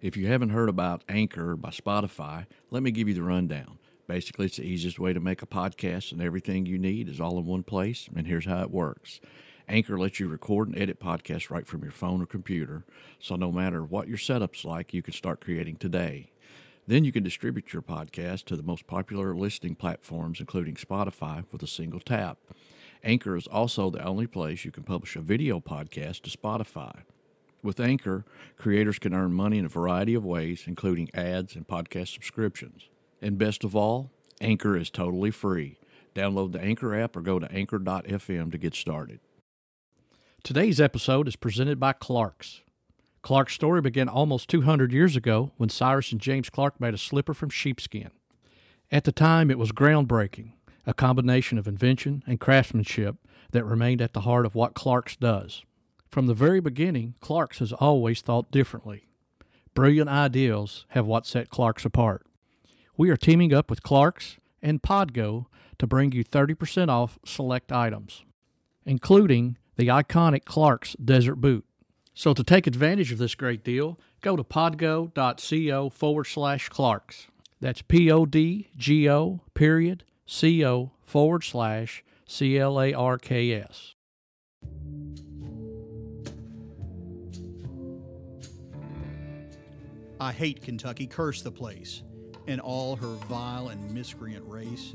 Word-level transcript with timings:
If 0.00 0.16
you 0.16 0.28
haven't 0.28 0.48
heard 0.48 0.70
about 0.70 1.04
Anchor 1.10 1.56
by 1.56 1.68
Spotify, 1.68 2.46
let 2.70 2.82
me 2.82 2.90
give 2.90 3.06
you 3.06 3.12
the 3.12 3.22
rundown. 3.22 3.78
Basically, 4.06 4.46
it's 4.46 4.56
the 4.56 4.62
easiest 4.62 4.98
way 4.98 5.12
to 5.12 5.20
make 5.20 5.42
a 5.42 5.46
podcast, 5.46 6.10
and 6.10 6.22
everything 6.22 6.64
you 6.64 6.78
need 6.78 7.06
is 7.06 7.20
all 7.20 7.38
in 7.38 7.44
one 7.44 7.62
place. 7.62 8.08
And 8.16 8.26
here's 8.26 8.46
how 8.46 8.62
it 8.62 8.70
works 8.70 9.20
Anchor 9.68 9.98
lets 9.98 10.18
you 10.18 10.26
record 10.26 10.68
and 10.68 10.78
edit 10.78 11.00
podcasts 11.00 11.50
right 11.50 11.66
from 11.66 11.82
your 11.82 11.92
phone 11.92 12.22
or 12.22 12.26
computer, 12.26 12.86
so 13.18 13.36
no 13.36 13.52
matter 13.52 13.84
what 13.84 14.08
your 14.08 14.16
setup's 14.16 14.64
like, 14.64 14.94
you 14.94 15.02
can 15.02 15.12
start 15.12 15.42
creating 15.42 15.76
today. 15.76 16.30
Then 16.86 17.04
you 17.04 17.12
can 17.12 17.22
distribute 17.22 17.74
your 17.74 17.82
podcast 17.82 18.46
to 18.46 18.56
the 18.56 18.62
most 18.62 18.86
popular 18.86 19.34
listening 19.36 19.74
platforms, 19.74 20.40
including 20.40 20.76
Spotify, 20.76 21.44
with 21.52 21.62
a 21.62 21.66
single 21.66 22.00
tap. 22.00 22.38
Anchor 23.04 23.36
is 23.36 23.46
also 23.46 23.90
the 23.90 24.02
only 24.02 24.26
place 24.26 24.64
you 24.64 24.70
can 24.70 24.82
publish 24.82 25.14
a 25.14 25.20
video 25.20 25.60
podcast 25.60 26.22
to 26.22 26.30
Spotify. 26.30 27.02
With 27.62 27.80
Anchor, 27.80 28.24
creators 28.56 28.98
can 28.98 29.14
earn 29.14 29.32
money 29.32 29.58
in 29.58 29.66
a 29.66 29.68
variety 29.68 30.14
of 30.14 30.24
ways, 30.24 30.64
including 30.66 31.10
ads 31.14 31.54
and 31.54 31.66
podcast 31.66 32.14
subscriptions. 32.14 32.88
And 33.20 33.36
best 33.36 33.64
of 33.64 33.76
all, 33.76 34.10
Anchor 34.40 34.76
is 34.76 34.90
totally 34.90 35.30
free. 35.30 35.78
Download 36.14 36.52
the 36.52 36.60
Anchor 36.60 36.94
app 36.94 37.16
or 37.16 37.20
go 37.20 37.38
to 37.38 37.50
anchor.fm 37.52 38.50
to 38.50 38.58
get 38.58 38.74
started. 38.74 39.20
Today's 40.42 40.80
episode 40.80 41.28
is 41.28 41.36
presented 41.36 41.78
by 41.78 41.92
Clark's. 41.92 42.62
Clark's 43.22 43.52
story 43.52 43.82
began 43.82 44.08
almost 44.08 44.48
200 44.48 44.92
years 44.92 45.14
ago 45.14 45.52
when 45.58 45.68
Cyrus 45.68 46.12
and 46.12 46.20
James 46.20 46.48
Clark 46.48 46.80
made 46.80 46.94
a 46.94 46.98
slipper 46.98 47.34
from 47.34 47.50
sheepskin. 47.50 48.10
At 48.90 49.04
the 49.04 49.12
time, 49.12 49.50
it 49.50 49.58
was 49.58 49.72
groundbreaking, 49.72 50.52
a 50.86 50.94
combination 50.94 51.58
of 51.58 51.68
invention 51.68 52.24
and 52.26 52.40
craftsmanship 52.40 53.16
that 53.52 53.64
remained 53.66 54.00
at 54.00 54.14
the 54.14 54.22
heart 54.22 54.46
of 54.46 54.54
what 54.54 54.74
Clark's 54.74 55.16
does. 55.16 55.62
From 56.10 56.26
the 56.26 56.34
very 56.34 56.60
beginning, 56.60 57.14
Clark's 57.20 57.60
has 57.60 57.72
always 57.72 58.20
thought 58.20 58.50
differently. 58.50 59.08
Brilliant 59.74 60.10
ideals 60.10 60.84
have 60.90 61.06
what 61.06 61.24
set 61.24 61.50
Clark's 61.50 61.84
apart. 61.84 62.26
We 62.96 63.10
are 63.10 63.16
teaming 63.16 63.54
up 63.54 63.70
with 63.70 63.84
Clark's 63.84 64.38
and 64.60 64.82
Podgo 64.82 65.46
to 65.78 65.86
bring 65.86 66.12
you 66.12 66.24
30% 66.24 66.88
off 66.88 67.18
select 67.24 67.70
items, 67.70 68.24
including 68.84 69.56
the 69.76 69.86
iconic 69.86 70.44
Clark's 70.44 70.94
Desert 71.02 71.36
Boot. 71.36 71.64
So 72.12 72.34
to 72.34 72.42
take 72.42 72.66
advantage 72.66 73.12
of 73.12 73.18
this 73.18 73.36
great 73.36 73.62
deal, 73.62 73.98
go 74.20 74.36
to 74.36 74.42
podgo.co 74.42 75.90
forward 75.90 76.24
slash 76.24 76.68
Clarks. 76.68 77.28
That's 77.60 77.82
P 77.82 78.10
O 78.10 78.26
D 78.26 78.70
G 78.76 79.08
O 79.08 79.42
period 79.54 80.04
C 80.26 80.64
O 80.64 80.90
forward 81.04 81.44
slash 81.44 82.02
C 82.26 82.58
L 82.58 82.80
A 82.80 82.92
R 82.92 83.16
K 83.16 83.52
S. 83.52 83.94
I 90.20 90.32
hate 90.32 90.60
Kentucky, 90.60 91.06
curse 91.06 91.40
the 91.40 91.50
place, 91.50 92.02
and 92.46 92.60
all 92.60 92.94
her 92.94 93.14
vile 93.26 93.68
and 93.68 93.94
miscreant 93.94 94.44
race, 94.46 94.94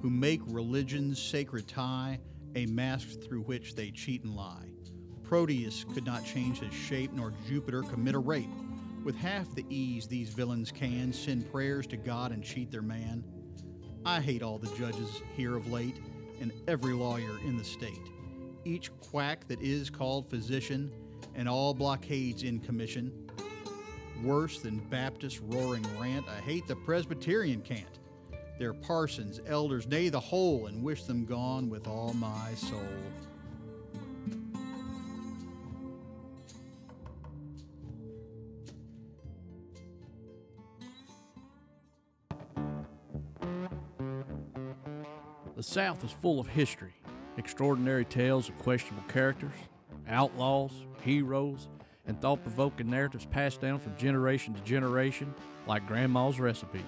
who 0.00 0.08
make 0.08 0.40
religion's 0.46 1.20
sacred 1.20 1.66
tie 1.66 2.20
a 2.54 2.66
mask 2.66 3.20
through 3.22 3.42
which 3.42 3.74
they 3.74 3.90
cheat 3.90 4.22
and 4.22 4.36
lie. 4.36 4.68
Proteus 5.24 5.84
could 5.92 6.06
not 6.06 6.24
change 6.24 6.60
his 6.60 6.72
shape, 6.72 7.12
nor 7.12 7.32
Jupiter 7.48 7.82
commit 7.82 8.14
a 8.14 8.20
rape. 8.20 8.50
With 9.02 9.16
half 9.16 9.52
the 9.52 9.66
ease 9.68 10.06
these 10.06 10.28
villains 10.28 10.70
can 10.70 11.12
send 11.12 11.50
prayers 11.50 11.88
to 11.88 11.96
God 11.96 12.30
and 12.30 12.44
cheat 12.44 12.70
their 12.70 12.82
man. 12.82 13.24
I 14.04 14.20
hate 14.20 14.44
all 14.44 14.58
the 14.58 14.72
judges 14.76 15.22
here 15.36 15.56
of 15.56 15.72
late, 15.72 15.96
and 16.40 16.52
every 16.68 16.92
lawyer 16.92 17.40
in 17.44 17.56
the 17.56 17.64
state. 17.64 18.10
Each 18.64 18.96
quack 19.00 19.48
that 19.48 19.60
is 19.60 19.90
called 19.90 20.30
physician, 20.30 20.92
and 21.34 21.48
all 21.48 21.74
blockades 21.74 22.44
in 22.44 22.60
commission. 22.60 23.21
Worse 24.22 24.60
than 24.60 24.78
Baptist 24.78 25.40
roaring 25.48 25.84
rant, 25.98 26.26
I 26.28 26.40
hate 26.42 26.68
the 26.68 26.76
Presbyterian 26.76 27.60
cant. 27.60 27.98
Their 28.56 28.72
parsons, 28.72 29.40
elders, 29.46 29.88
nay, 29.88 30.10
the 30.10 30.20
whole, 30.20 30.66
and 30.66 30.80
wish 30.80 31.02
them 31.04 31.24
gone 31.24 31.68
with 31.68 31.88
all 31.88 32.14
my 32.14 32.54
soul. 32.54 32.78
The 45.56 45.62
South 45.62 46.04
is 46.04 46.12
full 46.12 46.38
of 46.38 46.46
history, 46.46 46.94
extraordinary 47.38 48.04
tales 48.04 48.48
of 48.48 48.56
questionable 48.58 49.08
characters, 49.08 49.52
outlaws, 50.08 50.72
heroes, 51.02 51.66
and 52.06 52.20
thought 52.20 52.42
provoking 52.42 52.90
narratives 52.90 53.26
passed 53.26 53.60
down 53.60 53.78
from 53.78 53.96
generation 53.96 54.54
to 54.54 54.60
generation 54.62 55.32
like 55.66 55.86
Grandma's 55.86 56.40
recipes. 56.40 56.82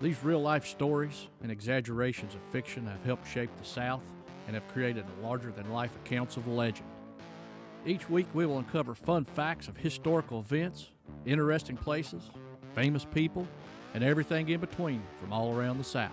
These 0.00 0.22
real 0.24 0.40
life 0.40 0.66
stories 0.66 1.28
and 1.42 1.50
exaggerations 1.52 2.34
of 2.34 2.40
fiction 2.52 2.86
have 2.86 3.04
helped 3.04 3.28
shape 3.28 3.50
the 3.58 3.64
South 3.64 4.04
and 4.46 4.54
have 4.54 4.66
created 4.68 5.04
larger 5.22 5.50
than 5.50 5.70
life 5.72 5.94
accounts 6.04 6.36
of 6.36 6.48
legend. 6.48 6.88
Each 7.84 8.08
week, 8.08 8.26
we 8.34 8.46
will 8.46 8.58
uncover 8.58 8.94
fun 8.94 9.24
facts 9.24 9.68
of 9.68 9.76
historical 9.76 10.40
events, 10.40 10.90
interesting 11.26 11.76
places, 11.76 12.30
famous 12.74 13.04
people, 13.04 13.46
and 13.94 14.04
everything 14.04 14.48
in 14.48 14.60
between 14.60 15.02
from 15.18 15.32
all 15.32 15.54
around 15.54 15.78
the 15.78 15.84
South. 15.84 16.12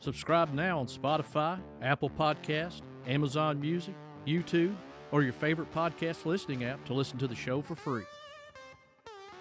Subscribe 0.00 0.52
now 0.52 0.80
on 0.80 0.86
Spotify, 0.86 1.58
Apple 1.80 2.10
Podcast, 2.10 2.82
Amazon 3.06 3.60
Music, 3.60 3.94
YouTube, 4.26 4.74
or 5.12 5.22
your 5.22 5.32
favorite 5.32 5.72
podcast 5.72 6.24
listening 6.24 6.64
app 6.64 6.84
to 6.86 6.94
listen 6.94 7.18
to 7.18 7.28
the 7.28 7.34
show 7.36 7.62
for 7.62 7.76
free. 7.76 8.04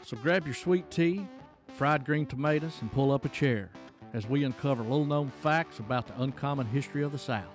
So 0.03 0.17
grab 0.17 0.45
your 0.45 0.53
sweet 0.53 0.91
tea, 0.91 1.25
fried 1.69 2.05
green 2.05 2.25
tomatoes, 2.25 2.77
and 2.81 2.91
pull 2.91 3.11
up 3.11 3.25
a 3.25 3.29
chair 3.29 3.71
as 4.13 4.27
we 4.27 4.43
uncover 4.43 4.83
little 4.83 5.05
known 5.05 5.29
facts 5.29 5.79
about 5.79 6.05
the 6.07 6.21
uncommon 6.21 6.67
history 6.67 7.01
of 7.01 7.11
the 7.11 7.17
South. 7.17 7.45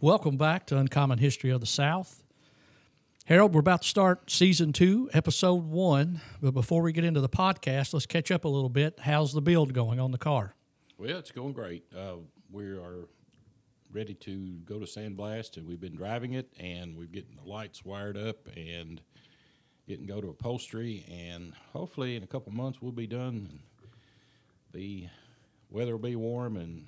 Welcome 0.00 0.36
back 0.36 0.66
to 0.66 0.76
Uncommon 0.76 1.18
History 1.18 1.50
of 1.50 1.60
the 1.60 1.66
South. 1.66 2.23
Harold, 3.26 3.54
we're 3.54 3.60
about 3.60 3.80
to 3.80 3.88
start 3.88 4.30
season 4.30 4.74
two, 4.74 5.08
episode 5.14 5.64
one. 5.64 6.20
But 6.42 6.50
before 6.50 6.82
we 6.82 6.92
get 6.92 7.04
into 7.04 7.22
the 7.22 7.28
podcast, 7.30 7.94
let's 7.94 8.04
catch 8.04 8.30
up 8.30 8.44
a 8.44 8.48
little 8.48 8.68
bit. 8.68 9.00
How's 9.00 9.32
the 9.32 9.40
build 9.40 9.72
going 9.72 9.98
on 9.98 10.10
the 10.10 10.18
car? 10.18 10.54
Well, 10.98 11.16
it's 11.16 11.30
going 11.30 11.54
great. 11.54 11.84
Uh, 11.96 12.16
we 12.50 12.64
are 12.64 13.08
ready 13.90 14.12
to 14.12 14.58
go 14.66 14.78
to 14.78 14.84
Sandblast, 14.84 15.56
and 15.56 15.66
we've 15.66 15.80
been 15.80 15.96
driving 15.96 16.34
it, 16.34 16.52
and 16.60 16.98
we're 16.98 17.06
getting 17.06 17.34
the 17.42 17.48
lights 17.48 17.82
wired 17.82 18.18
up, 18.18 18.46
and 18.58 19.00
getting 19.88 20.04
go 20.04 20.20
to 20.20 20.28
upholstery, 20.28 21.06
and 21.10 21.54
hopefully 21.72 22.16
in 22.16 22.22
a 22.24 22.26
couple 22.26 22.52
months 22.52 22.82
we'll 22.82 22.92
be 22.92 23.06
done. 23.06 23.58
The 24.74 25.08
weather 25.70 25.92
will 25.92 26.10
be 26.10 26.16
warm, 26.16 26.58
and 26.58 26.84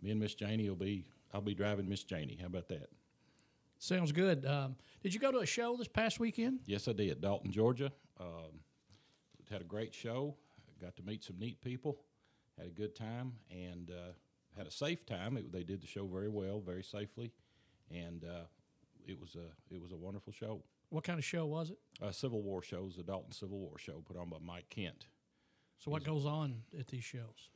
me 0.00 0.10
and 0.10 0.20
Miss 0.20 0.32
Janie 0.32 0.70
will 0.70 0.76
be. 0.76 1.04
I'll 1.34 1.42
be 1.42 1.54
driving 1.54 1.86
Miss 1.86 2.02
Janie. 2.02 2.38
How 2.40 2.46
about 2.46 2.68
that? 2.68 2.88
Sounds 3.80 4.12
good. 4.12 4.44
Um, 4.44 4.76
did 5.02 5.14
you 5.14 5.20
go 5.20 5.32
to 5.32 5.38
a 5.38 5.46
show 5.46 5.74
this 5.74 5.88
past 5.88 6.20
weekend? 6.20 6.60
Yes, 6.66 6.86
I 6.86 6.92
did. 6.92 7.22
Dalton, 7.22 7.50
Georgia. 7.50 7.90
Um, 8.20 8.60
had 9.50 9.62
a 9.62 9.64
great 9.64 9.94
show. 9.94 10.36
Got 10.82 10.96
to 10.96 11.02
meet 11.02 11.24
some 11.24 11.38
neat 11.38 11.62
people. 11.62 11.98
Had 12.58 12.66
a 12.66 12.70
good 12.70 12.94
time 12.94 13.32
and 13.50 13.90
uh, 13.90 14.12
had 14.56 14.66
a 14.66 14.70
safe 14.70 15.06
time. 15.06 15.38
It, 15.38 15.50
they 15.50 15.62
did 15.62 15.80
the 15.80 15.86
show 15.86 16.06
very 16.06 16.28
well, 16.28 16.60
very 16.60 16.82
safely, 16.82 17.32
and 17.90 18.22
uh, 18.22 18.44
it 19.06 19.18
was 19.18 19.34
a 19.34 19.74
it 19.74 19.80
was 19.80 19.92
a 19.92 19.96
wonderful 19.96 20.34
show. 20.34 20.62
What 20.90 21.04
kind 21.04 21.18
of 21.18 21.24
show 21.24 21.46
was 21.46 21.70
it? 21.70 21.78
A 22.02 22.12
Civil 22.12 22.42
War 22.42 22.62
show, 22.62 22.90
the 22.94 23.02
Dalton 23.02 23.32
Civil 23.32 23.58
War 23.58 23.78
show, 23.78 24.02
put 24.06 24.18
on 24.18 24.28
by 24.28 24.36
Mike 24.44 24.68
Kent. 24.68 25.06
So 25.78 25.90
what 25.90 26.04
goes 26.04 26.26
on 26.26 26.64
at 26.78 26.88
these 26.88 27.04
shows? 27.04 27.48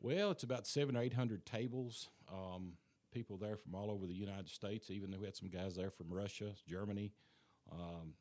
Well, 0.00 0.30
it's 0.30 0.42
about 0.42 0.66
seven 0.66 0.96
or 0.96 1.02
eight 1.02 1.12
hundred 1.12 1.44
tables. 1.44 2.08
Um, 2.32 2.72
people 3.16 3.38
there 3.38 3.56
from 3.56 3.74
all 3.74 3.90
over 3.90 4.06
the 4.06 4.14
United 4.14 4.50
States. 4.50 4.90
Even 4.90 5.18
we 5.18 5.24
had 5.24 5.34
some 5.34 5.48
guys 5.48 5.74
there 5.74 5.90
from 5.90 6.06
Russia, 6.10 6.52
Germany, 6.68 7.12
um, 7.72 8.12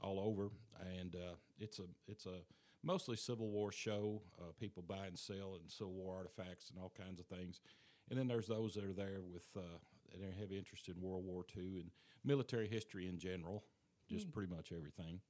all 0.00 0.20
over. 0.20 0.50
And 0.96 1.16
uh, 1.16 1.34
it's 1.58 1.80
a 1.80 1.86
it's 2.06 2.26
a 2.26 2.38
mostly 2.84 3.16
Civil 3.16 3.48
War 3.48 3.72
show. 3.72 4.22
Uh, 4.40 4.52
people 4.60 4.84
buy 4.86 5.06
and 5.06 5.18
sell 5.18 5.58
and 5.60 5.68
Civil 5.68 5.92
War 5.92 6.16
artifacts 6.16 6.70
and 6.70 6.80
all 6.80 6.92
kinds 6.96 7.18
of 7.18 7.26
things. 7.26 7.60
And 8.10 8.18
then 8.18 8.28
there's 8.28 8.46
those 8.46 8.74
that 8.74 8.84
are 8.84 8.92
there 8.92 9.22
with 9.28 9.46
uh, 9.56 9.78
that 10.12 10.34
have 10.40 10.52
interest 10.52 10.88
in 10.88 10.94
World 11.02 11.24
War 11.24 11.44
II 11.56 11.80
and 11.80 11.90
military 12.24 12.68
history 12.68 13.08
in 13.08 13.18
general, 13.18 13.64
just 14.08 14.30
pretty 14.30 14.54
much 14.54 14.72
everything. 14.72 15.20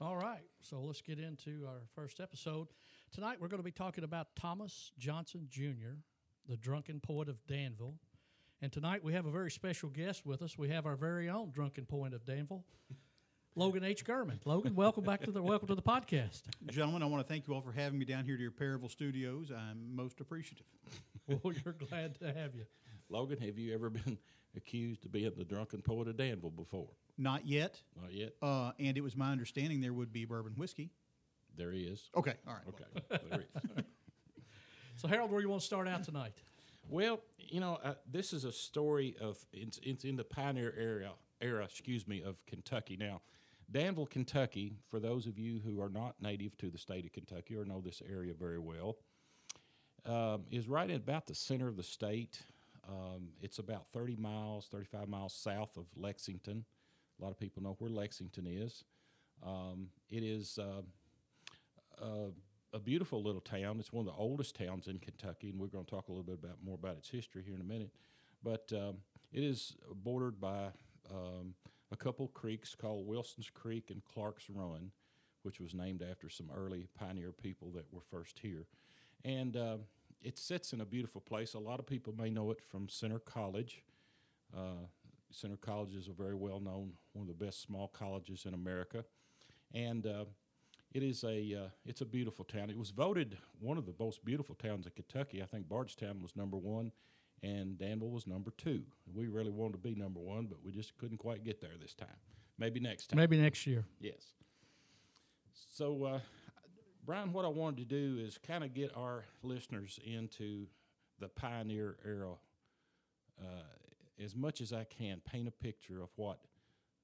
All 0.00 0.16
right, 0.16 0.42
so 0.60 0.80
let's 0.80 1.00
get 1.00 1.18
into 1.18 1.64
our 1.66 1.82
first 1.94 2.20
episode. 2.20 2.68
Tonight 3.12 3.38
we're 3.40 3.48
going 3.48 3.60
to 3.60 3.64
be 3.64 3.70
talking 3.70 4.04
about 4.04 4.28
Thomas 4.36 4.92
Johnson 4.98 5.46
Jr., 5.50 5.98
the 6.48 6.56
drunken 6.56 6.98
poet 7.00 7.28
of 7.28 7.44
Danville. 7.46 7.94
And 8.62 8.70
tonight 8.70 9.02
we 9.02 9.12
have 9.14 9.26
a 9.26 9.30
very 9.30 9.50
special 9.50 9.88
guest 9.88 10.24
with 10.24 10.40
us. 10.40 10.56
We 10.56 10.68
have 10.68 10.86
our 10.86 10.94
very 10.94 11.28
own 11.28 11.50
drunken 11.50 11.84
poet 11.84 12.14
of 12.14 12.24
Danville, 12.24 12.64
Logan 13.56 13.82
H. 13.82 14.04
Gurman. 14.04 14.38
Logan, 14.44 14.76
welcome 14.76 15.02
back 15.02 15.20
to 15.24 15.32
the 15.32 15.42
welcome 15.42 15.66
to 15.66 15.74
the 15.74 15.82
podcast. 15.82 16.42
Gentlemen, 16.70 17.02
I 17.02 17.06
want 17.06 17.26
to 17.26 17.28
thank 17.28 17.48
you 17.48 17.54
all 17.54 17.60
for 17.60 17.72
having 17.72 17.98
me 17.98 18.04
down 18.04 18.24
here 18.24 18.36
to 18.36 18.40
your 18.42 18.52
Perryville 18.52 18.88
studios. 18.88 19.50
I'm 19.50 19.96
most 19.96 20.20
appreciative. 20.20 20.66
well, 21.26 21.52
you're 21.64 21.74
glad 21.74 22.16
to 22.20 22.26
have 22.26 22.54
you. 22.54 22.64
Logan, 23.08 23.40
have 23.40 23.58
you 23.58 23.74
ever 23.74 23.90
been 23.90 24.16
accused 24.56 25.04
of 25.06 25.10
being 25.10 25.32
the 25.36 25.44
drunken 25.44 25.82
poet 25.82 26.06
of 26.06 26.16
Danville 26.16 26.50
before? 26.50 26.90
Not 27.18 27.44
yet. 27.44 27.82
Not 28.00 28.12
yet. 28.12 28.34
Uh, 28.40 28.70
and 28.78 28.96
it 28.96 29.00
was 29.00 29.16
my 29.16 29.32
understanding 29.32 29.80
there 29.80 29.92
would 29.92 30.12
be 30.12 30.24
bourbon 30.24 30.52
whiskey. 30.56 30.92
There 31.56 31.72
he 31.72 31.82
is. 31.82 32.10
Okay, 32.16 32.34
all 32.46 32.54
right. 32.54 32.62
Okay, 32.68 33.18
there 33.28 33.40
he 33.40 33.80
is. 33.80 33.84
So, 34.94 35.08
Harold, 35.08 35.32
where 35.32 35.40
you 35.40 35.48
want 35.48 35.62
to 35.62 35.66
start 35.66 35.88
out 35.88 36.04
tonight? 36.04 36.34
Well, 36.88 37.20
you 37.38 37.60
know, 37.60 37.78
uh, 37.82 37.94
this 38.10 38.32
is 38.32 38.44
a 38.44 38.52
story 38.52 39.16
of 39.20 39.38
it's, 39.52 39.78
it's 39.82 40.04
in 40.04 40.16
the 40.16 40.24
pioneer 40.24 40.74
area 40.76 41.12
era, 41.40 41.64
excuse 41.64 42.06
me, 42.06 42.22
of 42.22 42.44
Kentucky. 42.46 42.96
Now, 42.96 43.20
Danville, 43.70 44.06
Kentucky, 44.06 44.76
for 44.90 45.00
those 45.00 45.26
of 45.26 45.38
you 45.38 45.60
who 45.64 45.80
are 45.80 45.88
not 45.88 46.14
native 46.20 46.56
to 46.58 46.70
the 46.70 46.78
state 46.78 47.04
of 47.04 47.12
Kentucky 47.12 47.56
or 47.56 47.64
know 47.64 47.80
this 47.80 48.02
area 48.08 48.32
very 48.38 48.58
well, 48.58 48.96
um, 50.04 50.44
is 50.50 50.68
right 50.68 50.90
at 50.90 50.96
about 50.96 51.26
the 51.26 51.34
center 51.34 51.68
of 51.68 51.76
the 51.76 51.82
state. 51.82 52.40
Um, 52.88 53.28
it's 53.40 53.58
about 53.58 53.86
30 53.92 54.16
miles, 54.16 54.66
35 54.70 55.08
miles 55.08 55.34
south 55.34 55.76
of 55.76 55.86
Lexington. 55.96 56.64
A 57.18 57.22
lot 57.22 57.30
of 57.30 57.38
people 57.38 57.62
know 57.62 57.76
where 57.78 57.90
Lexington 57.90 58.46
is. 58.46 58.84
Um, 59.44 59.88
it 60.10 60.22
is 60.22 60.58
uh, 60.58 60.82
uh, 62.02 62.30
a 62.72 62.78
beautiful 62.78 63.22
little 63.22 63.40
town. 63.40 63.78
It's 63.78 63.92
one 63.92 64.06
of 64.06 64.12
the 64.14 64.18
oldest 64.18 64.56
towns 64.56 64.86
in 64.88 64.98
Kentucky, 64.98 65.50
and 65.50 65.58
we're 65.58 65.66
going 65.66 65.84
to 65.84 65.90
talk 65.90 66.08
a 66.08 66.10
little 66.10 66.24
bit 66.24 66.38
about 66.42 66.56
more 66.64 66.74
about 66.74 66.96
its 66.96 67.08
history 67.08 67.42
here 67.44 67.54
in 67.54 67.60
a 67.60 67.64
minute. 67.64 67.90
But 68.42 68.72
um, 68.72 68.96
it 69.32 69.42
is 69.42 69.76
bordered 69.94 70.40
by 70.40 70.68
um, 71.10 71.54
a 71.90 71.96
couple 71.96 72.28
creeks 72.28 72.74
called 72.74 73.06
Wilson's 73.06 73.50
Creek 73.50 73.90
and 73.90 74.02
Clark's 74.04 74.48
Run, 74.48 74.90
which 75.42 75.60
was 75.60 75.74
named 75.74 76.02
after 76.08 76.28
some 76.28 76.50
early 76.54 76.86
pioneer 76.98 77.32
people 77.32 77.70
that 77.72 77.84
were 77.92 78.00
first 78.00 78.38
here. 78.38 78.66
And 79.24 79.56
uh, 79.56 79.76
it 80.22 80.38
sits 80.38 80.72
in 80.72 80.80
a 80.80 80.86
beautiful 80.86 81.20
place. 81.20 81.54
A 81.54 81.58
lot 81.58 81.78
of 81.78 81.86
people 81.86 82.14
may 82.16 82.30
know 82.30 82.50
it 82.50 82.60
from 82.60 82.88
Centre 82.88 83.18
College. 83.18 83.82
Uh, 84.56 84.86
Centre 85.30 85.56
College 85.56 85.94
is 85.94 86.08
a 86.08 86.12
very 86.12 86.34
well 86.34 86.60
known, 86.60 86.92
one 87.12 87.28
of 87.28 87.38
the 87.38 87.44
best 87.44 87.62
small 87.62 87.88
colleges 87.88 88.44
in 88.46 88.54
America. 88.54 89.04
And 89.74 90.06
uh, 90.06 90.24
it 90.92 91.02
is 91.02 91.24
a 91.24 91.64
uh, 91.64 91.68
it's 91.84 92.00
a 92.00 92.06
beautiful 92.06 92.44
town. 92.44 92.70
It 92.70 92.78
was 92.78 92.90
voted 92.90 93.38
one 93.60 93.78
of 93.78 93.86
the 93.86 93.94
most 93.98 94.24
beautiful 94.24 94.54
towns 94.54 94.86
in 94.86 94.92
Kentucky. 94.92 95.42
I 95.42 95.46
think 95.46 95.68
Bardstown 95.68 96.22
was 96.22 96.36
number 96.36 96.56
one, 96.56 96.92
and 97.42 97.78
Danville 97.78 98.10
was 98.10 98.26
number 98.26 98.52
two. 98.56 98.82
We 99.14 99.28
really 99.28 99.50
wanted 99.50 99.72
to 99.72 99.78
be 99.78 99.94
number 99.94 100.20
one, 100.20 100.46
but 100.46 100.58
we 100.64 100.72
just 100.72 100.96
couldn't 100.98 101.18
quite 101.18 101.44
get 101.44 101.60
there 101.60 101.76
this 101.80 101.94
time. 101.94 102.08
Maybe 102.58 102.80
next 102.80 103.08
time. 103.08 103.16
Maybe 103.16 103.38
next 103.38 103.66
year. 103.66 103.84
Yes. 104.00 104.34
So, 105.74 106.04
uh, 106.04 106.20
Brian, 107.04 107.32
what 107.32 107.44
I 107.44 107.48
wanted 107.48 107.78
to 107.78 107.84
do 107.84 108.22
is 108.22 108.38
kind 108.38 108.62
of 108.62 108.74
get 108.74 108.94
our 108.96 109.24
listeners 109.42 109.98
into 110.04 110.66
the 111.18 111.28
pioneer 111.28 111.96
era 112.04 112.34
uh, 113.40 114.22
as 114.22 114.36
much 114.36 114.60
as 114.60 114.72
I 114.72 114.84
can, 114.84 115.20
paint 115.24 115.48
a 115.48 115.50
picture 115.50 116.02
of 116.02 116.10
what 116.16 116.38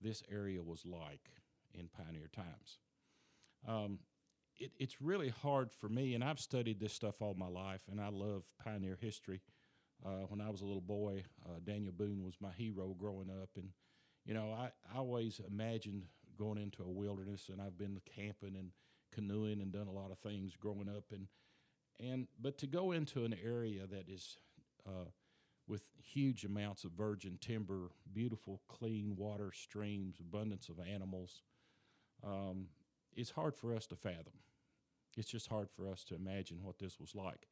this 0.00 0.22
area 0.30 0.62
was 0.62 0.84
like 0.84 1.30
in 1.74 1.88
pioneer 1.88 2.28
times. 2.32 2.78
Um, 3.66 3.98
it, 4.58 4.72
it's 4.78 5.00
really 5.00 5.28
hard 5.28 5.70
for 5.72 5.88
me, 5.88 6.14
and 6.14 6.22
I've 6.22 6.40
studied 6.40 6.80
this 6.80 6.92
stuff 6.92 7.20
all 7.20 7.34
my 7.34 7.48
life, 7.48 7.82
and 7.90 8.00
I 8.00 8.08
love 8.08 8.42
pioneer 8.62 8.98
history. 9.00 9.40
Uh, 10.04 10.26
when 10.28 10.40
I 10.40 10.50
was 10.50 10.60
a 10.60 10.64
little 10.64 10.80
boy, 10.80 11.24
uh, 11.44 11.58
Daniel 11.64 11.92
Boone 11.92 12.24
was 12.24 12.34
my 12.40 12.52
hero 12.56 12.94
growing 12.98 13.30
up, 13.30 13.50
and 13.56 13.70
you 14.24 14.34
know, 14.34 14.52
I, 14.52 14.70
I 14.94 14.98
always 14.98 15.40
imagined 15.48 16.04
going 16.38 16.58
into 16.58 16.82
a 16.82 16.90
wilderness, 16.90 17.48
and 17.50 17.60
I've 17.60 17.78
been 17.78 18.00
camping 18.14 18.56
and 18.56 18.70
canoeing 19.12 19.60
and 19.60 19.72
done 19.72 19.86
a 19.88 19.92
lot 19.92 20.10
of 20.10 20.18
things 20.18 20.54
growing 20.56 20.88
up, 20.88 21.04
and 21.12 21.26
and 21.98 22.28
but 22.40 22.58
to 22.58 22.66
go 22.66 22.92
into 22.92 23.24
an 23.24 23.34
area 23.44 23.86
that 23.86 24.08
is 24.08 24.36
uh, 24.86 25.10
with 25.66 25.82
huge 26.02 26.44
amounts 26.44 26.84
of 26.84 26.92
virgin 26.92 27.38
timber, 27.40 27.90
beautiful, 28.12 28.60
clean 28.68 29.14
water 29.16 29.50
streams, 29.52 30.16
abundance 30.20 30.68
of 30.68 30.78
animals, 30.80 31.42
um, 32.24 32.66
it's 33.18 33.32
hard 33.32 33.56
for 33.56 33.74
us 33.74 33.84
to 33.88 33.96
fathom. 33.96 34.32
It's 35.16 35.28
just 35.28 35.48
hard 35.48 35.68
for 35.68 35.88
us 35.88 36.04
to 36.04 36.14
imagine 36.14 36.58
what 36.62 36.78
this 36.78 37.00
was 37.00 37.16
like. 37.16 37.48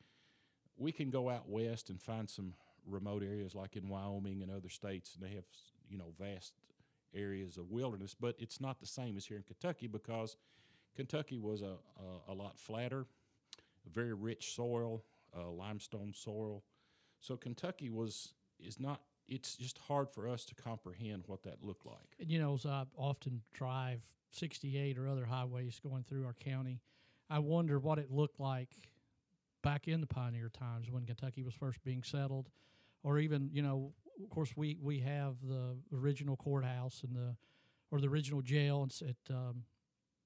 We 0.78 0.92
can 0.92 1.10
go 1.10 1.28
out 1.28 1.48
west 1.48 1.90
and 1.90 2.00
find 2.00 2.30
some 2.30 2.54
remote 2.88 3.24
areas 3.24 3.54
like 3.54 3.74
in 3.74 3.88
Wyoming 3.88 4.42
and 4.42 4.52
other 4.52 4.68
states, 4.68 5.16
and 5.16 5.28
they 5.28 5.34
have 5.34 5.44
you 5.90 5.98
know 5.98 6.12
vast 6.18 6.52
areas 7.12 7.56
of 7.56 7.70
wilderness, 7.70 8.14
but 8.18 8.36
it's 8.38 8.60
not 8.60 8.78
the 8.78 8.86
same 8.86 9.16
as 9.16 9.26
here 9.26 9.38
in 9.38 9.42
Kentucky 9.42 9.88
because 9.88 10.36
Kentucky 10.94 11.38
was 11.38 11.62
a, 11.62 11.74
a, 12.28 12.32
a 12.32 12.34
lot 12.34 12.58
flatter, 12.58 13.06
very 13.92 14.12
rich 14.12 14.54
soil, 14.54 15.02
uh, 15.36 15.50
limestone 15.50 16.12
soil. 16.14 16.62
So 17.20 17.36
Kentucky 17.36 17.90
was 17.90 18.34
is 18.60 18.78
not. 18.78 19.00
It's 19.28 19.56
just 19.56 19.78
hard 19.78 20.08
for 20.10 20.28
us 20.28 20.44
to 20.46 20.54
comprehend 20.54 21.24
what 21.26 21.42
that 21.42 21.62
looked 21.62 21.84
like. 21.84 22.14
And, 22.20 22.30
you 22.30 22.38
know, 22.38 22.54
as 22.54 22.64
I 22.64 22.84
often 22.96 23.42
drive 23.52 24.02
68 24.30 24.98
or 24.98 25.08
other 25.08 25.24
highways 25.24 25.80
going 25.80 26.04
through 26.04 26.24
our 26.24 26.34
county, 26.34 26.80
I 27.28 27.40
wonder 27.40 27.78
what 27.78 27.98
it 27.98 28.10
looked 28.10 28.38
like 28.38 28.70
back 29.62 29.88
in 29.88 30.00
the 30.00 30.06
pioneer 30.06 30.48
times 30.48 30.90
when 30.90 31.04
Kentucky 31.04 31.42
was 31.42 31.54
first 31.54 31.82
being 31.82 32.04
settled, 32.04 32.48
or 33.02 33.18
even 33.18 33.50
you 33.52 33.62
know, 33.62 33.92
of 34.22 34.30
course 34.30 34.52
we 34.56 34.78
we 34.80 35.00
have 35.00 35.34
the 35.42 35.76
original 35.92 36.36
courthouse 36.36 37.02
and 37.02 37.16
the 37.16 37.34
or 37.90 38.00
the 38.00 38.08
original 38.08 38.42
jail 38.42 38.88
at 39.02 39.34
um, 39.34 39.64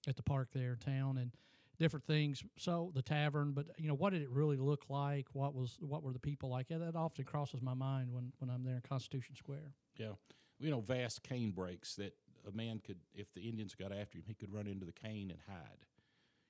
at 0.06 0.17
the 0.17 0.23
park 0.23 0.49
there 0.52 0.73
in 0.73 0.79
town 0.79 1.17
and 1.19 1.32
different 1.81 2.06
things. 2.06 2.44
So 2.59 2.93
the 2.94 3.03
tavern, 3.03 3.53
but 3.53 3.67
you 3.79 3.88
know, 3.88 3.94
what 3.94 4.12
did 4.12 4.23
it 4.23 4.31
really 4.31 4.59
look 4.59 4.85
like? 4.88 5.27
What 5.32 5.55
was 5.55 5.79
what 5.81 6.05
were 6.05 6.12
the 6.12 6.21
people 6.21 6.49
like? 6.49 6.71
Yeah, 6.71 6.79
that 6.79 6.94
often 6.94 7.25
crosses 7.25 7.61
my 7.61 7.75
mind 7.75 8.12
when 8.12 8.32
when 8.38 8.50
I'm 8.50 8.62
there 8.62 8.77
in 8.77 8.82
Constitution 8.82 9.35
Square. 9.35 9.73
Yeah, 9.97 10.12
you 10.61 10.71
know, 10.71 10.81
vast 10.81 11.25
cane 11.25 11.50
breaks 11.50 11.97
that 11.97 12.15
a 12.47 12.56
man 12.56 12.81
could, 12.85 12.99
if 13.15 13.32
the 13.35 13.41
Indians 13.41 13.75
got 13.75 13.93
after 13.93 14.19
him, 14.19 14.25
he 14.27 14.35
could 14.35 14.53
run 14.53 14.67
into 14.67 14.87
the 14.87 14.93
cane 14.93 15.31
and 15.31 15.41
hide. 15.49 15.87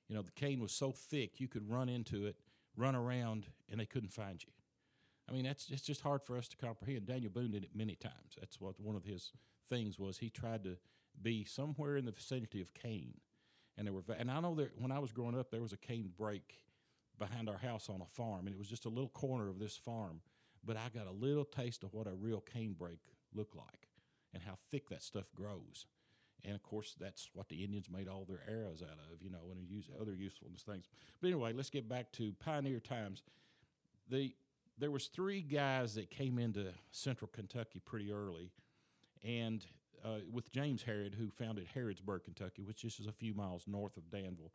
You 0.07 0.15
know, 0.15 0.21
the 0.21 0.31
cane 0.31 0.59
was 0.59 0.71
so 0.71 0.91
thick 0.91 1.39
you 1.39 1.47
could 1.47 1.69
run 1.69 1.89
into 1.89 2.25
it, 2.25 2.35
run 2.75 2.95
around, 2.95 3.47
and 3.69 3.79
they 3.79 3.85
couldn't 3.85 4.11
find 4.11 4.43
you. 4.43 4.51
I 5.29 5.33
mean, 5.33 5.45
that's 5.45 5.69
it's 5.69 5.81
just 5.81 6.01
hard 6.01 6.21
for 6.23 6.37
us 6.37 6.47
to 6.49 6.57
comprehend. 6.57 7.05
Daniel 7.05 7.31
Boone 7.31 7.51
did 7.51 7.63
it 7.63 7.71
many 7.73 7.95
times. 7.95 8.35
That's 8.37 8.59
what 8.59 8.79
one 8.79 8.95
of 8.95 9.05
his 9.05 9.31
things 9.69 9.97
was. 9.97 10.17
He 10.17 10.29
tried 10.29 10.63
to 10.65 10.77
be 11.21 11.45
somewhere 11.45 11.95
in 11.95 12.05
the 12.05 12.11
vicinity 12.11 12.61
of 12.61 12.73
cane, 12.73 13.15
and 13.77 13.87
there 13.87 13.93
were. 13.93 14.03
And 14.17 14.29
I 14.29 14.39
know 14.39 14.55
that 14.55 14.71
when 14.79 14.91
I 14.91 14.99
was 14.99 15.11
growing 15.11 15.37
up, 15.37 15.51
there 15.51 15.61
was 15.61 15.73
a 15.73 15.77
cane 15.77 16.11
break 16.17 16.55
behind 17.17 17.49
our 17.49 17.57
house 17.57 17.89
on 17.89 18.01
a 18.01 18.05
farm, 18.05 18.47
and 18.47 18.55
it 18.55 18.57
was 18.57 18.67
just 18.67 18.85
a 18.85 18.89
little 18.89 19.09
corner 19.09 19.49
of 19.49 19.59
this 19.59 19.77
farm. 19.77 20.21
But 20.63 20.77
I 20.77 20.89
got 20.93 21.07
a 21.07 21.11
little 21.11 21.45
taste 21.45 21.83
of 21.83 21.93
what 21.93 22.07
a 22.07 22.13
real 22.13 22.41
cane 22.41 22.75
break 22.77 22.99
looked 23.33 23.55
like, 23.55 23.87
and 24.33 24.43
how 24.43 24.57
thick 24.69 24.89
that 24.89 25.03
stuff 25.03 25.25
grows. 25.35 25.85
And 26.43 26.55
of 26.55 26.63
course, 26.63 26.95
that's 26.99 27.29
what 27.33 27.49
the 27.49 27.63
Indians 27.63 27.89
made 27.89 28.07
all 28.07 28.25
their 28.27 28.41
arrows 28.49 28.81
out 28.81 28.97
of, 29.11 29.21
you 29.21 29.29
know, 29.29 29.51
and 29.51 29.69
use 29.69 29.89
other 29.99 30.15
usefulness 30.15 30.63
things. 30.63 30.85
But 31.21 31.27
anyway, 31.27 31.53
let's 31.53 31.69
get 31.69 31.87
back 31.87 32.11
to 32.13 32.33
pioneer 32.39 32.79
times. 32.79 33.21
The 34.09 34.33
there 34.77 34.89
was 34.91 35.07
three 35.07 35.41
guys 35.41 35.93
that 35.95 36.09
came 36.09 36.39
into 36.39 36.73
central 36.89 37.29
Kentucky 37.31 37.79
pretty 37.85 38.11
early, 38.11 38.51
and 39.23 39.63
uh, 40.03 40.19
with 40.31 40.51
James 40.51 40.83
Harrod, 40.83 41.15
who 41.15 41.29
founded 41.29 41.67
Harrodsburg, 41.75 42.23
Kentucky, 42.23 42.63
which 42.63 42.83
is 42.83 42.95
just 42.95 43.09
a 43.09 43.13
few 43.13 43.33
miles 43.33 43.65
north 43.67 43.97
of 43.97 44.09
Danville. 44.09 44.51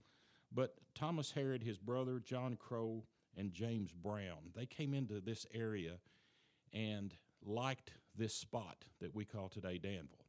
But 0.53 0.75
Thomas 0.95 1.33
Harrod, 1.33 1.63
his 1.63 1.79
brother 1.79 2.21
John 2.21 2.57
Crow, 2.57 3.05
and 3.37 3.53
James 3.53 3.93
Brown, 3.93 4.51
they 4.55 4.67
came 4.67 4.95
into 4.95 5.21
this 5.21 5.47
area 5.53 5.99
and 6.73 7.15
liked 7.45 7.93
this 8.17 8.35
spot 8.35 8.85
that 9.01 9.15
we 9.15 9.25
call 9.25 9.49
today 9.49 9.79
Danville. 9.79 10.25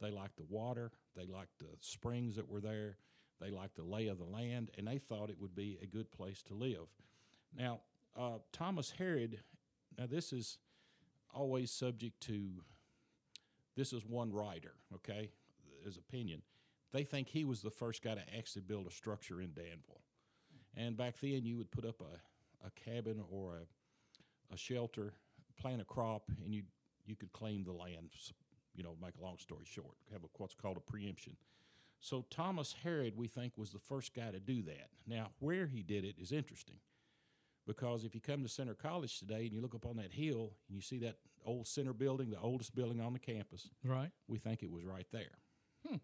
They 0.00 0.10
liked 0.10 0.36
the 0.36 0.46
water, 0.48 0.92
they 1.14 1.26
liked 1.26 1.58
the 1.58 1.76
springs 1.80 2.36
that 2.36 2.48
were 2.48 2.60
there, 2.60 2.96
they 3.40 3.50
liked 3.50 3.76
the 3.76 3.82
lay 3.82 4.08
of 4.08 4.18
the 4.18 4.24
land, 4.24 4.70
and 4.76 4.86
they 4.86 4.98
thought 4.98 5.30
it 5.30 5.40
would 5.40 5.54
be 5.54 5.78
a 5.82 5.86
good 5.86 6.10
place 6.10 6.42
to 6.44 6.54
live. 6.54 6.88
Now, 7.56 7.80
uh, 8.18 8.38
Thomas 8.52 8.92
Harrod, 8.98 9.40
now 9.98 10.06
this 10.06 10.32
is 10.32 10.58
always 11.34 11.70
subject 11.70 12.20
to, 12.22 12.62
this 13.76 13.92
is 13.92 14.04
one 14.04 14.32
writer, 14.32 14.74
okay, 14.94 15.30
his 15.84 15.96
opinion. 15.96 16.42
They 16.92 17.04
think 17.04 17.28
he 17.28 17.44
was 17.44 17.60
the 17.60 17.70
first 17.70 18.02
guy 18.02 18.14
to 18.14 18.36
actually 18.36 18.62
build 18.62 18.86
a 18.86 18.90
structure 18.90 19.40
in 19.40 19.52
Danville. 19.52 20.00
And 20.76 20.96
back 20.96 21.16
then, 21.20 21.44
you 21.44 21.56
would 21.58 21.70
put 21.70 21.84
up 21.84 22.00
a, 22.00 22.66
a 22.66 22.70
cabin 22.70 23.22
or 23.30 23.56
a, 23.56 24.54
a 24.54 24.56
shelter, 24.56 25.12
plant 25.60 25.80
a 25.80 25.84
crop, 25.84 26.24
and 26.44 26.54
you 26.54 26.62
you 27.06 27.16
could 27.16 27.32
claim 27.32 27.64
the 27.64 27.72
land. 27.72 28.10
You 28.74 28.82
know, 28.82 28.96
make 29.00 29.14
a 29.18 29.24
long 29.24 29.38
story 29.38 29.64
short, 29.64 29.96
have 30.12 30.22
a, 30.22 30.26
what's 30.36 30.54
called 30.54 30.76
a 30.76 30.80
preemption. 30.80 31.36
So 32.00 32.26
Thomas 32.30 32.74
Harrod, 32.84 33.14
we 33.16 33.26
think, 33.26 33.56
was 33.56 33.70
the 33.70 33.78
first 33.78 34.14
guy 34.14 34.30
to 34.30 34.38
do 34.38 34.62
that. 34.62 34.88
Now, 35.06 35.30
where 35.38 35.66
he 35.66 35.82
did 35.82 36.04
it 36.04 36.16
is 36.20 36.30
interesting 36.30 36.76
because 37.66 38.04
if 38.04 38.14
you 38.14 38.20
come 38.20 38.42
to 38.42 38.48
Centre 38.48 38.74
College 38.74 39.18
today 39.18 39.44
and 39.44 39.52
you 39.52 39.60
look 39.60 39.74
up 39.74 39.86
on 39.86 39.96
that 39.96 40.12
hill 40.12 40.52
and 40.68 40.76
you 40.76 40.80
see 40.82 40.98
that 40.98 41.16
old 41.44 41.66
center 41.66 41.92
building, 41.92 42.30
the 42.30 42.38
oldest 42.40 42.74
building 42.74 43.00
on 43.00 43.12
the 43.12 43.18
campus, 43.18 43.68
Right. 43.84 44.10
we 44.28 44.38
think 44.38 44.62
it 44.62 44.70
was 44.70 44.84
right 44.84 45.06
there. 45.12 45.38
Hmm. 45.86 45.96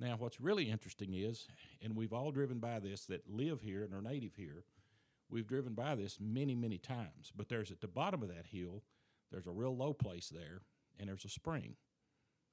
Now, 0.00 0.16
what's 0.18 0.40
really 0.40 0.70
interesting 0.70 1.14
is, 1.14 1.46
and 1.80 1.94
we've 1.96 2.12
all 2.12 2.32
driven 2.32 2.58
by 2.58 2.80
this 2.80 3.06
that 3.06 3.28
live 3.30 3.60
here 3.60 3.84
and 3.84 3.94
are 3.94 4.02
native 4.02 4.34
here, 4.34 4.64
we've 5.30 5.46
driven 5.46 5.74
by 5.74 5.94
this 5.94 6.18
many, 6.20 6.54
many 6.54 6.78
times. 6.78 7.32
But 7.34 7.48
there's 7.48 7.70
at 7.70 7.80
the 7.80 7.88
bottom 7.88 8.22
of 8.22 8.28
that 8.28 8.46
hill, 8.46 8.82
there's 9.30 9.46
a 9.46 9.52
real 9.52 9.76
low 9.76 9.92
place 9.94 10.28
there, 10.28 10.62
and 10.98 11.08
there's 11.08 11.24
a 11.24 11.28
spring. 11.28 11.76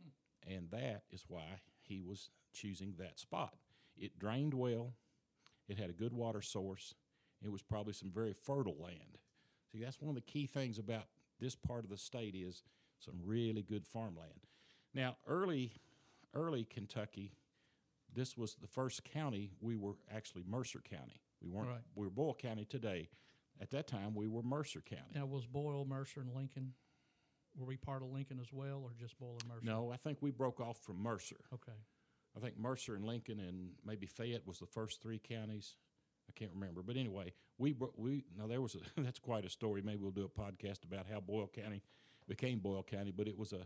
Hmm. 0.02 0.52
And 0.54 0.72
that 0.72 1.04
is 1.12 1.26
why 1.28 1.62
he 1.82 2.02
was 2.02 2.30
choosing 2.54 2.94
that 3.00 3.20
spot. 3.20 3.56
It 3.98 4.18
drained 4.20 4.54
well, 4.54 4.94
it 5.68 5.78
had 5.78 5.90
a 5.90 5.94
good 5.94 6.14
water 6.14 6.42
source, 6.42 6.94
it 7.44 7.52
was 7.52 7.62
probably 7.62 7.94
some 7.94 8.12
very 8.12 8.34
fertile 8.34 8.78
land. 8.80 9.18
See, 9.72 9.80
that's 9.80 10.02
one 10.02 10.10
of 10.10 10.16
the 10.16 10.22
key 10.22 10.46
things 10.46 10.78
about 10.78 11.06
this 11.40 11.56
part 11.56 11.84
of 11.84 11.90
the 11.90 11.98
state 11.98 12.36
is 12.36 12.64
some 13.00 13.16
really 13.24 13.64
good 13.64 13.86
farmland. 13.88 14.48
Now, 14.94 15.18
early, 15.28 15.74
early 16.34 16.66
Kentucky, 16.66 17.34
this 18.14 18.38
was 18.38 18.56
the 18.56 18.68
first 18.68 19.04
county 19.04 19.52
we 19.62 19.76
were 19.76 19.96
actually 20.14 20.44
Mercer 20.48 20.82
County. 20.88 21.22
We 21.42 21.50
weren't. 21.50 21.70
Right. 21.70 21.82
We 21.96 22.06
were 22.06 22.12
Boyle 22.12 22.36
County 22.36 22.66
today. 22.66 23.10
At 23.60 23.72
that 23.72 23.88
time, 23.88 24.16
we 24.16 24.28
were 24.28 24.42
Mercer 24.44 24.82
County. 24.82 25.14
Now, 25.14 25.26
was 25.26 25.46
Boyle, 25.46 25.86
Mercer, 25.86 26.22
and 26.22 26.34
Lincoln, 26.36 26.74
were 27.56 27.66
we 27.66 27.78
part 27.78 28.02
of 28.02 28.10
Lincoln 28.12 28.40
as 28.40 28.52
well, 28.52 28.82
or 28.84 28.92
just 29.00 29.20
Boyle 29.20 29.38
and 29.40 29.50
Mercer? 29.50 29.66
No, 29.66 29.92
I 29.92 29.98
think 29.98 30.18
we 30.22 30.32
broke 30.32 30.60
off 30.60 30.78
from 30.80 31.02
Mercer. 31.02 31.38
Okay. 31.54 31.78
I 32.36 32.40
think 32.40 32.58
Mercer 32.58 32.96
and 32.96 33.06
Lincoln 33.06 33.40
and 33.40 33.72
maybe 33.86 34.08
Fayette 34.08 34.48
was 34.48 34.60
the 34.60 34.66
first 34.66 35.02
three 35.02 35.20
counties. 35.20 35.76
I 36.30 36.32
can't 36.34 36.52
remember, 36.54 36.82
but 36.82 36.98
anyway, 36.98 37.34
we 37.58 37.76
we 37.96 38.24
now 38.38 38.48
there 38.48 38.62
was 38.62 38.76
a 38.76 38.80
that's 39.02 39.20
quite 39.20 39.46
a 39.46 39.50
story. 39.50 39.82
Maybe 39.82 40.00
we'll 40.02 40.12
do 40.12 40.26
a 40.26 40.42
podcast 40.42 40.84
about 40.84 41.06
how 41.12 41.20
Boyle 41.20 41.50
County 41.54 41.82
became 42.28 42.60
Boyle 42.60 42.84
County, 42.84 43.12
but 43.12 43.28
it 43.28 43.38
was 43.38 43.54
a 43.54 43.66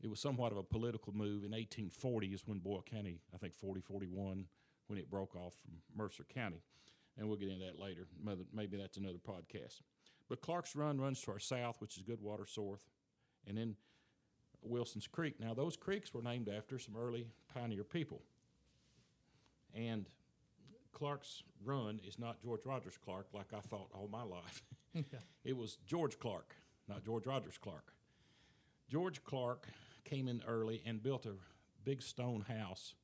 it 0.00 0.08
was 0.08 0.20
somewhat 0.20 0.52
of 0.52 0.58
a 0.58 0.62
political 0.62 1.12
move. 1.12 1.44
In 1.44 1.50
1840 1.50 2.28
is 2.28 2.46
when 2.46 2.58
Boyle 2.58 2.84
County, 2.88 3.20
I 3.34 3.38
think 3.38 3.56
40 3.56 3.80
41, 3.80 4.46
when 4.86 4.98
it 4.98 5.10
broke 5.10 5.34
off 5.34 5.54
from 5.62 5.74
Mercer 5.96 6.24
County, 6.32 6.62
and 7.16 7.28
we'll 7.28 7.38
get 7.38 7.48
into 7.48 7.64
that 7.64 7.80
later. 7.80 8.06
Maybe 8.52 8.76
that's 8.76 8.96
another 8.96 9.18
podcast. 9.18 9.80
But 10.28 10.40
Clark's 10.40 10.76
Run 10.76 11.00
runs 11.00 11.20
to 11.22 11.32
our 11.32 11.38
south, 11.38 11.80
which 11.80 11.96
is 11.96 12.02
good 12.02 12.20
water 12.20 12.46
source, 12.46 12.82
and 13.46 13.56
then 13.56 13.76
Wilson's 14.62 15.06
Creek. 15.06 15.40
Now, 15.40 15.54
those 15.54 15.76
creeks 15.76 16.12
were 16.12 16.22
named 16.22 16.48
after 16.48 16.78
some 16.78 16.96
early 16.96 17.26
pioneer 17.52 17.84
people. 17.84 18.22
And 19.74 20.06
Clark's 20.92 21.42
Run 21.64 22.00
is 22.06 22.18
not 22.18 22.42
George 22.42 22.64
Rogers 22.64 22.98
Clark, 23.04 23.28
like 23.32 23.52
I 23.52 23.60
thought 23.60 23.88
all 23.92 24.08
my 24.10 24.22
life. 24.22 24.62
it 25.44 25.56
was 25.56 25.78
George 25.86 26.18
Clark, 26.18 26.54
not 26.88 27.04
George 27.04 27.26
Rogers 27.26 27.58
Clark. 27.58 27.92
George 28.88 29.22
Clark 29.24 29.68
came 30.04 30.28
in 30.28 30.42
early 30.46 30.82
and 30.86 31.02
built 31.02 31.26
a 31.26 31.34
big 31.84 32.02
stone 32.02 32.44
house 32.48 32.94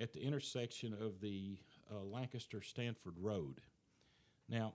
at 0.00 0.12
the 0.12 0.22
intersection 0.22 0.94
of 0.94 1.20
the 1.20 1.58
uh, 1.90 2.02
Lancaster 2.02 2.62
Stanford 2.62 3.14
Road. 3.20 3.60
Now, 4.48 4.74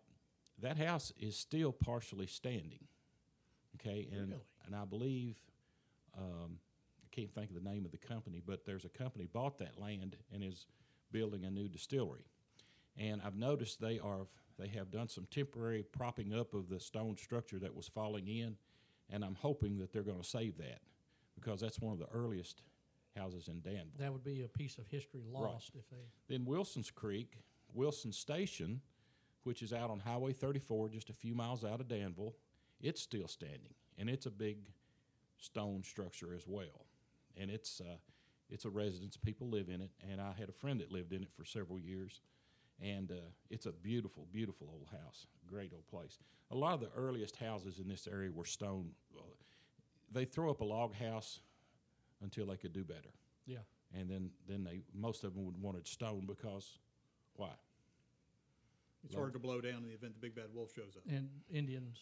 that 0.62 0.78
house 0.78 1.12
is 1.20 1.36
still 1.36 1.72
partially 1.72 2.28
standing. 2.28 2.88
Okay, 3.75 4.08
and 4.12 4.36
and 4.66 4.75
I 4.75 4.86
believe 4.86 5.36
um, 6.18 6.60
I 7.04 7.08
can't 7.16 7.34
think 7.34 7.50
of 7.50 7.62
the 7.62 7.70
name 7.70 7.86
of 7.86 7.92
the 7.92 7.98
company, 7.98 8.42
but 8.46 8.66
there's 8.66 8.86
a 8.86 8.90
company 8.90 9.28
bought 9.32 9.58
that 9.60 9.80
land 9.80 10.18
and 10.34 10.44
is 10.44 10.66
building 11.12 11.46
a 11.46 11.51
new 11.51 11.68
distillery. 11.68 12.25
And 12.98 13.22
I've 13.25 13.36
noticed 13.36 13.80
they 13.80 14.00
are 14.00 14.27
they 14.58 14.68
have 14.70 14.91
done 14.91 15.08
some 15.08 15.27
temporary 15.32 15.84
propping 15.84 16.34
up 16.34 16.53
of 16.53 16.70
the 16.70 16.80
stone 16.80 17.18
structure 17.18 17.58
that 17.60 17.75
was 17.75 17.88
falling 17.88 18.27
in, 18.27 18.58
and 19.10 19.24
I'm 19.24 19.36
hoping 19.36 19.80
that 19.80 19.91
they're 19.91 20.03
going 20.03 20.22
to 20.22 20.27
save 20.27 20.58
that 20.58 20.82
because 21.36 21.62
that's 21.62 21.80
one 21.80 21.94
of 21.94 22.00
the 22.00 22.10
earliest 22.13 22.62
houses 23.18 23.48
in 23.48 23.62
Danville. 23.62 23.98
That 23.98 24.12
would 24.12 24.24
be 24.24 24.44
a 24.44 24.48
piece 24.48 24.77
of 24.77 24.86
history 24.88 25.22
lost 25.32 25.72
if 25.75 25.89
they. 25.89 25.98
Then 26.27 26.46
Wilson's 26.46 26.91
Creek, 26.91 27.38
Wilson 27.74 28.12
Station, 28.12 28.82
which 29.44 29.63
is 29.63 29.74
out 29.74 29.89
on 29.89 30.00
Highway 30.00 30.34
34, 30.34 30.89
just 30.89 31.10
a 31.10 31.13
few 31.13 31.34
miles 31.34 31.63
out 31.63 31.80
of 31.80 31.88
Danville, 31.88 32.36
it's 32.82 33.01
still 33.01 33.27
standing, 33.27 33.74
and 33.98 34.10
it's 34.10 34.25
a 34.25 34.32
big 34.32 34.58
stone 35.38 35.84
structure 35.84 36.34
as 36.36 36.44
well. 36.48 36.86
And 37.38 37.50
it's 37.50 37.82
uh, 37.82 37.96
it's 38.51 38.65
a 38.65 38.70
residence. 38.70 39.17
People 39.17 39.48
live 39.50 39.70
in 39.70 39.81
it, 39.81 39.89
and 40.12 40.22
I 40.22 40.34
had 40.38 40.50
a 40.50 40.53
friend 40.53 40.79
that 40.81 40.91
lived 40.91 41.13
in 41.13 41.24
it 41.24 41.29
for 41.36 41.46
several 41.46 41.79
years. 41.79 42.22
And 42.84 43.12
uh, 43.12 43.15
it's 43.50 43.65
a 43.67 43.72
beautiful, 43.72 44.27
beautiful 44.31 44.67
old 44.72 44.88
house, 45.03 45.27
great 45.48 45.72
old 45.74 45.88
place. 45.88 46.17
A 46.51 46.55
lot 46.55 46.74
of 46.74 46.79
the 46.79 46.89
earliest 46.98 47.36
houses 47.38 47.79
in 47.79 47.88
this 47.88 48.08
area 48.12 48.31
were 48.31 48.46
stone. 48.46 48.89
Uh, 49.15 49.22
they 50.12 50.25
throw 50.25 50.50
up 50.50 50.62
a 50.62 50.65
log 50.65 50.93
house 50.96 51.39
until 52.22 52.48
they 52.48 52.58
could 52.58 52.74
do 52.74 52.84
better 52.84 53.10
Yeah. 53.48 53.60
and 53.98 54.10
then 54.10 54.29
then 54.48 54.63
they 54.63 54.81
most 54.93 55.24
of 55.24 55.34
them 55.34 55.46
would 55.46 55.60
wanted 55.62 55.88
stone 55.88 56.25
because 56.27 56.77
why? 57.36 57.50
It's 59.03 59.15
hard 59.15 59.34
to 59.34 59.39
blow 59.39 59.62
down 59.62 59.77
in 59.84 59.88
the 59.88 59.93
event 59.96 60.13
the 60.13 60.20
big 60.20 60.36
bad 60.36 60.53
wolf 60.53 60.72
shows 60.75 60.96
up. 60.98 61.03
And 61.10 61.29
Indians. 61.50 62.00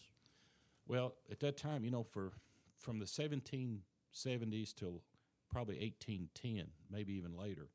Well, 0.86 1.14
at 1.30 1.40
that 1.40 1.56
time, 1.56 1.84
you 1.84 1.90
know, 1.90 2.02
for 2.02 2.32
from 2.78 2.98
the 2.98 3.06
1770s 3.06 4.74
till 4.74 5.02
probably 5.50 5.76
1810, 5.76 6.68
maybe 6.90 7.14
even 7.14 7.36
later, 7.36 7.68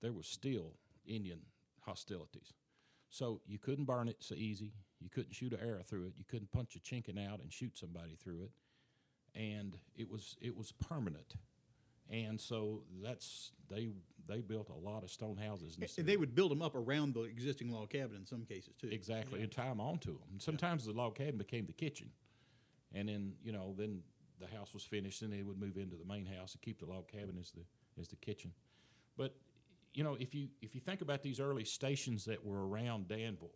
there 0.00 0.12
was 0.12 0.26
still 0.26 0.72
Indian 1.06 1.40
hostilities. 1.80 2.52
So 3.10 3.40
you 3.46 3.58
couldn't 3.58 3.84
burn 3.84 4.08
it 4.08 4.16
so 4.20 4.34
easy. 4.34 4.72
You 5.00 5.08
couldn't 5.10 5.34
shoot 5.34 5.52
an 5.52 5.60
arrow 5.62 5.82
through 5.82 6.06
it. 6.06 6.14
You 6.16 6.24
couldn't 6.24 6.50
punch 6.50 6.74
a 6.76 6.80
chinking 6.80 7.18
out 7.18 7.40
and 7.40 7.52
shoot 7.52 7.76
somebody 7.76 8.16
through 8.16 8.42
it. 8.42 8.50
And 9.38 9.76
it 9.96 10.10
was 10.10 10.36
it 10.40 10.56
was 10.56 10.72
permanent. 10.72 11.34
And 12.10 12.40
so 12.40 12.82
that's 13.02 13.52
they 13.70 13.88
they 14.26 14.40
built 14.40 14.68
a 14.68 14.74
lot 14.74 15.02
of 15.02 15.10
stone 15.10 15.36
houses. 15.36 15.74
In 15.76 15.82
this 15.82 15.98
And 15.98 16.06
they 16.06 16.16
would 16.16 16.34
build 16.34 16.50
them 16.50 16.62
up 16.62 16.74
around 16.74 17.14
the 17.14 17.22
existing 17.22 17.70
log 17.70 17.90
cabin 17.90 18.16
in 18.16 18.26
some 18.26 18.44
cases 18.44 18.74
too. 18.80 18.88
Exactly, 18.90 19.42
and 19.42 19.50
tie 19.50 19.68
them 19.68 19.80
onto 19.80 20.12
them. 20.12 20.38
Sometimes 20.38 20.84
the 20.84 20.92
log 20.92 21.14
cabin 21.16 21.36
became 21.36 21.66
the 21.66 21.72
kitchen, 21.72 22.10
and 22.92 23.08
then 23.08 23.32
you 23.42 23.52
know 23.52 23.74
then 23.76 24.02
the 24.40 24.46
house 24.56 24.74
was 24.74 24.84
finished, 24.84 25.22
and 25.22 25.32
they 25.32 25.42
would 25.42 25.58
move 25.58 25.76
into 25.76 25.96
the 25.96 26.04
main 26.04 26.26
house 26.26 26.52
and 26.52 26.62
keep 26.62 26.78
the 26.78 26.86
log 26.86 27.08
cabin 27.08 27.36
as 27.40 27.50
the 27.50 27.62
as 28.00 28.08
the 28.08 28.16
kitchen. 28.16 28.52
But 29.16 29.34
you 29.92 30.04
know 30.04 30.16
if 30.18 30.34
you 30.34 30.48
if 30.62 30.74
you 30.74 30.80
think 30.80 31.00
about 31.00 31.22
these 31.22 31.40
early 31.40 31.64
stations 31.64 32.24
that 32.26 32.44
were 32.44 32.68
around 32.68 33.08
Danville, 33.08 33.54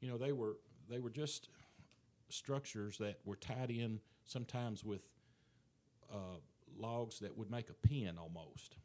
you 0.00 0.10
know 0.10 0.18
they 0.18 0.32
were 0.32 0.56
they 0.88 0.98
were 0.98 1.10
just 1.10 1.48
structures 2.28 2.98
that 2.98 3.18
were 3.24 3.36
tied 3.36 3.70
in 3.70 4.00
sometimes 4.24 4.84
with 4.84 5.08
uh, 6.12 6.38
logs 6.76 7.20
that 7.20 7.36
would 7.36 7.50
make 7.50 7.70
a 7.70 7.88
pen 7.88 8.18
almost 8.18 8.76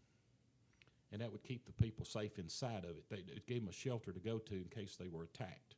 and 1.11 1.21
that 1.21 1.31
would 1.31 1.43
keep 1.43 1.65
the 1.65 1.73
people 1.73 2.05
safe 2.05 2.39
inside 2.39 2.85
of 2.85 2.91
it. 2.91 3.03
They, 3.09 3.17
it 3.17 3.45
gave 3.45 3.61
them 3.61 3.69
a 3.69 3.73
shelter 3.73 4.11
to 4.11 4.19
go 4.19 4.37
to 4.37 4.53
in 4.53 4.65
case 4.65 4.95
they 4.95 5.07
were 5.07 5.23
attacked, 5.23 5.75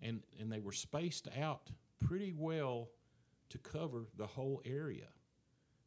and 0.00 0.22
and 0.40 0.50
they 0.50 0.60
were 0.60 0.72
spaced 0.72 1.28
out 1.40 1.70
pretty 2.00 2.32
well 2.36 2.88
to 3.52 3.58
cover 3.58 4.06
the 4.16 4.26
whole 4.26 4.60
area, 4.64 5.08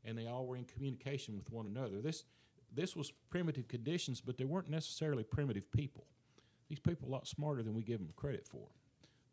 and 0.03 0.17
they 0.17 0.27
all 0.27 0.45
were 0.45 0.55
in 0.55 0.65
communication 0.65 1.35
with 1.35 1.51
one 1.51 1.65
another. 1.65 2.01
This 2.01 2.23
this 2.73 2.95
was 2.95 3.11
primitive 3.29 3.67
conditions, 3.67 4.21
but 4.21 4.37
they 4.37 4.43
weren't 4.45 4.69
necessarily 4.69 5.23
primitive 5.23 5.71
people. 5.71 6.05
These 6.67 6.79
people 6.79 7.07
are 7.07 7.11
a 7.11 7.13
lot 7.13 7.27
smarter 7.27 7.63
than 7.63 7.73
we 7.73 7.83
give 7.83 7.99
them 7.99 8.09
credit 8.15 8.47
for. 8.47 8.67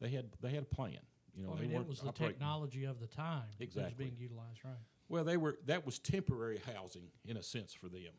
They 0.00 0.10
had 0.10 0.26
they 0.40 0.50
had 0.50 0.62
a 0.64 0.74
plan. 0.74 0.98
You 1.34 1.44
know, 1.46 1.52
I 1.54 1.60
they 1.60 1.66
mean, 1.66 1.80
it 1.80 1.88
was 1.88 2.00
the 2.00 2.08
operating- 2.08 2.34
technology 2.38 2.84
of 2.84 3.00
the 3.00 3.06
time 3.06 3.44
that 3.58 3.66
was 3.68 3.76
Exactly. 3.76 4.04
being 4.06 4.16
utilized, 4.18 4.64
right? 4.64 4.74
well, 5.08 5.24
they 5.24 5.36
were 5.38 5.58
that 5.66 5.84
was 5.86 5.98
temporary 5.98 6.60
housing 6.74 7.08
in 7.24 7.36
a 7.36 7.42
sense 7.42 7.72
for 7.72 7.88
them. 7.88 8.12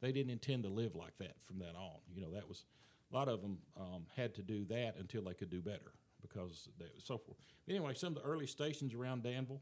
They 0.00 0.12
didn't 0.12 0.30
intend 0.32 0.62
to 0.64 0.68
live 0.68 0.94
like 0.94 1.16
that 1.18 1.36
from 1.44 1.58
then 1.58 1.74
on. 1.76 1.98
You 2.14 2.20
know, 2.22 2.32
that 2.32 2.48
was 2.48 2.64
a 3.10 3.14
lot 3.14 3.28
of 3.28 3.40
them 3.40 3.58
um, 3.76 4.04
had 4.14 4.34
to 4.34 4.42
do 4.42 4.64
that 4.66 4.96
until 4.98 5.22
they 5.22 5.34
could 5.34 5.48
do 5.50 5.62
better 5.62 5.92
because 6.28 6.68
they 6.78 6.86
so 7.02 7.18
forth. 7.18 7.38
Anyway, 7.68 7.94
some 7.94 8.16
of 8.16 8.22
the 8.22 8.28
early 8.28 8.46
stations 8.46 8.94
around 8.94 9.22
Danville, 9.22 9.60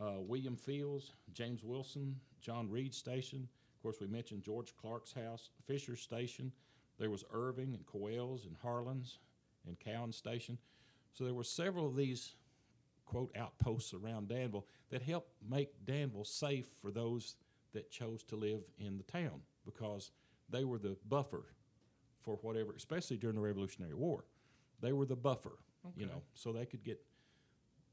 uh, 0.00 0.20
William 0.20 0.56
Fields, 0.56 1.12
James 1.32 1.62
Wilson, 1.62 2.16
John 2.40 2.70
Reed 2.70 2.94
Station. 2.94 3.48
Of 3.76 3.82
course, 3.82 3.96
we 4.00 4.06
mentioned 4.06 4.42
George 4.42 4.74
Clark's 4.80 5.12
house, 5.12 5.50
Fisher 5.66 5.96
Station. 5.96 6.52
There 6.98 7.10
was 7.10 7.24
Irving 7.32 7.74
and 7.74 7.86
Coel's 7.86 8.44
and 8.44 8.56
Harlan's 8.62 9.18
and 9.66 9.78
Cowan 9.78 10.12
Station. 10.12 10.58
So 11.12 11.24
there 11.24 11.34
were 11.34 11.44
several 11.44 11.86
of 11.86 11.96
these 11.96 12.34
quote 13.06 13.34
outposts 13.36 13.94
around 13.94 14.28
Danville 14.28 14.66
that 14.90 15.02
helped 15.02 15.32
make 15.48 15.84
Danville 15.84 16.24
safe 16.24 16.66
for 16.80 16.90
those 16.90 17.36
that 17.72 17.90
chose 17.90 18.22
to 18.24 18.36
live 18.36 18.60
in 18.78 18.98
the 18.98 19.04
town 19.04 19.40
because 19.64 20.10
they 20.50 20.64
were 20.64 20.78
the 20.78 20.96
buffer 21.08 21.44
for 22.20 22.36
whatever, 22.42 22.72
especially 22.76 23.16
during 23.16 23.36
the 23.36 23.42
Revolutionary 23.42 23.94
War. 23.94 24.24
They 24.80 24.92
were 24.92 25.06
the 25.06 25.16
buffer, 25.16 25.58
you 25.96 26.06
know, 26.06 26.22
so 26.34 26.52
they 26.52 26.66
could 26.66 26.84
get. 26.84 27.00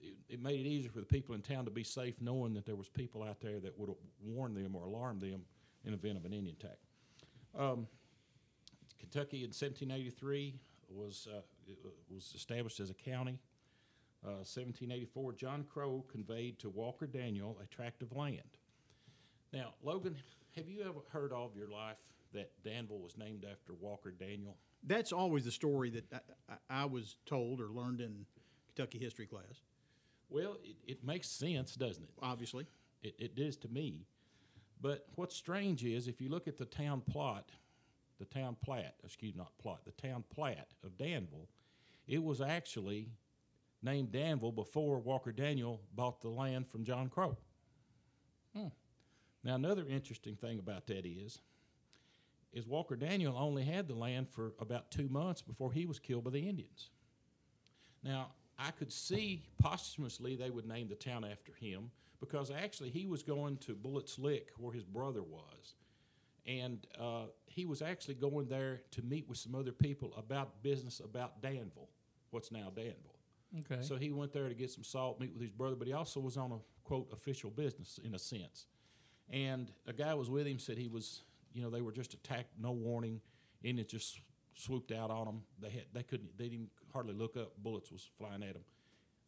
It, 0.02 0.16
it 0.30 0.42
made 0.42 0.60
it 0.60 0.68
easier 0.68 0.92
for 0.92 1.00
the 1.00 1.06
people 1.06 1.36
in 1.36 1.42
town 1.42 1.66
to 1.66 1.72
be 1.72 1.84
safe, 1.84 2.22
knowing 2.22 2.54
that 2.54 2.66
there 2.66 2.76
was 2.76 2.90
people 2.90 3.24
out 3.24 3.40
there 3.40 3.60
that 3.60 3.78
would 3.80 3.90
warn 4.24 4.54
them 4.54 4.76
or 4.76 4.86
alarm 4.86 5.20
them 5.20 5.42
in 5.86 5.94
event 5.94 6.18
of 6.18 6.26
an 6.26 6.34
Indian 6.34 6.56
attack. 6.60 6.78
Um, 7.58 7.88
Kentucky 9.00 9.38
in 9.38 9.50
1783 9.50 10.60
was 10.90 11.28
uh, 11.34 11.42
was 12.10 12.34
established 12.36 12.80
as 12.80 12.90
a 12.90 12.94
county. 12.94 13.40
Uh, 14.24 14.42
1784, 14.42 15.34
John 15.34 15.64
Crow 15.64 16.04
conveyed 16.12 16.58
to 16.60 16.70
Walker 16.70 17.06
Daniel 17.06 17.60
a 17.62 17.68
tract 17.68 18.02
of 18.02 18.12
land. 18.12 18.58
Now, 19.54 19.76
Logan, 19.84 20.16
have 20.56 20.68
you 20.68 20.82
ever 20.82 21.00
heard 21.10 21.32
all 21.32 21.46
of 21.46 21.56
your 21.56 21.70
life 21.70 21.98
that 22.34 22.52
Danville 22.64 23.00
was 23.00 23.18
named 23.18 23.46
after 23.50 23.74
Walker 23.74 24.10
Daniel? 24.10 24.58
That's 24.86 25.12
always 25.12 25.46
the 25.46 25.52
story 25.52 25.90
that 25.92 26.24
I, 26.50 26.82
I, 26.82 26.86
was 26.86 27.16
told 27.26 27.60
or 27.60 27.68
learned 27.70 28.02
in 28.02 28.26
Kentucky 28.68 29.00
history 29.00 29.26
class. 29.26 29.62
Well, 30.30 30.58
it, 30.64 30.76
it 30.86 31.04
makes 31.04 31.28
sense, 31.30 31.76
doesn't 31.76 32.04
it? 32.04 32.10
Obviously, 32.22 32.68
It, 33.02 33.16
it 33.18 33.32
is 33.38 33.58
to 33.58 33.68
me. 33.68 34.06
But 34.82 35.08
what's 35.16 35.36
strange 35.36 35.84
is 35.84 36.08
if 36.08 36.22
you 36.22 36.30
look 36.30 36.48
at 36.48 36.58
the 36.58 36.66
town 36.66 37.02
plot, 37.02 37.50
the 38.20 38.26
town 38.26 38.58
plat, 38.64 38.96
excuse 39.04 39.34
me, 39.34 39.40
not 39.40 39.58
plot, 39.58 39.82
the 39.86 40.08
town 40.08 40.24
plat 40.34 40.68
of 40.84 40.98
Danville, 40.98 41.48
it 42.08 42.24
was 42.24 42.42
actually 42.42 43.10
named 43.82 44.12
Danville 44.12 44.52
before 44.52 45.00
Walker 45.00 45.32
Daniel 45.32 45.82
bought 45.96 46.22
the 46.22 46.30
land 46.30 46.68
from 46.68 46.84
John 46.84 47.10
Crow. 47.10 47.38
Hmm. 48.56 48.68
Now, 49.44 49.56
another 49.56 49.86
interesting 49.88 50.36
thing 50.36 50.60
about 50.60 50.88
that 50.88 51.06
is, 51.06 51.40
is 52.56 52.66
Walker 52.66 52.96
Daniel 52.96 53.38
only 53.38 53.64
had 53.64 53.88
the 53.88 53.94
land 53.94 54.28
for 54.30 54.54
about 54.60 54.90
two 54.90 55.08
months 55.10 55.42
before 55.42 55.72
he 55.72 55.86
was 55.86 56.00
killed 56.00 56.24
by 56.24 56.32
the 56.32 56.50
Indians. 56.50 56.90
Now, 58.02 58.32
I 58.58 58.72
could 58.72 58.92
see 58.92 59.44
posthumously 59.62 60.36
they 60.36 60.50
would 60.50 60.66
name 60.66 60.88
the 60.88 60.96
town 60.96 61.26
after 61.26 61.52
him 61.54 61.92
because 62.20 62.50
actually 62.50 62.90
he 62.90 63.06
was 63.06 63.22
going 63.22 63.58
to 63.58 63.76
Bullitt's 63.76 64.18
Lick 64.18 64.52
where 64.58 64.74
his 64.74 64.86
brother 64.86 65.22
was. 65.22 65.76
And 66.48 66.88
uh, 67.00 67.26
he 67.48 67.66
was 67.66 67.82
actually 67.82 68.16
going 68.16 68.48
there 68.48 68.82
to 68.92 69.02
meet 69.02 69.28
with 69.28 69.38
some 69.38 69.54
other 69.56 69.72
people 69.72 70.14
about 70.16 70.64
business 70.64 71.02
about 71.02 71.42
Danville, 71.42 71.90
what's 72.30 72.52
now 72.52 72.72
Danville. 72.74 73.16
Okay. 73.60 73.82
So 73.82 73.96
he 73.96 74.12
went 74.12 74.32
there 74.32 74.48
to 74.48 74.54
get 74.54 74.72
some 74.72 74.84
salt, 74.84 75.20
meet 75.20 75.34
with 75.34 75.42
his 75.42 75.52
brother, 75.52 75.76
but 75.76 75.88
he 75.88 75.94
also 75.94 76.20
was 76.20 76.38
on 76.38 76.52
a 76.52 76.58
quote 76.84 77.08
official 77.12 77.50
business 77.50 78.00
in 78.04 78.16
a 78.16 78.20
sense. 78.20 78.68
And 79.30 79.72
a 79.88 79.94
guy 79.94 80.14
was 80.14 80.30
with 80.30 80.46
him 80.46 80.60
said 80.60 80.78
he 80.78 80.88
was, 80.88 81.24
you 81.56 81.64
know, 81.64 81.70
they 81.70 81.82
were 81.82 81.94
just 81.94 82.14
attacked, 82.14 82.50
no 82.62 82.72
warning, 82.72 83.22
and 83.64 83.80
it 83.80 83.88
just 83.88 84.20
swooped 84.54 84.92
out 84.92 85.10
on 85.10 85.26
them. 85.26 85.42
They 85.62 85.70
had 85.70 85.86
they 85.94 86.04
couldn't 86.04 86.38
they 86.38 86.50
didn't 86.50 86.70
hardly 86.94 87.14
look 87.14 87.38
up. 87.38 87.54
Bullets 87.58 87.92
was 87.92 88.08
flying 88.18 88.44
at 88.44 88.54
them, 88.54 88.64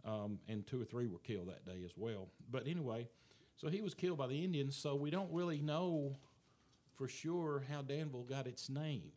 um, 0.05 0.39
and 0.47 0.67
two 0.67 0.81
or 0.81 0.85
three 0.85 1.07
were 1.07 1.19
killed 1.19 1.47
that 1.47 1.65
day 1.65 1.79
as 1.85 1.93
well. 1.95 2.27
But 2.51 2.67
anyway, 2.67 3.07
so 3.55 3.69
he 3.69 3.81
was 3.81 3.93
killed 3.93 4.17
by 4.17 4.27
the 4.27 4.43
Indians. 4.43 4.75
So 4.75 4.93
we 4.95 5.09
don't 5.09 5.31
really 5.31 5.61
know 5.61 6.17
for 6.95 7.07
sure 7.07 7.63
how 7.71 7.81
Danville 7.81 8.23
got 8.23 8.45
its 8.45 8.69
name, 8.69 9.11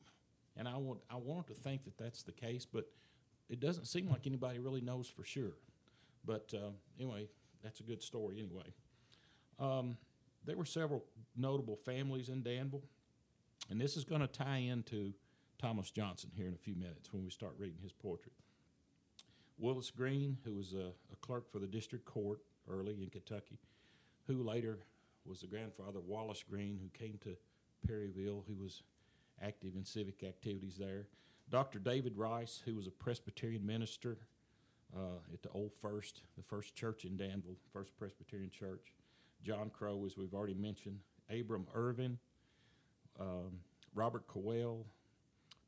and 0.57 0.69
I 0.69 0.77
want 0.77 1.01
I 1.11 1.17
want 1.17 1.49
to 1.49 1.55
think 1.55 1.85
that 1.85 1.99
that's 1.99 2.23
the 2.23 2.33
case, 2.33 2.65
but 2.65 2.87
it 3.49 3.59
doesn't 3.59 3.87
seem 3.87 4.09
like 4.09 4.27
anybody 4.27 4.61
really 4.61 4.81
knows 4.81 5.09
for 5.09 5.25
sure. 5.25 5.57
But 6.25 6.55
uh, 6.55 6.71
anyway, 6.99 7.27
that's 7.65 7.81
a 7.81 7.83
good 7.83 8.03
story 8.03 8.39
anyway. 8.39 8.73
Um, 9.59 9.97
there 10.45 10.57
were 10.57 10.65
several 10.65 11.05
notable 11.37 11.77
families 11.77 12.29
in 12.29 12.43
Danville, 12.43 12.85
and 13.71 13.81
this 13.81 13.97
is 13.97 14.05
going 14.05 14.21
to 14.21 14.27
tie 14.27 14.59
into 14.59 15.15
Thomas 15.59 15.91
Johnson 15.91 16.31
here 16.35 16.49
in 16.49 16.55
a 16.55 16.59
few 16.59 16.75
minutes 16.75 17.13
when 17.13 17.25
we 17.25 17.31
start 17.31 17.55
reading 17.59 17.79
his 17.83 17.93
portrait. 17.93 18.35
Willis 19.59 19.91
Green, 19.91 20.39
who 20.45 20.55
was 20.55 20.73
a, 20.73 20.93
a 21.13 21.17
clerk 21.21 21.51
for 21.51 21.59
the 21.59 21.67
district 21.67 22.05
court 22.05 22.41
early 22.69 23.01
in 23.01 23.11
Kentucky, 23.11 23.59
who 24.27 24.43
later 24.43 24.81
was 25.25 25.41
the 25.41 25.47
grandfather 25.47 25.99
of 25.99 26.07
Wallace 26.07 26.43
Green, 26.49 26.79
who 26.83 26.89
came 26.99 27.19
to 27.23 27.37
Perryville, 27.87 28.45
who 28.49 28.55
was 28.55 28.83
active 29.43 29.77
in 29.77 29.85
civic 29.85 30.25
activities 30.25 30.77
there. 30.79 31.07
Dr. 31.51 31.79
David 31.79 32.17
Rice, 32.17 32.63
who 32.65 32.75
was 32.75 32.87
a 32.87 32.91
Presbyterian 32.91 33.65
minister 33.65 34.19
uh, 34.97 35.19
at 35.33 35.43
the 35.43 35.51
Old 35.51 35.73
First, 35.81 36.23
the 36.37 36.43
first 36.43 36.75
church 36.75 37.05
in 37.05 37.17
Danville, 37.17 37.57
First 37.73 37.97
Presbyterian 37.97 38.51
Church. 38.51 38.95
John 39.43 39.71
Crow, 39.71 40.05
as 40.07 40.17
we've 40.17 40.35
already 40.35 40.55
mentioned. 40.55 40.99
Abram 41.31 41.67
Irvin, 41.75 42.19
um, 43.21 43.61
Robert 43.95 44.27
Cowell, 44.33 44.87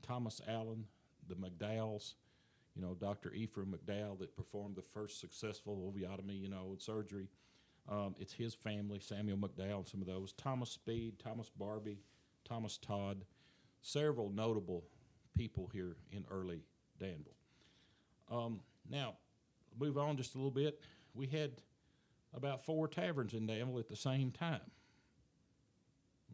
Thomas 0.03 0.41
Allen, 0.49 0.87
the 1.29 1.35
McDowells, 1.35 2.15
you 2.75 2.83
know, 2.83 2.95
Dr. 2.95 3.33
Ephraim 3.33 3.75
McDowell 3.75 4.19
that 4.19 4.37
performed 4.37 4.77
the 4.77 4.83
first 4.83 5.21
successful 5.21 5.93
ovariotomy, 5.93 6.41
you 6.41 6.49
know, 6.49 6.75
surgery. 6.79 7.29
Um, 7.89 8.15
it's 8.19 8.33
his 8.33 8.55
family, 8.55 9.01
Samuel 9.01 9.37
McDowell, 9.37 9.79
and 9.79 9.89
some 9.89 10.01
of 10.01 10.07
those. 10.07 10.33
Thomas 10.33 10.71
Speed, 10.71 11.19
Thomas 11.19 11.51
Barbee, 11.61 11.99
Thomas 12.45 12.79
Todd, 12.79 13.25
several 13.83 14.31
notable 14.31 14.85
people 15.37 15.69
here 15.73 15.97
in 16.11 16.25
early 16.31 16.63
Danville. 16.99 17.35
Um, 18.31 18.61
now, 18.89 19.15
move 19.79 19.99
on 19.99 20.17
just 20.17 20.35
a 20.35 20.39
little 20.39 20.51
bit. 20.51 20.81
We 21.15 21.27
had 21.27 21.53
about 22.35 22.65
four 22.65 22.89
taverns 22.89 23.35
in 23.35 23.47
Danville 23.47 23.79
at 23.79 23.89
the 23.89 23.97
same 23.97 24.31
time. 24.31 24.61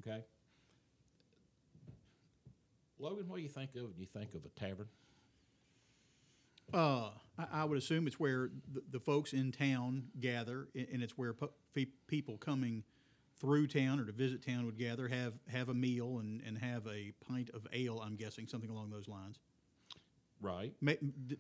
Okay? 0.00 0.24
Logan, 2.98 3.28
what 3.28 3.36
do 3.36 3.42
you 3.42 3.48
think 3.48 3.74
of 3.76 3.82
when 3.82 3.98
you 3.98 4.06
think 4.06 4.34
of 4.34 4.44
a 4.44 4.48
tavern? 4.60 4.88
uh, 6.74 7.10
I, 7.38 7.62
I 7.62 7.64
would 7.64 7.78
assume 7.78 8.06
it's 8.06 8.20
where 8.20 8.50
the, 8.72 8.82
the 8.90 9.00
folks 9.00 9.32
in 9.32 9.52
town 9.52 10.08
gather, 10.20 10.68
and 10.74 11.02
it's 11.02 11.16
where 11.16 11.34
people 12.06 12.36
coming 12.38 12.84
through 13.40 13.68
town 13.68 14.00
or 14.00 14.04
to 14.04 14.12
visit 14.12 14.44
town 14.44 14.66
would 14.66 14.76
gather, 14.78 15.08
have 15.08 15.34
have 15.48 15.68
a 15.68 15.74
meal, 15.74 16.18
and, 16.18 16.42
and 16.44 16.58
have 16.58 16.86
a 16.86 17.12
pint 17.26 17.50
of 17.54 17.66
ale. 17.72 18.02
I'm 18.04 18.16
guessing 18.16 18.46
something 18.48 18.68
along 18.70 18.90
those 18.90 19.08
lines. 19.08 19.38
Right. 20.40 20.74
Ma- 20.80 20.92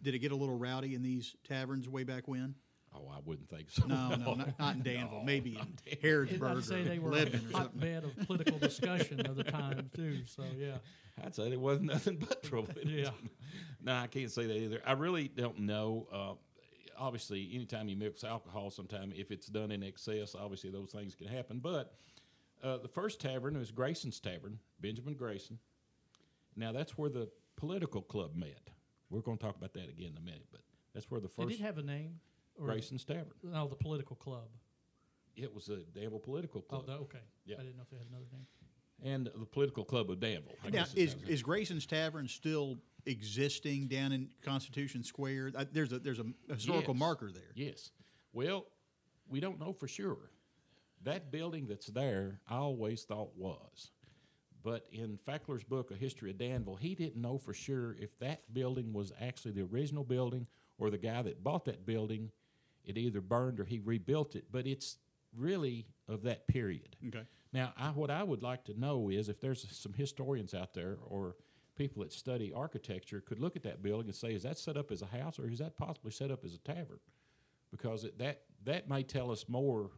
Did 0.02 0.14
it 0.14 0.20
get 0.20 0.32
a 0.32 0.36
little 0.36 0.56
rowdy 0.56 0.94
in 0.94 1.02
these 1.02 1.36
taverns 1.46 1.88
way 1.88 2.04
back 2.04 2.26
when? 2.26 2.54
Oh, 2.94 3.08
I 3.14 3.18
wouldn't 3.24 3.48
think 3.48 3.70
so. 3.70 3.86
No, 3.86 4.10
no, 4.16 4.34
not, 4.34 4.58
not 4.58 4.74
in 4.76 4.82
Danville. 4.82 5.18
No, 5.18 5.24
Maybe 5.24 5.52
not 5.52 5.66
in 5.66 5.78
Danville. 6.00 6.10
Harrodsburg 6.26 6.56
I'd 6.56 6.64
say 6.64 6.80
or 6.80 6.84
they 6.84 6.98
were 6.98 7.10
Lebanon 7.10 7.46
a 7.52 7.56
or 7.56 7.60
hotbed 7.60 8.04
of 8.04 8.16
political 8.26 8.58
discussion 8.58 9.20
of 9.26 9.36
the 9.36 9.44
time 9.44 9.90
too. 9.94 10.20
So 10.26 10.44
yeah, 10.56 10.78
I'd 11.24 11.34
say 11.34 11.50
there 11.50 11.58
wasn't 11.58 11.86
nothing 11.92 12.16
but 12.16 12.42
trouble. 12.42 12.72
Yeah. 12.84 13.10
no, 13.82 13.94
I 13.94 14.06
can't 14.06 14.30
say 14.30 14.46
that 14.46 14.56
either. 14.56 14.80
I 14.86 14.92
really 14.92 15.28
don't 15.28 15.60
know. 15.60 16.06
Uh, 16.12 16.34
obviously, 16.98 17.50
anytime 17.54 17.88
you 17.88 17.96
mix 17.96 18.24
alcohol, 18.24 18.70
sometime 18.70 19.12
if 19.14 19.30
it's 19.30 19.46
done 19.46 19.70
in 19.70 19.82
excess, 19.82 20.34
obviously 20.34 20.70
those 20.70 20.90
things 20.90 21.14
can 21.14 21.28
happen. 21.28 21.60
But 21.60 21.94
uh, 22.62 22.78
the 22.78 22.88
first 22.88 23.20
tavern 23.20 23.56
was 23.58 23.70
Grayson's 23.70 24.18
Tavern, 24.20 24.58
Benjamin 24.80 25.14
Grayson. 25.14 25.58
Now 26.56 26.72
that's 26.72 26.96
where 26.98 27.10
the 27.10 27.28
political 27.56 28.02
club 28.02 28.34
met. 28.34 28.70
We're 29.10 29.20
going 29.20 29.38
to 29.38 29.44
talk 29.44 29.56
about 29.56 29.72
that 29.74 29.88
again 29.88 30.12
in 30.12 30.16
a 30.16 30.20
minute, 30.24 30.46
but 30.50 30.60
that's 30.94 31.10
where 31.10 31.20
the 31.20 31.28
did 31.28 31.36
first 31.48 31.60
it 31.60 31.62
have 31.62 31.78
a 31.78 31.82
name? 31.82 32.20
Or 32.60 32.66
Grayson's 32.66 33.04
Tavern. 33.04 33.32
No, 33.42 33.68
the 33.68 33.76
political 33.76 34.16
club. 34.16 34.48
It 35.36 35.54
was 35.54 35.66
the 35.66 35.84
Danville 35.94 36.18
political 36.18 36.64
Oh, 36.70 36.76
club, 36.80 36.86
the, 36.86 36.92
okay. 36.94 37.18
Yeah. 37.46 37.56
I 37.58 37.62
didn't 37.62 37.76
know 37.76 37.82
if 37.84 37.90
they 37.90 37.96
had 37.98 38.06
another 38.08 38.26
name. 38.32 38.46
and 39.04 39.26
the 39.40 39.46
political 39.46 39.84
club 39.84 40.10
of 40.10 40.18
Danville. 40.18 40.56
I 40.64 40.70
Now, 40.70 40.78
guess 40.80 40.94
is, 40.94 41.14
how 41.28 41.42
Grayson's 41.44 41.86
Tavern 41.86 42.26
still 42.26 42.78
existing 43.06 43.86
down 43.86 44.10
in 44.12 44.28
Constitution 44.42 45.04
Square? 45.04 45.52
Uh, 45.54 45.64
there's 45.72 45.92
a 45.92 45.98
there's 46.00 46.18
a 46.18 46.26
historical 46.52 46.94
Yes. 46.94 46.98
marker 47.00 47.30
there. 47.32 47.52
Yes. 47.54 47.92
Well, 48.32 48.66
we 49.28 49.38
don't 49.40 49.60
know 49.60 49.72
for 49.72 49.86
sure. 49.86 50.30
That 51.04 51.30
building 51.30 51.66
that's 51.68 51.86
there, 51.86 52.40
I 52.48 52.56
always 52.56 53.04
thought 53.04 53.36
was. 53.36 53.92
But 54.64 54.88
in 54.90 55.18
Fackler's 55.26 55.62
book, 55.62 55.92
A 55.92 55.94
History 55.94 56.30
of 56.32 56.38
Danville, 56.38 56.74
he 56.74 56.96
didn't 56.96 57.22
know 57.22 57.38
for 57.38 57.54
sure 57.54 57.94
if 58.00 58.18
that 58.18 58.52
building 58.52 58.92
was 58.92 59.12
actually 59.20 59.52
the 59.52 59.62
original 59.62 60.02
building 60.02 60.48
or 60.78 60.90
the 60.90 60.98
guy 60.98 61.22
that 61.22 61.44
bought 61.44 61.64
that 61.66 61.86
building, 61.86 62.32
it 62.88 62.98
either 62.98 63.20
burned 63.20 63.60
or 63.60 63.64
he 63.64 63.78
rebuilt 63.78 64.34
it. 64.34 64.46
But 64.50 64.66
it's 64.66 64.96
really 65.36 65.86
of 66.08 66.22
that 66.22 66.48
period. 66.48 66.96
Okay. 67.06 67.22
Now, 67.52 67.72
I, 67.76 67.90
what 67.90 68.10
I 68.10 68.22
would 68.22 68.42
like 68.42 68.64
to 68.64 68.78
know 68.78 69.10
is 69.10 69.28
if 69.28 69.40
there's 69.40 69.66
some 69.70 69.92
historians 69.92 70.54
out 70.54 70.74
there 70.74 70.96
or 71.06 71.36
people 71.76 72.02
that 72.02 72.12
study 72.12 72.52
architecture 72.52 73.20
could 73.20 73.38
look 73.38 73.54
at 73.56 73.62
that 73.62 73.82
building 73.82 74.08
and 74.08 74.16
say, 74.16 74.34
is 74.34 74.42
that 74.42 74.58
set 74.58 74.76
up 74.76 74.90
as 74.90 75.02
a 75.02 75.06
house 75.06 75.38
or 75.38 75.48
is 75.48 75.58
that 75.58 75.76
possibly 75.76 76.10
set 76.10 76.30
up 76.30 76.44
as 76.44 76.54
a 76.54 76.58
tavern? 76.58 76.98
Because 77.70 78.04
it, 78.04 78.18
that 78.18 78.42
that 78.64 78.88
may 78.88 79.02
tell 79.02 79.30
us 79.30 79.44
more 79.48 79.90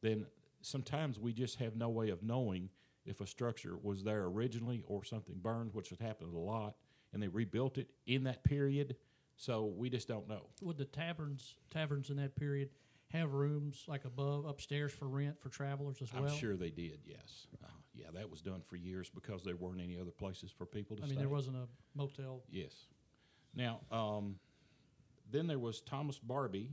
than 0.00 0.26
sometimes 0.62 1.18
we 1.18 1.32
just 1.32 1.56
have 1.56 1.76
no 1.76 1.88
way 1.88 2.10
of 2.10 2.22
knowing 2.22 2.70
if 3.04 3.20
a 3.20 3.26
structure 3.26 3.76
was 3.82 4.04
there 4.04 4.24
originally 4.24 4.82
or 4.86 5.04
something 5.04 5.36
burned, 5.42 5.74
which 5.74 5.90
has 5.90 5.98
happened 5.98 6.34
a 6.34 6.38
lot, 6.38 6.74
and 7.12 7.22
they 7.22 7.28
rebuilt 7.28 7.78
it 7.78 7.90
in 8.06 8.24
that 8.24 8.44
period. 8.44 8.96
So 9.40 9.72
we 9.74 9.88
just 9.88 10.06
don't 10.06 10.28
know. 10.28 10.42
Would 10.60 10.76
the 10.76 10.84
taverns 10.84 11.54
taverns 11.70 12.10
in 12.10 12.18
that 12.18 12.36
period 12.36 12.68
have 13.08 13.32
rooms 13.32 13.84
like 13.88 14.04
above 14.04 14.44
upstairs 14.44 14.92
for 14.92 15.08
rent 15.08 15.40
for 15.40 15.48
travelers 15.48 16.02
as 16.02 16.12
well? 16.12 16.24
I'm 16.24 16.36
sure 16.36 16.56
they 16.56 16.68
did. 16.68 16.98
Yes. 17.06 17.46
Uh, 17.64 17.68
yeah, 17.94 18.08
that 18.12 18.30
was 18.30 18.42
done 18.42 18.60
for 18.68 18.76
years 18.76 19.08
because 19.08 19.42
there 19.42 19.56
weren't 19.56 19.80
any 19.80 19.98
other 19.98 20.10
places 20.10 20.50
for 20.50 20.66
people 20.66 20.94
to 20.96 21.02
I 21.02 21.06
stay. 21.06 21.14
mean, 21.14 21.20
there 21.20 21.30
wasn't 21.30 21.56
a 21.56 21.66
motel. 21.96 22.42
Yes. 22.50 22.84
Now, 23.54 23.80
um, 23.90 24.36
then 25.30 25.46
there 25.46 25.58
was 25.58 25.80
Thomas 25.80 26.18
Barbee. 26.18 26.72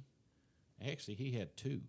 Actually, 0.85 1.15
he 1.15 1.31
had 1.31 1.55
two. 1.55 1.79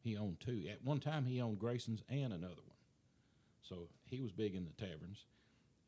He 0.00 0.16
owned 0.16 0.40
two. 0.40 0.64
At 0.68 0.84
one 0.84 0.98
time, 0.98 1.24
he 1.24 1.40
owned 1.40 1.60
Grayson's 1.60 2.02
and 2.08 2.32
another 2.32 2.62
one. 2.66 2.76
So 3.62 3.86
he 4.06 4.20
was 4.20 4.32
big 4.32 4.56
in 4.56 4.64
the 4.64 4.72
taverns. 4.72 5.24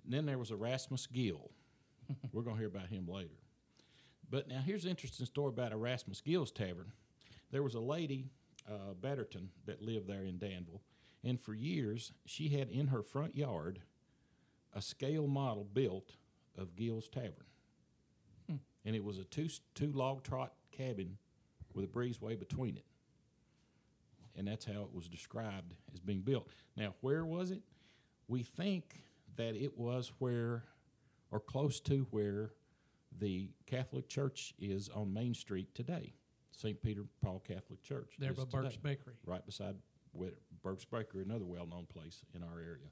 And 0.05 0.15
then 0.15 0.27
there 0.27 0.39
was 0.39 0.53
Erasmus 0.53 1.09
Gill. 1.09 1.51
We're 2.33 2.43
going 2.43 2.55
to 2.55 2.61
hear 2.61 2.69
about 2.69 2.87
him 2.87 3.09
later. 3.09 3.35
But 4.35 4.49
now 4.49 4.59
here's 4.67 4.83
an 4.83 4.91
interesting 4.91 5.27
story 5.27 5.51
about 5.51 5.71
Erasmus 5.71 6.21
Gill's 6.21 6.51
tavern. 6.51 6.91
There 7.53 7.63
was 7.63 7.77
a 7.77 7.81
lady, 7.81 8.27
uh, 8.69 8.95
Betterton, 9.01 9.51
that 9.67 9.81
lived 9.81 10.09
there 10.09 10.25
in 10.25 10.39
Danville, 10.39 10.83
and 11.23 11.41
for 11.41 11.55
years 11.55 12.13
she 12.27 12.49
had 12.49 12.69
in 12.69 12.89
her 12.89 13.05
front 13.05 13.37
yard 13.37 13.83
a 14.73 14.83
scale 14.83 15.29
model 15.29 15.63
built 15.73 16.17
of 16.59 16.75
Gill's 16.75 17.09
Tavern, 17.09 17.47
and 18.49 18.97
it 18.97 19.05
was 19.05 19.19
a 19.19 19.25
two 19.25 19.49
two 19.77 19.93
log 19.93 20.25
trot 20.25 20.55
cabin 20.73 21.17
with 21.73 21.85
a 21.85 21.89
breezeway 21.89 22.37
between 22.37 22.77
it, 22.77 22.87
and 24.37 24.49
that's 24.49 24.65
how 24.65 24.83
it 24.83 24.93
was 24.93 25.09
described 25.09 25.75
as 25.93 26.01
being 26.01 26.23
built. 26.23 26.49
Now, 26.77 26.97
where 27.03 27.25
was 27.25 27.53
it? 27.53 27.63
We 28.27 28.43
think 28.43 29.01
that 29.37 29.55
it 29.55 29.79
was 29.79 30.11
where, 30.19 30.65
or 31.31 31.39
close 31.39 31.79
to 31.83 32.09
where, 32.11 32.51
the 33.21 33.51
Catholic 33.67 34.09
Church 34.09 34.55
is 34.59 34.89
on 34.89 35.13
Main 35.13 35.35
Street 35.35 35.75
today, 35.75 36.15
St. 36.53 36.81
Peter 36.83 37.03
Paul 37.23 37.43
Catholic 37.47 37.83
Church. 37.83 38.15
There 38.19 38.33
by 38.33 38.45
Burke's 38.45 38.75
today 38.75 38.81
Bakery. 38.83 39.15
right 39.27 39.45
beside 39.45 39.77
Burke's 40.63 40.85
Bakery, 40.85 41.23
another 41.23 41.45
well-known 41.45 41.87
place 41.87 42.25
in 42.35 42.43
our 42.43 42.59
area. 42.59 42.89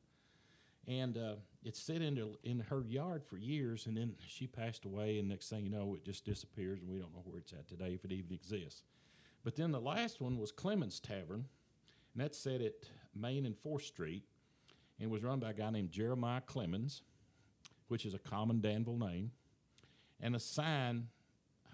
And 0.88 1.16
uh, 1.16 1.34
it 1.64 1.76
sit 1.76 2.02
in, 2.02 2.34
in 2.42 2.60
her 2.68 2.82
yard 2.88 3.22
for 3.24 3.36
years, 3.36 3.86
and 3.86 3.96
then 3.96 4.14
she 4.26 4.48
passed 4.48 4.84
away, 4.84 5.18
and 5.18 5.28
next 5.28 5.48
thing 5.48 5.64
you 5.64 5.70
know, 5.70 5.94
it 5.94 6.04
just 6.04 6.24
disappears, 6.24 6.80
and 6.80 6.90
we 6.90 6.98
don't 6.98 7.12
know 7.12 7.22
where 7.24 7.38
it's 7.38 7.52
at 7.52 7.68
today, 7.68 7.94
if 7.94 8.04
it 8.04 8.10
even 8.10 8.32
exists. 8.32 8.82
But 9.44 9.54
then 9.56 9.70
the 9.70 9.80
last 9.80 10.20
one 10.20 10.38
was 10.38 10.50
Clemens 10.50 10.98
Tavern, 10.98 11.46
and 12.14 12.22
that's 12.24 12.38
set 12.38 12.60
at 12.60 12.74
Main 13.14 13.46
and 13.46 13.56
Fourth 13.56 13.84
Street, 13.84 14.24
and 15.00 15.10
was 15.10 15.22
run 15.22 15.38
by 15.38 15.50
a 15.50 15.54
guy 15.54 15.70
named 15.70 15.90
Jeremiah 15.92 16.40
Clemens, 16.40 17.02
which 17.86 18.04
is 18.04 18.14
a 18.14 18.18
common 18.18 18.60
Danville 18.60 18.98
name, 18.98 19.30
and 20.22 20.34
a 20.36 20.40
sign 20.40 21.08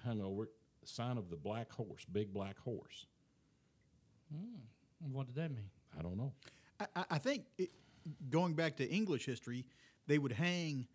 hung 0.04 0.20
over 0.20 0.44
it, 0.44 0.50
a 0.82 0.86
sign 0.88 1.18
of 1.18 1.28
the 1.30 1.36
black 1.36 1.70
horse, 1.72 2.04
big 2.10 2.32
black 2.32 2.58
horse. 2.58 3.06
What 5.12 5.26
did 5.26 5.36
that 5.36 5.50
mean? 5.50 5.70
I 5.98 6.02
don't 6.02 6.16
know. 6.16 6.32
I, 6.80 6.86
I- 6.96 7.04
I 7.12 7.18
think 7.18 7.44
it, 7.56 7.70
going 8.30 8.54
back 8.54 8.76
to 8.76 8.88
English 8.88 9.24
history, 9.26 9.64
they 10.06 10.18
would 10.18 10.32
hang, 10.32 10.86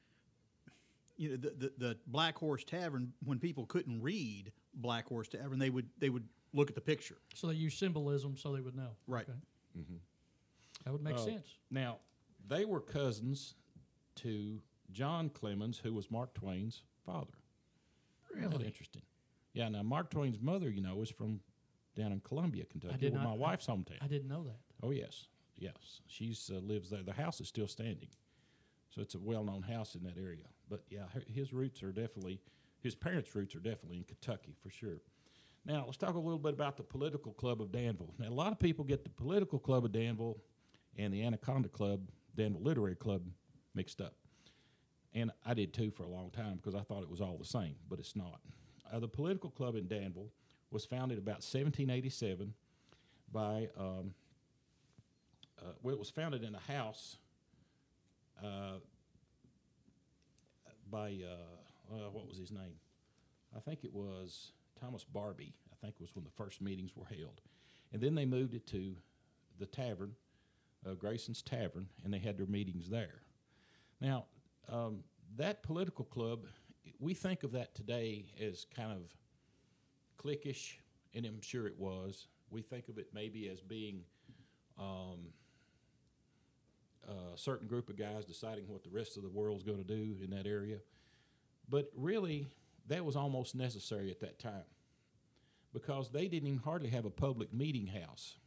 you 1.17 1.29
know, 1.29 1.35
the, 1.37 1.49
the, 1.51 1.73
the 1.77 1.97
Black 2.07 2.37
Horse 2.37 2.63
Tavern 2.63 3.13
when 3.23 3.39
people 3.39 3.65
couldn't 3.65 4.01
read 4.01 4.51
Black 4.75 5.07
Horse 5.07 5.27
Tavern. 5.29 5.59
They 5.59 5.69
would 5.69 5.87
they 5.99 6.09
would 6.09 6.27
look 6.53 6.69
at 6.69 6.75
the 6.75 6.81
picture. 6.81 7.17
So 7.35 7.47
they 7.47 7.53
use 7.55 7.75
symbolism 7.75 8.35
so 8.37 8.53
they 8.53 8.61
would 8.61 8.75
know. 8.75 8.89
Right. 9.07 9.25
Okay. 9.27 9.99
That 10.85 10.91
would 10.91 11.03
make 11.03 11.15
Uh, 11.15 11.19
sense. 11.25 11.47
Now, 11.71 11.99
they 12.47 12.65
were 12.65 12.81
cousins 12.81 13.55
to 14.15 14.59
John 14.91 15.29
Clemens, 15.29 15.77
who 15.79 15.93
was 15.93 16.11
Mark 16.11 16.33
Twain's 16.33 16.83
father. 17.05 17.33
Really? 18.33 18.65
interesting? 18.65 19.01
Yeah. 19.53 19.69
Now, 19.69 19.83
Mark 19.83 20.09
Twain's 20.09 20.39
mother, 20.39 20.69
you 20.69 20.81
know, 20.81 20.95
was 20.95 21.09
from 21.09 21.39
down 21.95 22.11
in 22.11 22.19
Columbia, 22.21 22.65
Kentucky, 22.65 22.97
did 22.97 23.13
where 23.13 23.21
not- 23.21 23.29
my 23.29 23.35
wife's 23.35 23.67
hometown. 23.67 24.01
I 24.01 24.07
didn't 24.07 24.27
know 24.27 24.43
that. 24.43 24.57
Oh 24.81 24.91
yes, 24.91 25.27
yes. 25.57 26.01
She's 26.07 26.49
uh, 26.53 26.59
lives 26.59 26.89
there. 26.89 27.03
The 27.03 27.13
house 27.13 27.39
is 27.39 27.47
still 27.47 27.67
standing, 27.67 28.09
so 28.89 29.01
it's 29.01 29.15
a 29.15 29.19
well-known 29.19 29.61
house 29.61 29.95
in 29.95 30.03
that 30.03 30.17
area. 30.17 30.45
But 30.69 30.83
yeah, 30.89 31.03
her, 31.13 31.21
his 31.31 31.53
roots 31.53 31.83
are 31.83 31.91
definitely 31.91 32.41
his 32.81 32.95
parents' 32.95 33.33
roots 33.35 33.55
are 33.55 33.59
definitely 33.59 33.97
in 33.97 34.03
Kentucky 34.03 34.55
for 34.61 34.69
sure. 34.69 35.01
Now 35.65 35.83
let's 35.85 35.97
talk 35.97 36.15
a 36.15 36.19
little 36.19 36.39
bit 36.39 36.53
about 36.53 36.75
the 36.75 36.83
political 36.83 37.31
club 37.33 37.61
of 37.61 37.71
Danville. 37.71 38.13
Now 38.19 38.27
a 38.27 38.33
lot 38.33 38.51
of 38.51 38.59
people 38.59 38.83
get 38.83 39.03
the 39.03 39.09
political 39.09 39.59
club 39.59 39.85
of 39.85 39.91
Danville 39.93 40.37
and 40.97 41.13
the 41.13 41.23
Anaconda 41.23 41.69
Club, 41.69 42.01
Danville 42.35 42.61
Literary 42.61 42.95
Club, 42.95 43.21
mixed 43.73 44.01
up, 44.01 44.15
and 45.13 45.31
I 45.45 45.53
did 45.53 45.73
too 45.73 45.91
for 45.91 46.03
a 46.03 46.09
long 46.09 46.31
time 46.31 46.55
because 46.55 46.75
I 46.75 46.81
thought 46.81 47.03
it 47.03 47.09
was 47.09 47.21
all 47.21 47.37
the 47.37 47.45
same, 47.45 47.75
but 47.89 47.99
it's 47.99 48.15
not. 48.15 48.39
Uh, 48.91 48.99
the 48.99 49.07
political 49.07 49.49
club 49.49 49.75
in 49.75 49.87
Danville 49.87 50.31
was 50.71 50.85
founded 50.85 51.17
about 51.17 51.43
1787 51.43 52.53
by 53.31 53.69
um, 53.77 54.13
uh, 55.59 55.71
well, 55.81 55.93
it 55.93 55.99
was 55.99 56.09
founded 56.09 56.43
in 56.43 56.55
a 56.55 56.59
house 56.59 57.17
uh, 58.43 58.79
by 60.89 61.17
uh, 61.23 61.93
uh, 61.93 62.09
what 62.11 62.27
was 62.27 62.37
his 62.37 62.51
name? 62.51 62.75
I 63.55 63.59
think 63.59 63.83
it 63.83 63.93
was 63.93 64.51
Thomas 64.79 65.05
Barbee. 65.11 65.53
I 65.71 65.75
think 65.81 65.95
was 65.99 66.15
when 66.15 66.25
the 66.25 66.31
first 66.31 66.61
meetings 66.61 66.91
were 66.95 67.05
held, 67.05 67.41
and 67.91 68.01
then 68.01 68.15
they 68.15 68.25
moved 68.25 68.53
it 68.53 68.65
to 68.67 68.95
the 69.59 69.65
tavern, 69.65 70.13
uh, 70.85 70.93
Grayson's 70.93 71.41
Tavern, 71.41 71.87
and 72.03 72.13
they 72.13 72.19
had 72.19 72.37
their 72.37 72.47
meetings 72.47 72.89
there. 72.89 73.21
Now, 74.01 74.25
um, 74.69 74.99
that 75.37 75.63
political 75.63 76.05
club, 76.05 76.45
we 76.99 77.13
think 77.13 77.43
of 77.43 77.51
that 77.53 77.75
today 77.75 78.25
as 78.41 78.65
kind 78.75 78.91
of 78.91 79.01
cliquish, 80.23 80.75
and 81.13 81.25
I'm 81.25 81.41
sure 81.41 81.67
it 81.67 81.77
was. 81.77 82.27
We 82.49 82.61
think 82.61 82.87
of 82.89 82.97
it 82.97 83.07
maybe 83.13 83.49
as 83.49 83.61
being 83.61 84.01
um, 84.79 85.27
a 87.07 87.37
certain 87.37 87.67
group 87.67 87.89
of 87.89 87.97
guys 87.97 88.25
deciding 88.25 88.67
what 88.67 88.83
the 88.83 88.89
rest 88.89 89.17
of 89.17 89.23
the 89.23 89.29
world's 89.29 89.63
going 89.63 89.79
to 89.79 89.83
do 89.83 90.15
in 90.23 90.29
that 90.31 90.47
area. 90.47 90.77
But 91.69 91.89
really, 91.95 92.47
that 92.87 93.03
was 93.03 93.15
almost 93.15 93.55
necessary 93.55 94.11
at 94.11 94.19
that 94.21 94.39
time 94.39 94.65
because 95.73 96.09
they 96.09 96.27
didn't 96.27 96.47
even 96.47 96.59
hardly 96.59 96.89
have 96.89 97.05
a 97.05 97.09
public 97.09 97.53
meeting 97.53 97.87
house. 97.87 98.37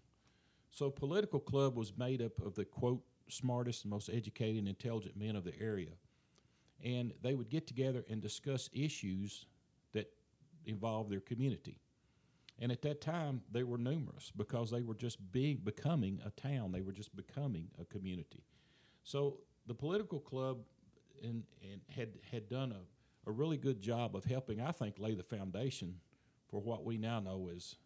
So, 0.70 0.90
political 0.90 1.40
club 1.40 1.76
was 1.76 1.96
made 1.96 2.22
up 2.22 2.38
of 2.44 2.54
the 2.54 2.64
quote 2.64 3.02
smartest 3.28 3.84
and 3.84 3.90
most 3.90 4.08
educated 4.12 4.58
and 4.58 4.68
intelligent 4.68 5.16
men 5.16 5.34
of 5.36 5.44
the 5.44 5.58
area, 5.60 5.90
and 6.82 7.12
they 7.22 7.34
would 7.34 7.48
get 7.48 7.66
together 7.66 8.04
and 8.08 8.20
discuss 8.20 8.68
issues 8.72 9.46
that 9.92 10.10
involved 10.64 11.10
their 11.10 11.20
community. 11.20 11.78
And 12.58 12.72
at 12.72 12.82
that 12.82 13.00
time, 13.00 13.42
they 13.52 13.64
were 13.64 13.78
numerous 13.78 14.32
because 14.34 14.70
they 14.70 14.82
were 14.82 14.94
just 14.94 15.32
being 15.32 15.58
becoming 15.62 16.20
a 16.24 16.30
town. 16.30 16.72
They 16.72 16.80
were 16.80 16.92
just 16.92 17.14
becoming 17.14 17.68
a 17.80 17.84
community. 17.84 18.44
So 19.04 19.38
the 19.66 19.74
political 19.74 20.20
club 20.20 20.58
and, 21.22 21.44
had 21.88 22.10
had 22.30 22.48
done 22.48 22.72
a, 22.72 23.28
a 23.28 23.32
really 23.32 23.56
good 23.56 23.80
job 23.80 24.16
of 24.16 24.24
helping, 24.24 24.60
I 24.60 24.72
think, 24.72 24.98
lay 24.98 25.14
the 25.14 25.22
foundation 25.22 25.96
for 26.48 26.60
what 26.60 26.84
we 26.84 26.96
now 26.96 27.20
know 27.20 27.50
as 27.54 27.76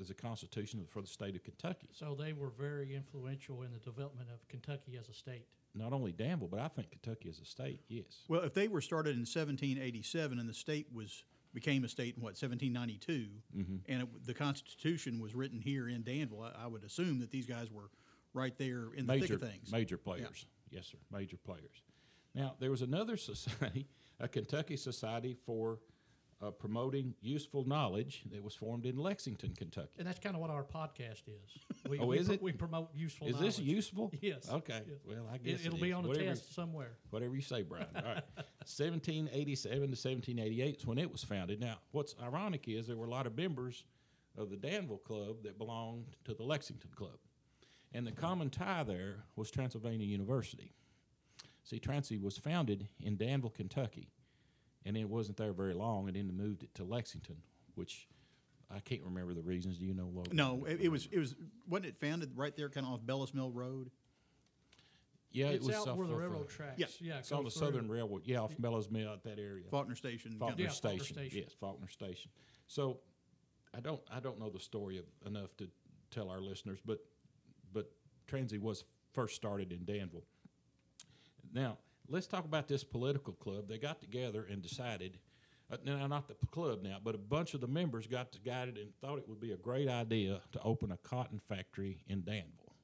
as 0.00 0.10
a 0.10 0.14
constitution 0.14 0.84
for 0.88 1.00
the 1.00 1.08
state 1.08 1.34
of 1.34 1.42
Kentucky. 1.42 1.88
So 1.92 2.14
they 2.18 2.32
were 2.32 2.50
very 2.50 2.94
influential 2.94 3.62
in 3.62 3.72
the 3.72 3.78
development 3.78 4.28
of 4.32 4.46
Kentucky 4.48 4.96
as 4.98 5.08
a 5.08 5.14
state. 5.14 5.46
Not 5.78 5.92
only 5.92 6.12
Danville, 6.12 6.48
but 6.48 6.60
I 6.60 6.68
think 6.68 6.90
Kentucky 6.90 7.28
as 7.28 7.38
a 7.38 7.44
state. 7.44 7.80
Yes. 7.88 8.24
Well, 8.28 8.42
if 8.42 8.54
they 8.54 8.68
were 8.68 8.80
started 8.80 9.10
in 9.10 9.20
1787 9.20 10.38
and 10.38 10.48
the 10.48 10.54
state 10.54 10.88
was 10.92 11.24
became 11.54 11.84
a 11.84 11.88
state 11.88 12.16
in 12.16 12.22
what 12.22 12.36
1792, 12.40 13.28
mm-hmm. 13.56 13.76
and 13.90 14.02
it, 14.02 14.26
the 14.26 14.34
Constitution 14.34 15.18
was 15.18 15.34
written 15.34 15.60
here 15.60 15.88
in 15.88 16.02
Danville, 16.02 16.42
I, 16.42 16.64
I 16.64 16.66
would 16.66 16.84
assume 16.84 17.20
that 17.20 17.30
these 17.30 17.46
guys 17.46 17.70
were 17.70 17.90
right 18.34 18.56
there 18.58 18.88
in 18.94 19.06
the 19.06 19.18
thick 19.18 19.30
of 19.30 19.40
things. 19.40 19.72
major 19.72 19.96
players. 19.96 20.46
Yes, 20.70 20.86
sir. 20.86 20.98
Major 21.10 21.36
players. 21.36 21.82
Now 22.34 22.54
there 22.58 22.70
was 22.70 22.82
another 22.82 23.16
society, 23.16 23.86
a 24.20 24.28
Kentucky 24.28 24.76
Society 24.76 25.36
for 25.46 25.78
uh, 26.40 26.50
promoting 26.52 27.14
useful 27.20 27.64
knowledge 27.66 28.22
that 28.30 28.42
was 28.42 28.54
formed 28.54 28.86
in 28.86 28.96
Lexington, 28.96 29.54
Kentucky. 29.56 29.88
And 29.98 30.06
that's 30.06 30.20
kind 30.20 30.36
of 30.36 30.40
what 30.40 30.50
our 30.50 30.62
podcast 30.64 31.22
is. 31.28 31.58
We, 31.88 31.98
Oh, 32.00 32.06
we 32.06 32.18
is 32.18 32.28
it? 32.28 32.42
We 32.42 32.52
promote 32.52 32.90
useful 32.94 33.28
Is 33.28 33.34
knowledge. 33.36 33.56
this 33.56 33.64
useful? 33.64 34.12
Yes. 34.20 34.48
Okay. 34.50 34.80
yes. 34.86 34.98
Well, 35.06 35.26
I 35.32 35.38
guess 35.38 35.60
It, 35.60 35.66
it'll 35.66 35.78
it 35.78 35.82
be 35.82 35.92
on 35.92 36.04
a 36.04 36.08
Whatever- 36.08 36.26
test 36.28 36.54
somewhere. 36.54 36.98
Whatever 37.10 37.34
you 37.34 37.40
say, 37.40 37.62
Brian. 37.62 37.86
All 37.96 38.02
right. 38.02 38.22
1787 38.66 39.78
to 39.80 39.86
1788 39.86 40.76
is 40.76 40.86
when 40.86 40.98
it 40.98 41.10
was 41.10 41.24
founded. 41.24 41.60
Now, 41.60 41.78
what's 41.92 42.14
ironic 42.22 42.68
is 42.68 42.86
there 42.86 42.96
were 42.96 43.06
a 43.06 43.10
lot 43.10 43.26
of 43.26 43.36
members 43.36 43.84
of 44.36 44.50
the 44.50 44.56
Danville 44.56 44.98
Club 44.98 45.42
that 45.44 45.56
belonged 45.58 46.06
to 46.26 46.34
the 46.34 46.42
Lexington 46.42 46.90
Club. 46.94 47.18
And 47.92 48.06
the 48.06 48.12
common 48.12 48.50
tie 48.50 48.82
there 48.84 49.24
was 49.36 49.50
Transylvania 49.50 50.06
University. 50.06 50.74
See, 51.64 51.78
Transy 51.80 52.20
was 52.20 52.36
founded 52.38 52.88
in 53.00 53.16
Danville, 53.16 53.50
Kentucky, 53.50 54.08
and 54.84 54.96
it 54.96 55.08
wasn't 55.08 55.36
there 55.36 55.52
very 55.52 55.74
long, 55.74 56.08
and 56.08 56.16
then 56.16 56.26
they 56.26 56.32
moved 56.32 56.62
it 56.62 56.74
to 56.76 56.84
Lexington, 56.84 57.36
which 57.74 58.08
I 58.70 58.80
can't 58.80 59.02
remember 59.02 59.34
the 59.34 59.42
reasons. 59.42 59.78
Do 59.78 59.86
you 59.86 59.94
know, 59.94 60.10
Logan? 60.12 60.36
No, 60.36 60.64
it, 60.66 60.80
it 60.82 60.88
was 60.88 61.08
it 61.10 61.18
was 61.18 61.34
wasn't 61.68 61.86
it 61.86 62.00
founded 62.00 62.36
right 62.36 62.54
there, 62.56 62.68
kind 62.68 62.86
of 62.86 62.92
off 62.92 63.06
Bellows 63.06 63.34
Mill 63.34 63.50
Road? 63.50 63.90
Yeah, 65.30 65.48
it's 65.48 65.64
it 65.64 65.68
was 65.68 65.76
out 65.76 65.88
off 65.88 65.96
where 65.98 66.06
the 66.06 66.14
of, 66.14 66.18
uh, 66.18 66.22
railroad 66.22 66.48
tracks. 66.48 66.78
yeah, 66.78 66.86
yeah. 67.00 67.18
It's 67.18 67.32
on 67.32 67.44
the 67.44 67.50
through. 67.50 67.66
Southern 67.66 67.88
Railroad. 67.88 68.22
Yeah, 68.24 68.38
off 68.38 68.54
Bellows 68.58 68.90
Mill 68.90 69.12
at 69.12 69.22
that 69.24 69.38
area. 69.38 69.64
Faulkner 69.70 69.94
Station. 69.94 70.36
Faulkner 70.38 70.64
Yeah, 70.64 70.70
Faulkner 70.70 70.98
Station. 70.98 71.16
Station. 71.16 71.38
Yes, 71.44 71.52
Faulkner 71.60 71.88
Station. 71.88 72.30
So, 72.66 72.98
I 73.74 73.80
don't 73.80 74.00
I 74.10 74.20
don't 74.20 74.38
know 74.38 74.48
the 74.48 74.60
story 74.60 74.98
of, 74.98 75.04
enough 75.26 75.54
to 75.58 75.68
tell 76.10 76.30
our 76.30 76.40
listeners, 76.40 76.78
but 76.84 77.00
but 77.72 77.90
Transy 78.26 78.58
was 78.58 78.84
first 79.12 79.36
started 79.36 79.72
in 79.72 79.84
Danville. 79.84 80.24
Now, 81.52 81.78
let's 82.08 82.26
talk 82.26 82.44
about 82.44 82.68
this 82.68 82.84
political 82.84 83.32
club. 83.34 83.68
They 83.68 83.78
got 83.78 84.00
together 84.00 84.46
and 84.50 84.62
decided. 84.62 85.18
Uh, 85.70 85.76
now, 85.84 86.06
not 86.06 86.28
the 86.28 86.34
club 86.50 86.82
now, 86.82 86.96
but 87.02 87.14
a 87.14 87.18
bunch 87.18 87.52
of 87.52 87.60
the 87.60 87.66
members 87.66 88.06
got 88.06 88.32
together 88.32 88.72
and 88.76 88.90
thought 89.02 89.18
it 89.18 89.28
would 89.28 89.40
be 89.40 89.52
a 89.52 89.56
great 89.56 89.88
idea 89.88 90.40
to 90.52 90.62
open 90.62 90.90
a 90.92 90.96
cotton 90.98 91.40
factory 91.46 91.98
in 92.08 92.24
Danville. 92.24 92.74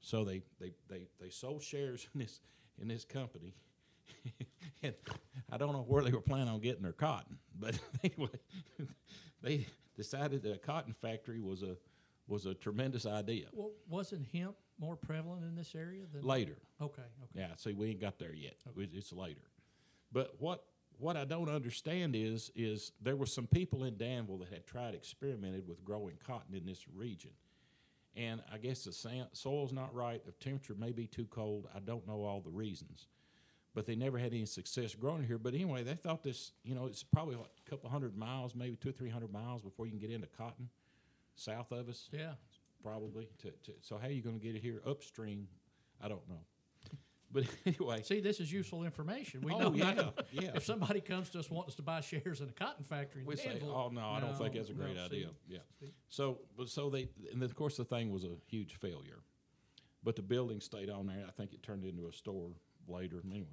So 0.00 0.24
they, 0.24 0.42
they, 0.60 0.72
they, 0.88 1.08
they 1.20 1.30
sold 1.30 1.62
shares 1.62 2.06
in 2.14 2.20
this 2.20 2.40
in 2.80 2.88
this 2.88 3.06
company, 3.06 3.54
and 4.82 4.94
I 5.50 5.56
don't 5.56 5.72
know 5.72 5.84
where 5.88 6.04
they 6.04 6.12
were 6.12 6.20
planning 6.20 6.48
on 6.48 6.60
getting 6.60 6.82
their 6.82 6.92
cotton, 6.92 7.38
but 7.58 7.78
anyway, 8.04 8.28
they 9.42 9.66
decided 9.96 10.42
that 10.42 10.54
a 10.54 10.58
cotton 10.58 10.94
factory 11.00 11.40
was 11.40 11.62
a 11.62 11.78
was 12.28 12.44
a 12.44 12.52
tremendous 12.52 13.06
idea. 13.06 13.46
Well, 13.52 13.70
wasn't 13.88 14.26
hemp 14.32 14.56
more 14.78 14.96
prevalent 14.96 15.44
in 15.44 15.54
this 15.54 15.74
area 15.74 16.04
than 16.12 16.22
later. 16.22 16.56
Okay, 16.80 17.02
okay. 17.02 17.30
Yeah, 17.34 17.54
see, 17.56 17.72
we 17.72 17.90
ain't 17.90 18.00
got 18.00 18.18
there 18.18 18.34
yet. 18.34 18.56
It- 18.76 18.90
It's 18.92 19.12
later. 19.12 19.42
But 20.12 20.40
what 20.40 20.64
what 20.98 21.16
I 21.16 21.24
don't 21.26 21.50
understand 21.50 22.16
is 22.16 22.50
is 22.54 22.92
there 23.02 23.16
were 23.16 23.26
some 23.26 23.46
people 23.46 23.84
in 23.84 23.98
Danville 23.98 24.38
that 24.38 24.48
had 24.48 24.66
tried 24.66 24.94
experimented 24.94 25.66
with 25.68 25.84
growing 25.84 26.16
cotton 26.26 26.54
in 26.54 26.64
this 26.64 26.86
region, 26.88 27.32
and 28.14 28.42
I 28.50 28.56
guess 28.58 28.84
the 28.84 28.92
sa- 28.92 29.28
soil's 29.32 29.72
not 29.72 29.94
right. 29.94 30.24
The 30.24 30.32
temperature 30.32 30.74
may 30.74 30.92
be 30.92 31.06
too 31.06 31.26
cold. 31.26 31.68
I 31.74 31.80
don't 31.80 32.06
know 32.06 32.24
all 32.24 32.40
the 32.40 32.50
reasons, 32.50 33.08
but 33.74 33.84
they 33.84 33.94
never 33.94 34.16
had 34.16 34.32
any 34.32 34.46
success 34.46 34.94
growing 34.94 35.22
here. 35.24 35.36
But 35.38 35.52
anyway, 35.54 35.82
they 35.82 35.96
thought 35.96 36.22
this. 36.22 36.52
You 36.64 36.74
know, 36.74 36.86
it's 36.86 37.02
probably 37.02 37.36
like 37.36 37.50
a 37.66 37.70
couple 37.70 37.90
hundred 37.90 38.16
miles, 38.16 38.54
maybe 38.54 38.76
two 38.76 38.88
or 38.88 38.92
three 38.92 39.10
hundred 39.10 39.32
miles 39.32 39.60
before 39.60 39.84
you 39.86 39.92
can 39.92 40.00
get 40.00 40.10
into 40.10 40.28
cotton, 40.28 40.70
south 41.34 41.72
of 41.72 41.88
us 41.90 42.08
Yeah. 42.12 42.34
Probably. 42.82 43.28
To, 43.42 43.50
to, 43.50 43.72
so 43.80 43.98
how 43.98 44.06
are 44.08 44.10
you 44.10 44.22
going 44.22 44.38
to 44.38 44.44
get 44.44 44.54
it 44.56 44.62
here 44.62 44.80
upstream? 44.86 45.48
I 46.02 46.08
don't 46.08 46.26
know. 46.28 46.40
But 47.32 47.44
anyway, 47.66 48.02
See, 48.04 48.20
this 48.20 48.38
is 48.38 48.52
useful 48.52 48.84
information. 48.84 49.40
We 49.42 49.52
Oh, 49.52 49.58
know 49.58 49.74
yeah, 49.74 49.94
now. 49.94 50.14
yeah. 50.30 50.50
If 50.54 50.64
somebody 50.64 51.00
comes 51.00 51.28
to 51.30 51.40
us 51.40 51.50
wants 51.50 51.74
to 51.74 51.82
buy 51.82 52.00
shares 52.00 52.40
in 52.40 52.48
a 52.48 52.52
cotton 52.52 52.84
factory, 52.84 53.24
we 53.24 53.34
say, 53.34 53.48
Danville, 53.48 53.72
"Oh 53.74 53.88
no, 53.92 54.00
I 54.08 54.20
don't 54.20 54.38
think 54.38 54.54
that's 54.54 54.70
a 54.70 54.72
great 54.72 54.94
no, 54.94 55.04
idea." 55.06 55.26
see, 55.26 55.54
Yeah. 55.54 55.58
see. 55.80 55.92
So, 56.08 56.38
but 56.56 56.68
so 56.68 56.88
they, 56.88 57.08
and 57.32 57.42
of 57.42 57.54
course, 57.56 57.76
the 57.76 57.84
thing 57.84 58.12
was 58.12 58.22
a 58.22 58.36
huge 58.46 58.76
failure. 58.76 59.18
But 60.04 60.14
the 60.14 60.22
building 60.22 60.60
stayed 60.60 60.88
on 60.88 61.08
there. 61.08 61.24
I 61.26 61.32
think 61.32 61.52
it 61.52 61.64
turned 61.64 61.84
into 61.84 62.06
a 62.06 62.12
store 62.12 62.52
later. 62.86 63.20
Anyway, 63.28 63.48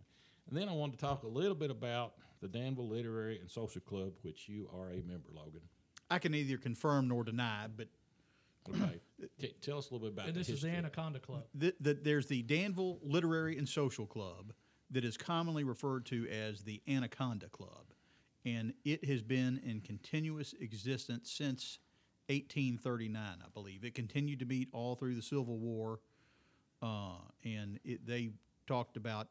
and 0.48 0.56
then 0.58 0.70
I 0.70 0.74
wanted 0.74 1.00
to 1.00 1.06
talk 1.06 1.24
a 1.24 1.28
little 1.28 1.56
bit 1.56 1.72
about 1.72 2.14
the 2.42 2.48
Danville 2.48 2.88
Literary 2.90 3.40
and 3.40 3.50
Social 3.50 3.82
Club, 3.82 4.14
which 4.22 4.48
you 4.48 4.70
are 4.72 4.92
a 4.92 5.02
member, 5.02 5.30
Logan. 5.34 5.62
I 6.12 6.20
can 6.20 6.32
neither 6.32 6.58
confirm 6.58 7.08
nor 7.08 7.24
deny, 7.24 7.66
but 7.76 7.88
Okay, 8.70 9.00
T- 9.40 9.56
tell 9.62 9.78
us 9.78 9.90
a 9.90 9.94
little 9.94 10.08
bit 10.08 10.14
about. 10.14 10.28
And 10.28 10.36
the 10.36 10.40
this 10.40 10.50
is 10.50 10.62
the. 10.62 10.70
Anaconda 10.70 11.20
Club. 11.20 11.44
th- 11.60 11.76
th- 11.84 11.98
there's 12.04 12.28
the 12.28 12.42
Danville 12.44 13.00
Literary 13.04 13.58
and 13.58 13.68
Social 13.68 14.06
Club 14.06 14.54
that 14.92 15.04
is 15.04 15.18
commonly 15.18 15.64
referred 15.64 16.06
to 16.08 16.28
as 16.30 16.62
the 16.64 16.82
Anaconda 16.88 17.48
Club, 17.50 17.86
and 18.46 18.74
it 18.86 19.06
has 19.06 19.22
been 19.22 19.60
in 19.66 19.82
continuous 19.82 20.54
existence 20.60 21.32
since 21.32 21.80
1839, 22.28 23.22
I 23.22 23.50
believe. 23.54 23.84
It 23.84 23.96
continued 23.96 24.40
to 24.40 24.46
meet 24.46 24.70
all 24.72 24.96
through 24.96 25.16
the 25.16 25.22
Civil 25.22 25.58
War, 25.58 26.00
uh, 26.82 27.18
and 27.44 27.80
it, 27.84 28.06
they 28.06 28.30
talked 28.68 28.98
about 28.98 29.28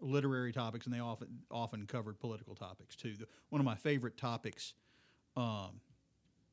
literary 0.00 0.52
topics, 0.52 0.86
and 0.86 0.94
they 0.94 1.00
often 1.00 1.28
often 1.50 1.86
covered 1.86 2.18
political 2.18 2.54
topics 2.54 2.96
too. 2.96 3.14
The, 3.16 3.26
one 3.50 3.60
of 3.60 3.64
my 3.64 3.74
favorite 3.74 4.16
topics. 4.16 4.74
Um, 5.36 5.80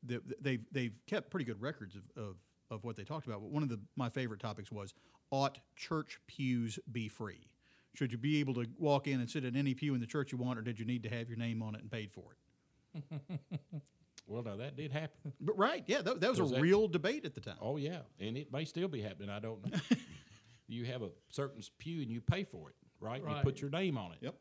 that 0.06 0.26
that 0.28 0.42
they've 0.42 0.64
they've 0.72 0.92
kept 1.06 1.30
pretty 1.30 1.44
good 1.44 1.60
records 1.60 1.96
of, 1.96 2.02
of, 2.22 2.36
of 2.70 2.84
what 2.84 2.96
they 2.96 3.04
talked 3.04 3.26
about. 3.26 3.40
But 3.40 3.50
one 3.50 3.62
of 3.62 3.68
the 3.68 3.80
my 3.96 4.08
favorite 4.08 4.40
topics 4.40 4.70
was 4.72 4.94
ought 5.30 5.58
church 5.76 6.18
pews 6.26 6.78
be 6.92 7.08
free? 7.08 7.46
Should 7.94 8.12
you 8.12 8.18
be 8.18 8.38
able 8.40 8.54
to 8.54 8.66
walk 8.78 9.08
in 9.08 9.20
and 9.20 9.28
sit 9.28 9.44
in 9.44 9.56
any 9.56 9.74
pew 9.74 9.94
in 9.94 10.00
the 10.00 10.06
church 10.06 10.30
you 10.32 10.38
want, 10.38 10.58
or 10.58 10.62
did 10.62 10.78
you 10.78 10.84
need 10.84 11.02
to 11.02 11.08
have 11.08 11.28
your 11.28 11.38
name 11.38 11.62
on 11.62 11.74
it 11.74 11.80
and 11.80 11.90
paid 11.90 12.12
for 12.12 12.24
it? 12.32 13.20
Well, 14.26 14.44
now 14.44 14.56
that 14.56 14.76
did 14.76 14.92
happen. 14.92 15.32
But 15.40 15.58
right, 15.58 15.82
yeah, 15.88 16.02
that, 16.02 16.20
that 16.20 16.30
was 16.30 16.40
Was 16.40 16.52
a 16.52 16.54
that- 16.54 16.60
real 16.60 16.86
debate 16.86 17.24
at 17.24 17.34
the 17.34 17.40
time. 17.40 17.56
Oh 17.60 17.76
yeah, 17.76 17.98
and 18.20 18.36
it 18.36 18.52
may 18.52 18.64
still 18.64 18.86
be 18.86 19.00
happening. 19.02 19.28
I 19.28 19.40
don't 19.40 19.68
know. 19.68 19.78
you 20.68 20.84
have 20.84 21.02
a 21.02 21.08
certain 21.30 21.60
pew 21.78 22.00
and 22.02 22.10
you 22.10 22.20
pay 22.20 22.44
for 22.44 22.70
it, 22.70 22.76
right? 23.00 23.20
You 23.20 23.34
put 23.42 23.60
your 23.60 23.70
name 23.70 23.98
on 23.98 24.12
it. 24.12 24.18
Yep. 24.20 24.34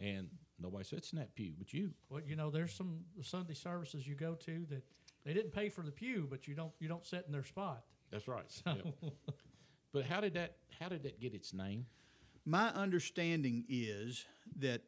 And 0.00 0.28
nobody 0.62 0.84
sits 0.84 1.12
in 1.12 1.18
that 1.18 1.34
pew, 1.34 1.52
but 1.58 1.72
you. 1.72 1.92
Well, 2.08 2.22
you 2.26 2.36
know, 2.36 2.50
there's 2.50 2.72
some 2.72 3.00
Sunday 3.22 3.54
services 3.54 4.06
you 4.06 4.14
go 4.14 4.34
to 4.34 4.66
that 4.70 4.82
they 5.24 5.34
didn't 5.34 5.52
pay 5.52 5.68
for 5.68 5.82
the 5.82 5.92
pew, 5.92 6.26
but 6.28 6.48
you 6.48 6.54
don't 6.54 6.72
you 6.78 6.88
don't 6.88 7.06
sit 7.06 7.24
in 7.26 7.32
their 7.32 7.44
spot. 7.44 7.84
That's 8.10 8.28
right. 8.28 8.44
Yep. 8.66 8.94
But 9.92 10.06
how 10.06 10.20
did 10.20 10.34
that? 10.34 10.56
How 10.80 10.88
did 10.88 11.02
that 11.02 11.20
get 11.20 11.34
its 11.34 11.52
name? 11.52 11.86
My 12.44 12.68
understanding 12.68 13.64
is 13.68 14.24
that 14.58 14.82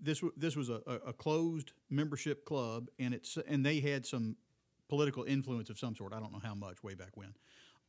this 0.00 0.22
this 0.36 0.56
was 0.56 0.70
a, 0.70 0.80
a, 0.86 0.94
a 1.08 1.12
closed 1.12 1.72
membership 1.90 2.44
club, 2.44 2.88
and 2.98 3.12
it's 3.12 3.36
and 3.46 3.64
they 3.64 3.80
had 3.80 4.06
some 4.06 4.36
political 4.88 5.24
influence 5.24 5.70
of 5.70 5.78
some 5.78 5.94
sort. 5.94 6.12
I 6.14 6.20
don't 6.20 6.32
know 6.32 6.40
how 6.42 6.54
much 6.54 6.82
way 6.82 6.94
back 6.94 7.16
when, 7.16 7.34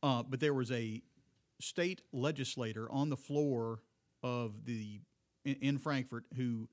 uh, 0.02 0.22
but 0.22 0.40
there 0.40 0.54
was 0.54 0.70
a 0.70 1.02
state 1.58 2.02
legislator 2.12 2.90
on 2.92 3.08
the 3.08 3.16
floor 3.16 3.80
of 4.22 4.66
the 4.66 5.00
in, 5.44 5.56
in 5.62 5.78
Frankfort 5.78 6.24
who 6.36 6.68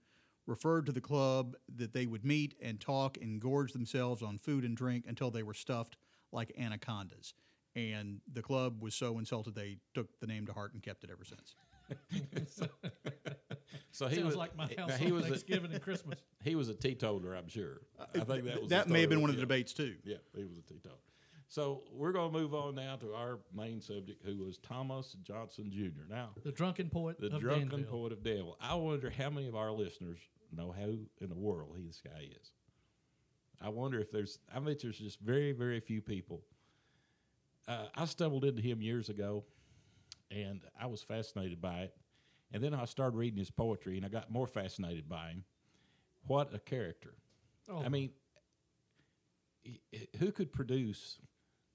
referred 0.45 0.85
to 0.85 0.91
the 0.91 1.01
club 1.01 1.55
that 1.75 1.93
they 1.93 2.05
would 2.05 2.25
meet 2.25 2.55
and 2.61 2.79
talk 2.79 3.17
and 3.21 3.39
gorge 3.39 3.73
themselves 3.73 4.21
on 4.21 4.37
food 4.37 4.63
and 4.63 4.75
drink 4.75 5.05
until 5.07 5.31
they 5.31 5.43
were 5.43 5.53
stuffed 5.53 5.97
like 6.31 6.51
anacondas. 6.57 7.33
And 7.75 8.21
the 8.31 8.41
club 8.41 8.83
was 8.83 8.93
so 8.93 9.17
insulted 9.17 9.55
they 9.55 9.77
took 9.93 10.19
the 10.19 10.27
name 10.27 10.45
to 10.47 10.53
heart 10.53 10.73
and 10.73 10.83
kept 10.83 11.03
it 11.03 11.09
ever 11.11 11.25
since. 11.25 11.55
So 13.93 14.07
he 14.07 14.15
Sounds 14.15 14.25
was 14.25 14.35
like 14.35 14.55
my 14.57 14.67
house 14.75 14.95
he 14.97 15.05
on 15.05 15.13
was 15.13 15.25
a, 15.25 15.29
Thanksgiving 15.29 15.71
and 15.71 15.81
Christmas. 15.81 16.19
he 16.43 16.55
was 16.55 16.67
a 16.67 16.73
teetotaler, 16.73 17.35
I'm 17.35 17.47
sure. 17.47 17.81
Uh, 17.99 18.05
I 18.15 18.19
think 18.23 18.45
that 18.45 18.61
was 18.61 18.69
that 18.71 18.89
may 18.89 19.01
have 19.01 19.09
been 19.09 19.21
one 19.21 19.29
of 19.29 19.35
the 19.35 19.41
him. 19.41 19.47
debates 19.47 19.71
too. 19.71 19.95
Yeah, 20.03 20.17
he 20.35 20.43
was 20.43 20.57
a 20.57 20.61
teetotaler. 20.61 20.97
So 21.47 21.83
we're 21.91 22.11
going 22.13 22.31
to 22.31 22.37
move 22.39 22.53
on 22.53 22.75
now 22.75 22.95
to 22.97 23.13
our 23.13 23.39
main 23.55 23.79
subject, 23.81 24.23
who 24.25 24.43
was 24.43 24.57
Thomas 24.57 25.15
Johnson 25.23 25.71
Jr. 25.71 26.09
Now, 26.09 26.29
The 26.43 26.51
drunken 26.51 26.89
poet 26.89 27.19
the 27.19 27.27
of 27.27 27.39
drunken 27.41 27.69
Danville. 27.69 27.91
poet 27.91 28.11
of 28.11 28.23
Danville. 28.23 28.57
I 28.59 28.73
wonder 28.75 29.09
how 29.09 29.29
many 29.29 29.47
of 29.47 29.55
our 29.55 29.71
listeners 29.71 30.17
know 30.55 30.71
who 30.71 30.99
in 31.21 31.29
the 31.29 31.35
world 31.37 31.75
he 31.77 31.83
this 31.85 32.01
guy 32.03 32.27
is. 32.41 32.51
I 33.61 33.69
wonder 33.69 33.99
if 33.99 34.11
there's. 34.11 34.39
I 34.53 34.59
bet 34.59 34.81
there's 34.81 34.97
just 34.97 35.19
very, 35.19 35.51
very 35.53 35.79
few 35.79 36.01
people. 36.01 36.41
Uh, 37.67 37.85
I 37.95 38.05
stumbled 38.05 38.43
into 38.43 38.61
him 38.61 38.81
years 38.81 39.07
ago, 39.09 39.45
and 40.31 40.61
I 40.79 40.87
was 40.87 41.01
fascinated 41.01 41.61
by 41.61 41.81
it. 41.83 41.95
And 42.51 42.61
then 42.63 42.73
I 42.73 42.85
started 42.85 43.15
reading 43.17 43.39
his 43.39 43.49
poetry, 43.51 43.95
and 43.97 44.05
I 44.05 44.09
got 44.09 44.29
more 44.29 44.47
fascinated 44.47 45.07
by 45.07 45.29
him. 45.29 45.43
What 46.27 46.53
a 46.53 46.59
character! 46.59 47.13
Oh, 47.69 47.81
I 47.83 47.89
mean, 47.89 48.11
who 50.19 50.31
could 50.31 50.51
produce 50.51 51.19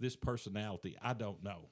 this 0.00 0.16
personality? 0.16 0.96
I 1.02 1.12
don't 1.12 1.42
know, 1.42 1.68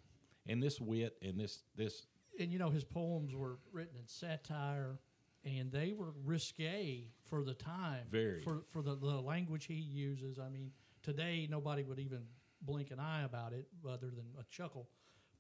and 0.47 0.63
this 0.63 0.81
wit 0.81 1.17
and 1.23 1.39
this 1.39 1.63
this 1.77 2.07
and 2.39 2.53
you 2.53 2.59
know 2.59 2.71
his 2.71 2.85
poems 2.85 3.35
were 3.35 3.59
written 3.73 3.97
in 3.97 4.07
satire, 4.07 4.99
and 5.45 5.71
they 5.73 5.93
were 5.93 6.13
risque 6.25 7.09
for 7.29 7.43
the 7.43 7.55
time. 7.55 8.07
Very. 8.11 8.43
for 8.43 8.63
for 8.69 8.83
the, 8.83 8.95
the 8.97 9.21
language 9.21 9.67
he 9.67 9.75
uses. 9.75 10.39
I 10.39 10.49
mean, 10.49 10.71
today 11.03 11.47
nobody 11.51 11.83
would 11.83 11.99
even 11.99 12.23
blink 12.63 12.91
an 12.91 12.99
eye 12.99 13.25
about 13.25 13.53
it, 13.53 13.67
other 13.89 14.09
than 14.09 14.27
a 14.39 14.45
chuckle. 14.51 14.89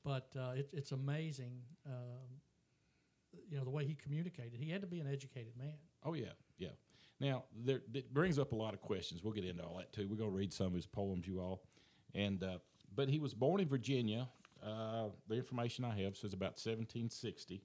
But 0.05 0.33
uh, 0.39 0.53
it, 0.57 0.69
it's 0.73 0.93
amazing, 0.93 1.59
um, 1.85 2.41
you 3.51 3.59
know, 3.59 3.65
the 3.65 3.71
way 3.71 3.85
he 3.85 3.95
communicated. 3.95 4.61
He 4.61 4.71
had 4.71 4.81
to 4.83 4.87
be 4.87 5.01
an 5.01 5.13
educated 5.13 5.57
man. 5.59 5.75
Oh 6.05 6.15
yeah, 6.15 6.35
yeah. 6.59 6.69
Now 7.19 7.45
there 7.55 7.83
it 7.93 8.13
brings 8.13 8.39
up 8.39 8.53
a 8.53 8.57
lot 8.57 8.75
of 8.75 8.81
questions. 8.81 9.23
We'll 9.23 9.33
get 9.33 9.45
into 9.45 9.63
all 9.63 9.77
that 9.79 9.93
too. 9.93 10.07
We're 10.09 10.17
going 10.17 10.31
to 10.31 10.37
read 10.37 10.53
some 10.53 10.69
of 10.69 10.75
his 10.75 10.87
poems, 10.87 11.27
you 11.27 11.41
all. 11.41 11.63
And 12.15 12.43
uh, 12.43 12.59
but 12.97 13.09
he 13.09 13.19
was 13.19 13.35
born 13.35 13.61
in 13.61 13.69
Virginia. 13.69 14.29
Uh, 14.65 15.11
the 15.29 15.37
information 15.37 15.85
I 15.85 16.03
have 16.03 16.17
says 16.17 16.33
about 16.33 16.59
1760. 16.59 17.63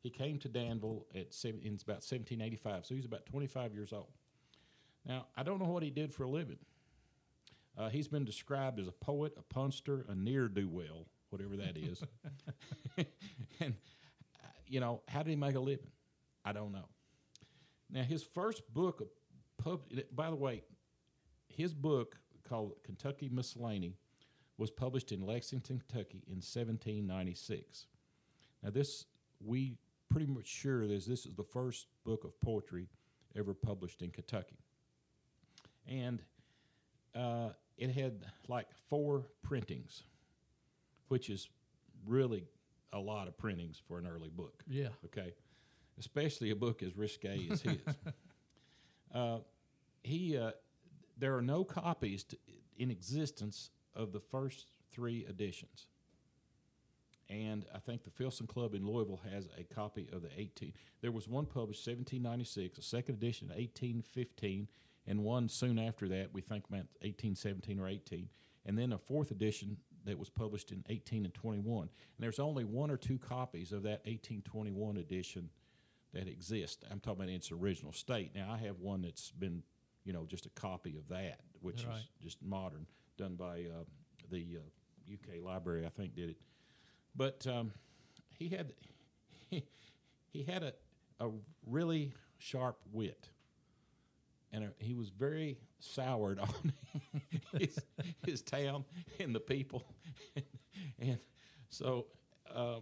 He 0.00 0.10
came 0.10 0.38
to 0.38 0.48
Danville 0.48 1.06
at 1.14 1.32
seven, 1.32 1.60
in 1.60 1.74
about 1.74 2.02
1785, 2.02 2.86
so 2.86 2.94
he's 2.94 3.04
about 3.04 3.26
25 3.26 3.74
years 3.74 3.92
old. 3.92 4.10
Now 5.06 5.26
I 5.36 5.42
don't 5.42 5.60
know 5.60 5.68
what 5.68 5.82
he 5.82 5.90
did 5.90 6.12
for 6.12 6.24
a 6.24 6.28
living. 6.28 6.58
Uh, 7.76 7.88
he's 7.88 8.08
been 8.08 8.24
described 8.24 8.78
as 8.78 8.88
a 8.88 8.92
poet, 8.92 9.34
a 9.36 9.42
punster, 9.42 10.06
a 10.08 10.14
near 10.14 10.48
do 10.48 10.68
well, 10.68 11.06
whatever 11.30 11.56
that 11.56 11.76
is. 11.76 12.02
and 13.60 13.74
uh, 14.42 14.48
you 14.66 14.80
know, 14.80 15.02
how 15.08 15.22
did 15.22 15.30
he 15.30 15.36
make 15.36 15.54
a 15.54 15.60
living? 15.60 15.90
I 16.44 16.52
don't 16.52 16.72
know. 16.72 16.88
Now, 17.90 18.02
his 18.02 18.22
first 18.22 18.62
book, 18.72 19.02
pub, 19.58 19.82
by 20.12 20.30
the 20.30 20.36
way, 20.36 20.62
his 21.48 21.74
book 21.74 22.16
called 22.48 22.74
Kentucky 22.84 23.28
Miscellany 23.32 23.94
was 24.56 24.70
published 24.70 25.12
in 25.12 25.20
Lexington, 25.20 25.82
Kentucky 25.86 26.22
in 26.26 26.36
1796. 26.36 27.86
Now, 28.62 28.70
this, 28.70 29.06
we 29.44 29.78
pretty 30.08 30.26
much 30.26 30.46
sure 30.46 30.86
this, 30.86 31.06
this 31.06 31.26
is 31.26 31.34
the 31.34 31.44
first 31.44 31.86
book 32.04 32.24
of 32.24 32.40
poetry 32.40 32.88
ever 33.36 33.52
published 33.52 34.02
in 34.02 34.10
Kentucky. 34.10 34.58
And 35.86 36.22
uh, 37.14 37.50
it 37.76 37.90
had 37.90 38.24
like 38.48 38.68
four 38.88 39.26
printings, 39.42 40.04
which 41.08 41.28
is 41.28 41.48
really 42.06 42.44
a 42.92 42.98
lot 42.98 43.26
of 43.26 43.36
printings 43.36 43.80
for 43.88 43.98
an 43.98 44.06
early 44.06 44.30
book 44.30 44.62
Yeah, 44.68 44.88
okay, 45.04 45.34
especially 45.98 46.50
a 46.50 46.56
book 46.56 46.82
as 46.82 46.96
risque 46.96 47.48
as 47.50 47.62
his. 47.62 47.78
uh, 49.14 49.38
he, 50.02 50.38
uh, 50.38 50.52
there 51.18 51.36
are 51.36 51.42
no 51.42 51.64
copies 51.64 52.24
to, 52.24 52.36
in 52.76 52.90
existence 52.90 53.70
of 53.96 54.12
the 54.12 54.20
first 54.20 54.66
three 54.92 55.24
editions, 55.28 55.86
and 57.30 57.64
I 57.74 57.78
think 57.78 58.04
the 58.04 58.10
Filson 58.10 58.46
Club 58.46 58.74
in 58.74 58.86
Louisville 58.86 59.20
has 59.32 59.48
a 59.58 59.64
copy 59.64 60.08
of 60.12 60.22
the 60.22 60.28
18. 60.36 60.72
There 61.00 61.10
was 61.12 61.26
one 61.26 61.46
published 61.46 61.86
1796, 61.86 62.78
a 62.78 62.82
second 62.82 63.14
edition 63.16 63.48
1815, 63.48 64.68
and 65.06 65.24
one 65.24 65.48
soon 65.48 65.78
after 65.78 66.08
that. 66.08 66.34
We 66.34 66.42
think 66.42 66.64
about 66.68 66.86
1817 67.00 67.80
or 67.80 67.88
18, 67.88 68.28
and 68.66 68.78
then 68.78 68.92
a 68.92 68.98
fourth 68.98 69.30
edition 69.30 69.78
that 70.04 70.18
was 70.18 70.28
published 70.28 70.70
in 70.70 70.84
18 70.90 71.24
and 71.24 71.32
21. 71.32 71.80
And 71.82 71.88
there's 72.18 72.38
only 72.38 72.64
one 72.64 72.90
or 72.90 72.98
two 72.98 73.18
copies 73.18 73.72
of 73.72 73.82
that 73.84 74.04
1821 74.04 74.98
edition 74.98 75.48
that 76.12 76.28
exist. 76.28 76.84
I'm 76.90 77.00
talking 77.00 77.20
about 77.22 77.30
in 77.30 77.36
its 77.36 77.50
original 77.50 77.92
state. 77.92 78.34
Now 78.34 78.50
I 78.52 78.58
have 78.58 78.80
one 78.80 79.00
that's 79.00 79.30
been, 79.30 79.62
you 80.04 80.12
know, 80.12 80.26
just 80.26 80.44
a 80.44 80.50
copy 80.50 80.96
of 80.98 81.08
that, 81.08 81.40
which 81.62 81.84
Right. 81.86 81.96
is 81.96 82.08
just 82.22 82.42
modern, 82.42 82.86
done 83.16 83.36
by 83.36 83.66
uh, 83.70 83.84
the 84.30 84.58
uh, 84.58 85.12
UK 85.12 85.42
Library, 85.44 85.86
I 85.86 85.90
think, 85.90 86.14
did 86.14 86.30
it. 86.30 86.36
But 87.14 87.46
um, 87.46 87.72
he 88.38 88.48
had 88.48 88.72
he, 89.50 89.64
he 90.32 90.42
had 90.42 90.62
a 90.62 90.72
a 91.20 91.30
really 91.66 92.12
sharp 92.38 92.78
wit, 92.92 93.28
and 94.52 94.64
uh 94.64 94.68
he 94.78 94.94
was 94.94 95.10
very 95.10 95.58
soured 95.78 96.38
on 96.40 96.72
his 97.58 97.78
his 98.26 98.42
town 98.42 98.84
and 99.20 99.34
the 99.34 99.40
people, 99.40 99.84
and 100.98 101.18
so 101.68 102.06
uh, 102.54 102.80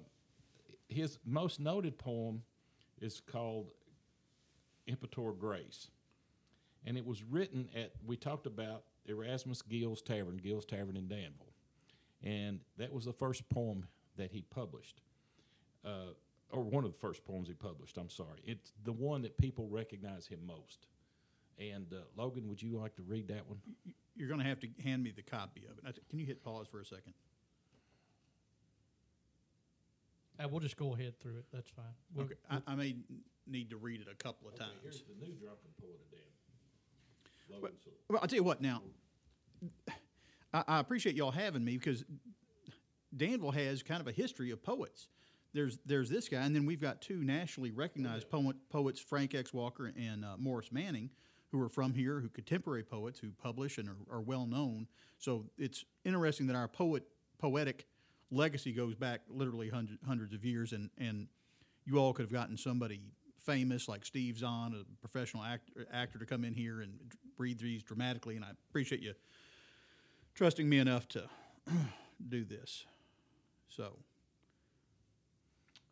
his 0.89 1.19
most 1.25 1.61
noted 1.61 1.99
poem 1.99 2.43
is 3.01 3.21
called 3.21 3.71
Impetor 4.87 5.33
Grace, 5.33 5.89
and 6.87 6.97
it 6.97 7.05
was 7.05 7.23
written 7.23 7.69
at 7.75 7.93
we 8.07 8.17
talked 8.17 8.47
about 8.47 8.85
Erasmus 9.07 9.63
Gill's 9.63 10.03
Tavern, 10.03 10.39
Gill's 10.43 10.65
Tavern 10.65 10.97
in 10.97 11.09
Danville, 11.09 11.53
and 12.23 12.61
that 12.79 12.93
was 12.93 13.05
the 13.05 13.13
first 13.13 13.49
poem 13.49 13.87
that 14.17 14.31
he 14.31 14.43
published, 14.43 15.01
uh, 15.85 16.13
or 16.51 16.63
one 16.63 16.85
of 16.85 16.93
the 16.93 16.99
first 16.99 17.25
poems 17.25 17.49
he 17.49 17.55
published. 17.55 17.97
I'm 17.97 18.11
sorry, 18.11 18.41
it's 18.45 18.73
the 18.85 18.93
one 18.93 19.23
that 19.23 19.37
people 19.39 19.69
recognize 19.69 20.27
him 20.27 20.41
most. 20.47 20.87
And 21.59 21.87
uh, 21.93 21.97
Logan, 22.17 22.49
would 22.49 22.63
you 22.63 22.79
like 22.79 22.95
to 22.97 23.03
read 23.03 23.29
that 23.29 23.47
one? 23.47 23.59
You're 24.17 24.29
going 24.29 24.41
to 24.41 24.47
have 24.47 24.61
to 24.61 24.69
hand 24.83 25.03
me 25.03 25.13
the 25.15 25.23
copy 25.23 25.63
of 25.71 25.79
it. 25.79 25.99
Can 26.09 26.19
you 26.19 26.27
hit 26.27 26.43
pause 26.43 26.67
for 26.71 26.81
a 26.81 26.85
second? 26.85 27.13
Uh, 30.43 30.49
we'll 30.49 30.61
just 30.61 30.77
go 30.77 30.95
ahead 30.95 31.19
through 31.21 31.37
it. 31.39 31.45
That's 31.53 31.69
fine. 31.71 31.85
We'll- 32.15 32.25
Okay, 32.27 32.35
I, 32.51 32.61
I 32.67 32.75
may 32.75 32.97
need 33.47 33.71
to 33.71 33.77
read 33.77 34.01
it 34.01 34.07
a 34.11 34.15
couple 34.15 34.49
of 34.49 34.55
times. 34.59 34.73
the 34.83 35.15
new 35.25 35.33
drunken 35.35 35.71
poet 35.81 36.01
of 36.01 36.11
Dan. 36.11 36.21
So- 37.55 37.61
Well, 38.09 38.19
I'll 38.23 38.29
tell 38.29 38.37
you 38.37 38.43
what. 38.45 38.61
Now, 38.61 38.83
I, 40.53 40.65
I 40.69 40.81
appreciate 40.81 41.17
y'all 41.17 41.31
having 41.31 41.65
me 41.65 41.77
because 41.79 42.05
Danville 43.17 43.51
has 43.53 43.83
kind 43.83 44.01
of 44.01 44.09
a 44.09 44.13
history 44.13 44.51
of 44.51 44.63
poets. 44.63 45.09
There's 45.55 45.79
there's 45.85 46.09
this 46.09 46.29
guy, 46.29 46.43
and 46.43 46.55
then 46.57 46.65
we've 46.65 46.81
got 46.81 47.03
two 47.03 47.23
nationally 47.23 47.71
recognized 47.71 48.31
poet, 48.31 48.57
poets, 48.71 49.01
Frank 49.01 49.35
X. 49.35 49.53
Walker 49.53 49.93
and 49.97 50.25
uh, 50.25 50.37
Maurice 50.39 50.73
Manning, 50.73 51.11
who 51.51 51.61
are 51.61 51.69
from 51.69 51.93
here, 51.93 52.21
who 52.21 52.29
contemporary 52.31 52.83
poets 52.83 53.19
who 53.19 53.31
publish 53.33 53.77
and 53.77 53.89
are, 53.89 53.97
are 54.17 54.21
well 54.23 54.47
known. 54.47 54.87
So 55.19 55.45
it's 55.59 55.85
interesting 56.05 56.47
that 56.47 56.57
our 56.57 56.69
poet 56.69 57.03
poetic 57.39 57.87
legacy 58.31 58.73
goes 58.73 58.95
back 58.95 59.21
literally 59.29 59.69
hundred, 59.69 59.99
hundreds 60.07 60.33
of 60.33 60.43
years, 60.45 60.73
and 60.73 60.89
and 60.97 61.29
you 61.85 61.99
all 61.99 62.15
could 62.15 62.23
have 62.25 62.33
gotten 62.33 62.57
somebody 62.57 63.03
famous 63.45 63.89
like 63.89 64.05
Steve 64.05 64.39
Zahn, 64.39 64.75
a 64.75 65.07
professional 65.07 65.43
actor, 65.43 65.87
actor 65.93 66.19
to 66.19 66.27
come 66.27 66.45
in 66.45 66.55
here 66.55 66.81
and 66.81 66.93
read 67.39 67.59
these 67.59 67.83
dramatically, 67.83 68.37
and 68.37 68.45
I 68.45 68.51
appreciate 68.69 69.03
you 69.03 69.15
trusting 70.35 70.69
me 70.69 70.79
enough 70.79 71.09
to 71.09 71.25
do 72.29 72.45
this. 72.45 72.85
So, 73.69 73.97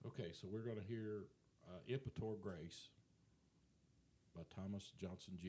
Okay, 0.07 0.31
so 0.33 0.49
we're 0.51 0.61
going 0.61 0.81
to 0.81 0.87
hear 0.87 1.25
uh, 1.69 2.35
Grace 2.41 2.89
by 4.35 4.43
Thomas 4.55 4.93
Johnson 4.99 5.35
Jr. 5.39 5.49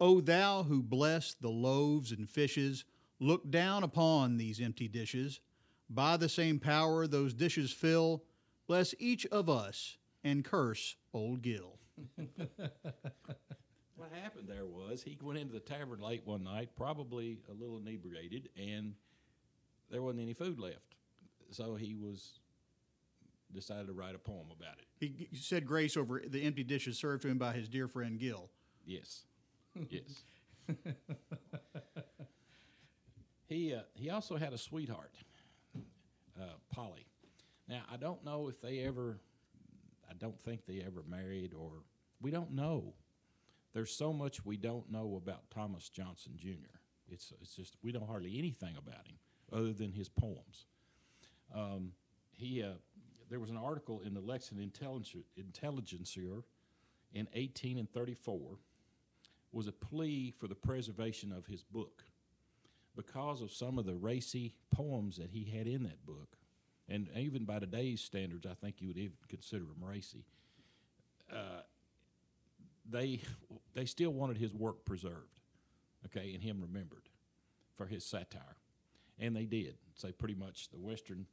O 0.00 0.20
thou 0.20 0.62
who 0.62 0.82
bless 0.82 1.34
the 1.34 1.48
loaves 1.48 2.12
and 2.12 2.28
fishes, 2.28 2.84
look 3.18 3.50
down 3.50 3.82
upon 3.82 4.36
these 4.36 4.60
empty 4.60 4.88
dishes. 4.88 5.40
By 5.88 6.16
the 6.16 6.28
same 6.28 6.58
power 6.58 7.06
those 7.06 7.32
dishes 7.34 7.72
fill, 7.72 8.24
bless 8.66 8.94
each 8.98 9.24
of 9.26 9.48
us 9.48 9.96
and 10.24 10.44
curse 10.44 10.96
old 11.14 11.42
Gill. 11.42 11.78
What 13.96 14.10
happened 14.12 14.46
there 14.46 14.66
was 14.66 15.02
he 15.02 15.16
went 15.22 15.38
into 15.38 15.54
the 15.54 15.60
tavern 15.60 16.00
late 16.00 16.20
one 16.26 16.44
night, 16.44 16.68
probably 16.76 17.38
a 17.48 17.54
little 17.54 17.78
inebriated, 17.78 18.50
and 18.54 18.92
there 19.90 20.02
wasn't 20.02 20.22
any 20.22 20.34
food 20.34 20.58
left. 20.58 20.96
So 21.50 21.76
he 21.76 21.94
was 21.94 22.40
decided 23.54 23.86
to 23.86 23.94
write 23.94 24.14
a 24.14 24.18
poem 24.18 24.48
about 24.54 24.76
it. 24.78 24.84
He 25.00 25.08
g- 25.08 25.28
said 25.32 25.66
grace 25.66 25.96
over 25.96 26.22
the 26.26 26.42
empty 26.42 26.62
dishes 26.62 26.98
served 26.98 27.22
to 27.22 27.28
him 27.28 27.38
by 27.38 27.54
his 27.54 27.70
dear 27.70 27.88
friend 27.88 28.18
Gill. 28.20 28.50
Yes, 28.84 29.22
yes. 29.88 30.22
he 33.48 33.72
uh, 33.74 33.80
he 33.94 34.10
also 34.10 34.36
had 34.36 34.52
a 34.52 34.58
sweetheart, 34.58 35.12
uh, 36.40 36.44
Polly. 36.70 37.06
Now 37.68 37.82
I 37.92 37.96
don't 37.96 38.24
know 38.24 38.48
if 38.48 38.60
they 38.60 38.80
ever. 38.80 39.18
I 40.08 40.14
don't 40.14 40.40
think 40.40 40.66
they 40.66 40.82
ever 40.86 41.02
married, 41.08 41.52
or 41.52 41.82
we 42.20 42.30
don't 42.30 42.52
know. 42.52 42.94
There's 43.72 43.90
so 43.90 44.12
much 44.12 44.44
we 44.44 44.56
don't 44.56 44.90
know 44.90 45.20
about 45.22 45.50
Thomas 45.50 45.88
Johnson 45.88 46.32
Jr. 46.36 46.78
It's 47.08 47.32
it's 47.40 47.54
just 47.54 47.76
we 47.82 47.92
know 47.92 48.06
hardly 48.06 48.38
anything 48.38 48.76
about 48.76 49.06
him 49.06 49.16
other 49.52 49.72
than 49.72 49.92
his 49.92 50.08
poems. 50.08 50.66
Um, 51.54 51.92
he 52.30 52.62
uh, 52.62 52.78
there 53.28 53.40
was 53.40 53.50
an 53.50 53.56
article 53.56 54.00
in 54.04 54.14
the 54.14 54.20
Lexington 54.20 54.62
Intelligencer, 54.62 55.24
Intelligencer 55.36 56.44
in 57.12 57.26
1834 57.32 58.58
was 59.52 59.66
a 59.66 59.72
plea 59.72 60.32
for 60.38 60.48
the 60.48 60.54
preservation 60.54 61.32
of 61.32 61.46
his 61.46 61.62
book 61.62 62.04
because 62.96 63.42
of 63.42 63.52
some 63.52 63.78
of 63.78 63.86
the 63.86 63.94
racy 63.94 64.54
poems 64.70 65.16
that 65.18 65.30
he 65.30 65.44
had 65.44 65.66
in 65.66 65.82
that 65.84 66.04
book. 66.04 66.36
And 66.88 67.08
even 67.16 67.44
by 67.44 67.58
today's 67.58 68.00
standards, 68.00 68.46
I 68.46 68.54
think 68.54 68.76
you 68.80 68.88
would 68.88 68.96
even 68.96 69.16
consider 69.28 69.64
them 69.64 69.82
racy. 69.86 70.24
Uh, 71.30 71.62
they, 72.88 73.20
they 73.74 73.84
still 73.84 74.10
wanted 74.10 74.36
his 74.36 74.54
work 74.54 74.84
preserved, 74.84 75.40
okay, 76.06 76.32
and 76.32 76.42
him 76.42 76.60
remembered 76.60 77.08
for 77.74 77.86
his 77.86 78.04
satire. 78.04 78.56
And 79.18 79.34
they 79.34 79.44
did. 79.44 79.74
So 79.94 80.12
pretty 80.12 80.34
much 80.34 80.68
the 80.70 80.78
Western 80.78 81.26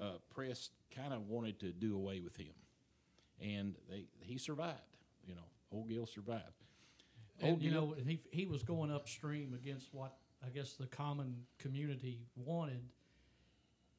uh, 0.00 0.18
press 0.34 0.70
kind 0.94 1.12
of 1.12 1.28
wanted 1.28 1.58
to 1.60 1.72
do 1.72 1.94
away 1.96 2.20
with 2.20 2.36
him. 2.36 2.52
And 3.40 3.76
they, 3.88 4.06
he 4.20 4.36
survived, 4.36 4.96
you 5.26 5.34
know, 5.34 5.48
old 5.72 5.88
Gill 5.88 6.06
survived. 6.06 6.42
And 7.40 7.50
Old 7.52 7.62
you 7.62 7.70
Gill- 7.70 7.86
know, 7.90 7.94
he 8.04 8.20
he 8.30 8.46
was 8.46 8.62
going 8.62 8.90
upstream 8.90 9.54
against 9.54 9.94
what 9.94 10.16
I 10.44 10.50
guess 10.50 10.74
the 10.74 10.86
common 10.86 11.34
community 11.58 12.20
wanted, 12.36 12.82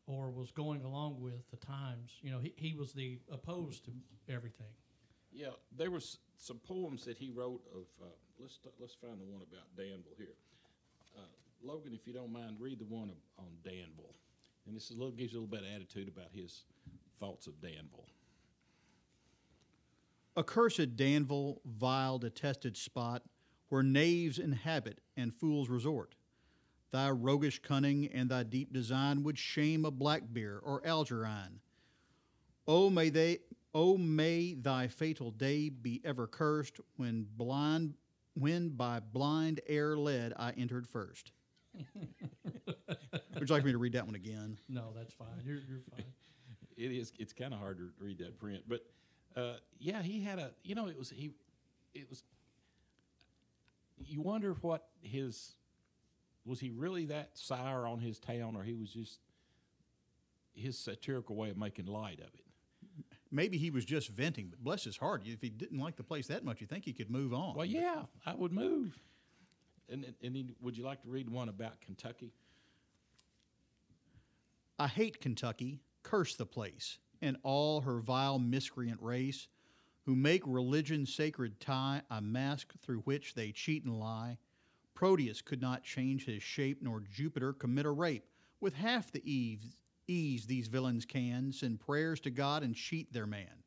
or 0.07 0.31
was 0.31 0.51
going 0.51 0.83
along 0.83 1.21
with 1.21 1.49
the 1.51 1.57
times. 1.57 2.11
You 2.21 2.31
know, 2.31 2.39
he, 2.39 2.53
he 2.55 2.73
was 2.73 2.93
the 2.93 3.19
opposed 3.31 3.85
to 3.85 3.91
everything. 4.29 4.67
Yeah, 5.31 5.49
there 5.77 5.91
was 5.91 6.17
some 6.37 6.57
poems 6.59 7.05
that 7.05 7.17
he 7.17 7.29
wrote 7.29 7.61
of. 7.73 7.83
Uh, 8.01 8.05
let's 8.39 8.59
let's 8.79 8.95
find 8.95 9.19
the 9.19 9.25
one 9.25 9.41
about 9.41 9.75
Danville 9.77 10.15
here. 10.17 10.35
Uh, 11.17 11.21
Logan, 11.61 11.93
if 11.93 12.07
you 12.07 12.13
don't 12.13 12.31
mind, 12.31 12.55
read 12.59 12.79
the 12.79 12.85
one 12.85 13.09
of, 13.09 13.17
on 13.37 13.51
Danville, 13.63 14.15
and 14.65 14.75
this 14.75 14.85
is 14.85 14.91
a 14.91 14.99
little, 14.99 15.11
gives 15.11 15.33
you 15.33 15.39
a 15.39 15.41
little 15.41 15.57
bit 15.57 15.67
of 15.67 15.75
attitude 15.75 16.07
about 16.07 16.29
his 16.33 16.63
thoughts 17.19 17.47
of 17.47 17.61
Danville. 17.61 18.07
Accursed 20.37 20.95
Danville, 20.95 21.61
vile 21.65 22.17
detested 22.17 22.77
spot, 22.77 23.23
where 23.67 23.83
knaves 23.83 24.39
inhabit 24.39 25.01
and 25.17 25.33
fools 25.33 25.69
resort. 25.69 26.15
Thy 26.91 27.09
roguish 27.09 27.61
cunning 27.61 28.07
and 28.07 28.29
thy 28.29 28.43
deep 28.43 28.73
design 28.73 29.23
would 29.23 29.37
shame 29.37 29.85
a 29.85 29.91
Blackbeard 29.91 30.61
or 30.63 30.85
Algerine. 30.85 31.59
Oh, 32.67 32.89
may 32.89 33.09
they, 33.09 33.39
oh, 33.73 33.97
may 33.97 34.53
thy 34.55 34.87
fatal 34.87 35.31
day 35.31 35.69
be 35.69 36.01
ever 36.03 36.27
cursed 36.27 36.79
when 36.97 37.27
blind, 37.37 37.93
when 38.33 38.69
by 38.69 38.99
blind 38.99 39.61
air 39.67 39.95
led 39.97 40.33
I 40.37 40.51
entered 40.51 40.87
first. 40.87 41.31
Would 42.65 43.49
you 43.49 43.55
like 43.55 43.63
me 43.63 43.71
to 43.71 43.77
read 43.77 43.93
that 43.93 44.05
one 44.05 44.15
again? 44.15 44.57
No, 44.67 44.91
that's 44.95 45.13
fine. 45.13 45.27
You're 45.45 45.59
you're 45.67 45.81
fine. 45.91 46.03
It 46.77 46.93
is. 46.93 47.11
It's 47.19 47.33
kind 47.33 47.53
of 47.53 47.59
hard 47.59 47.77
to 47.79 47.89
read 47.99 48.19
that 48.19 48.39
print, 48.39 48.63
but 48.65 48.85
uh, 49.35 49.55
yeah, 49.79 50.01
he 50.01 50.21
had 50.21 50.39
a. 50.39 50.51
You 50.63 50.75
know, 50.75 50.87
it 50.87 50.97
was 50.97 51.09
he. 51.09 51.31
It 51.93 52.09
was. 52.09 52.23
You 53.97 54.21
wonder 54.21 54.55
what 54.61 54.87
his. 55.01 55.55
Was 56.45 56.59
he 56.59 56.69
really 56.71 57.05
that 57.05 57.31
sour 57.37 57.85
on 57.87 57.99
his 57.99 58.19
town, 58.19 58.55
or 58.55 58.63
he 58.63 58.73
was 58.73 58.91
just 58.91 59.19
his 60.53 60.77
satirical 60.77 61.35
way 61.35 61.49
of 61.49 61.57
making 61.57 61.85
light 61.85 62.19
of 62.19 62.27
it? 62.33 62.45
Maybe 63.31 63.57
he 63.57 63.69
was 63.69 63.85
just 63.85 64.09
venting, 64.09 64.47
but 64.49 64.63
bless 64.63 64.83
his 64.83 64.97
heart, 64.97 65.21
if 65.25 65.41
he 65.41 65.49
didn't 65.49 65.77
like 65.79 65.95
the 65.95 66.03
place 66.03 66.27
that 66.27 66.43
much, 66.43 66.61
you 66.61 66.67
think 66.67 66.85
he 66.85 66.93
could 66.93 67.11
move 67.11 67.33
on. 67.33 67.55
Well, 67.55 67.65
yeah, 67.65 68.03
I 68.25 68.33
would 68.33 68.51
move. 68.51 68.99
And 69.87 70.03
and- 70.03 70.15
and 70.21 70.35
then, 70.35 70.55
would 70.61 70.77
you 70.77 70.83
like 70.83 71.01
to 71.03 71.09
read 71.09 71.29
one 71.29 71.49
about 71.49 71.79
Kentucky? 71.81 72.33
I 74.77 74.87
hate 74.87 75.19
Kentucky, 75.21 75.79
curse 76.03 76.35
the 76.35 76.45
place. 76.45 76.99
and 77.21 77.35
all 77.43 77.81
her 77.81 77.99
vile 77.99 78.39
miscreant 78.39 79.01
race, 79.01 79.49
who 80.05 80.15
make 80.15 80.41
religion's 80.45 81.13
sacred 81.13 81.59
tie 81.59 82.01
a 82.09 82.21
mask 82.21 82.71
through 82.79 82.99
which 83.01 83.33
they 83.33 83.51
cheat 83.51 83.83
and 83.83 83.99
lie. 83.99 84.37
Proteus 84.99 85.41
could 85.41 85.61
not 85.61 85.81
change 85.81 86.25
his 86.25 86.43
shape, 86.43 86.79
nor 86.81 86.99
Jupiter 86.99 87.53
commit 87.53 87.85
a 87.85 87.89
rape. 87.89 88.25
With 88.59 88.73
half 88.73 89.13
the 89.13 89.23
ease, 89.23 89.81
ease 90.09 90.45
these 90.45 90.67
villains 90.67 91.05
can 91.05 91.53
send 91.53 91.79
prayers 91.79 92.19
to 92.19 92.29
God 92.29 92.63
and 92.63 92.75
cheat 92.75 93.13
their 93.13 93.25
man. 93.25 93.63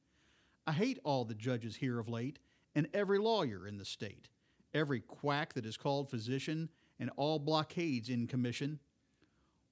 I 0.66 0.72
hate 0.72 0.98
all 1.04 1.24
the 1.24 1.34
judges 1.34 1.74
here 1.74 1.98
of 1.98 2.10
late, 2.10 2.38
and 2.74 2.86
every 2.92 3.16
lawyer 3.16 3.66
in 3.66 3.78
the 3.78 3.84
state, 3.86 4.28
every 4.74 5.00
quack 5.00 5.54
that 5.54 5.64
is 5.64 5.78
called 5.78 6.10
physician, 6.10 6.68
and 7.00 7.08
all 7.16 7.38
blockades 7.38 8.10
in 8.10 8.26
commission. 8.26 8.78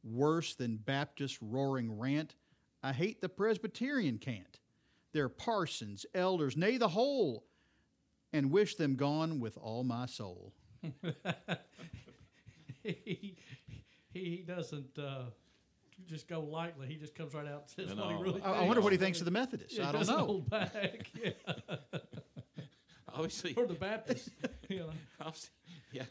Worse 0.02 0.54
than 0.54 0.78
Baptist 0.78 1.36
roaring 1.42 1.98
rant, 1.98 2.36
I 2.82 2.94
hate 2.94 3.20
the 3.20 3.28
Presbyterian 3.28 4.16
cant, 4.16 4.60
their 5.12 5.28
parsons, 5.28 6.06
elders, 6.14 6.56
nay, 6.56 6.78
the 6.78 6.88
whole, 6.88 7.44
and 8.32 8.50
wish 8.50 8.76
them 8.76 8.96
gone 8.96 9.40
with 9.40 9.58
all 9.58 9.84
my 9.84 10.06
soul. 10.06 10.54
He, 12.82 13.36
he 14.12 14.44
doesn't 14.46 14.98
uh, 14.98 15.24
just 16.06 16.28
go 16.28 16.40
lightly. 16.40 16.86
He 16.88 16.96
just 16.96 17.14
comes 17.14 17.34
right 17.34 17.46
out 17.46 17.64
and 17.76 17.88
says 17.88 17.96
No, 17.96 18.06
what 18.06 18.16
he 18.16 18.22
really 18.22 18.42
I, 18.42 18.52
I 18.52 18.62
wonder 18.62 18.80
what 18.80 18.92
he 18.92 18.98
thinks 18.98 19.18
of 19.20 19.24
the 19.24 19.30
Methodists. 19.30 19.76
Yeah, 19.78 19.88
I 19.88 19.92
don't 19.92 20.06
know. 20.06 20.26
hold 20.26 20.50
back. 20.50 21.10
Yeah. 21.22 21.30
Obviously, 23.12 23.54
or 23.54 23.66
the 23.66 23.74
Baptist. 23.74 24.28
You 24.68 24.78
know. 24.80 24.90
obviously, 25.20 25.50
yeah. 25.92 26.04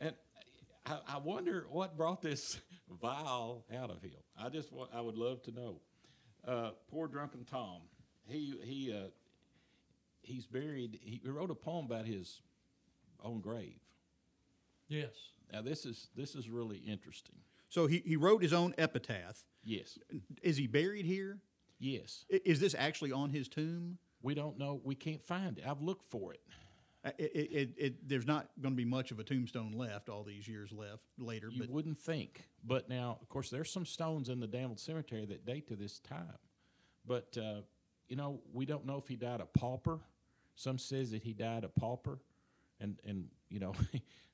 And 0.00 0.14
I, 0.86 0.98
I 1.06 1.18
wonder 1.18 1.66
what 1.70 1.96
brought 1.96 2.22
this 2.22 2.58
vile 3.02 3.64
out 3.76 3.90
of 3.90 4.00
him. 4.00 4.12
I 4.40 4.48
just 4.48 4.72
wa- 4.72 4.88
I 4.92 5.00
would 5.02 5.16
love 5.16 5.42
to 5.42 5.52
know. 5.52 5.80
Uh, 6.46 6.70
poor 6.90 7.06
drunken 7.06 7.44
Tom. 7.44 7.82
He 8.26 8.54
he 8.64 8.92
uh, 8.92 9.08
he's 10.22 10.46
buried. 10.46 10.98
He 11.02 11.20
wrote 11.28 11.50
a 11.50 11.54
poem 11.54 11.84
about 11.84 12.06
his 12.06 12.40
own 13.22 13.40
grave. 13.40 13.78
Yes. 14.88 15.12
Now 15.52 15.62
this 15.62 15.86
is 15.86 16.08
this 16.14 16.34
is 16.34 16.48
really 16.50 16.78
interesting. 16.78 17.36
So 17.68 17.86
he, 17.86 18.02
he 18.04 18.16
wrote 18.16 18.42
his 18.42 18.52
own 18.52 18.74
epitaph. 18.78 19.44
Yes, 19.62 19.98
Is 20.42 20.56
he 20.56 20.66
buried 20.66 21.04
here? 21.04 21.38
yes. 21.78 22.24
Is 22.30 22.60
this 22.60 22.74
actually 22.76 23.12
on 23.12 23.30
his 23.30 23.46
tomb? 23.48 23.98
We 24.22 24.34
don't 24.34 24.58
know. 24.58 24.80
We 24.82 24.94
can't 24.94 25.22
find 25.22 25.58
it. 25.58 25.64
I've 25.66 25.82
looked 25.82 26.06
for 26.06 26.32
it. 26.32 26.40
It, 27.04 27.30
it, 27.34 27.52
it, 27.52 27.70
it, 27.76 28.08
there's 28.08 28.26
not 28.26 28.48
going 28.60 28.74
to 28.74 28.76
be 28.76 28.84
much 28.84 29.10
of 29.12 29.18
a 29.20 29.24
tombstone 29.24 29.72
left 29.72 30.08
all 30.08 30.24
these 30.24 30.48
years 30.48 30.72
left 30.72 31.04
later. 31.18 31.48
You 31.52 31.60
but 31.60 31.70
wouldn't 31.70 32.00
think. 32.00 32.44
But 32.64 32.88
now, 32.88 33.18
of 33.20 33.28
course, 33.28 33.50
there's 33.50 33.70
some 33.70 33.86
stones 33.86 34.28
in 34.28 34.40
the 34.40 34.46
Danville 34.48 34.76
Cemetery 34.76 35.24
that 35.26 35.46
date 35.46 35.68
to 35.68 35.76
this 35.76 36.00
time. 36.00 36.38
But, 37.06 37.36
uh, 37.40 37.60
you 38.08 38.16
know, 38.16 38.40
we 38.52 38.66
don't 38.66 38.84
know 38.84 38.96
if 38.96 39.06
he 39.06 39.14
died 39.16 39.40
a 39.40 39.46
pauper. 39.46 40.00
Some 40.56 40.78
says 40.78 41.12
that 41.12 41.22
he 41.22 41.32
died 41.32 41.62
a 41.64 41.68
pauper. 41.68 42.18
And, 42.80 42.98
and 43.06 43.26
you 43.48 43.60
know, 43.60 43.74
I, 43.94 44.02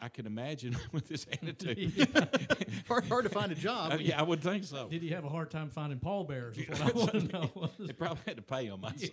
I 0.00 0.08
can 0.08 0.26
imagine 0.26 0.76
with 0.92 1.08
this 1.08 1.26
attitude. 1.32 1.92
hard, 2.88 3.04
hard 3.06 3.24
to 3.24 3.30
find 3.30 3.50
a 3.50 3.54
job. 3.54 3.92
Uh, 3.92 3.96
yeah, 3.98 4.18
I 4.20 4.22
would 4.22 4.42
think 4.42 4.64
so. 4.64 4.88
Did 4.88 5.02
he 5.02 5.08
have 5.08 5.24
a 5.24 5.28
hard 5.28 5.50
time 5.50 5.70
finding 5.70 5.98
pallbearers? 5.98 6.58
Is 6.58 6.68
what 6.80 6.82
I 6.82 6.98
want 6.98 7.12
to 7.12 7.32
know. 7.32 7.70
They 7.78 7.92
probably 7.92 8.22
had 8.26 8.36
to 8.36 8.42
pay 8.42 8.66
him. 8.66 8.84
I'd. 8.84 9.10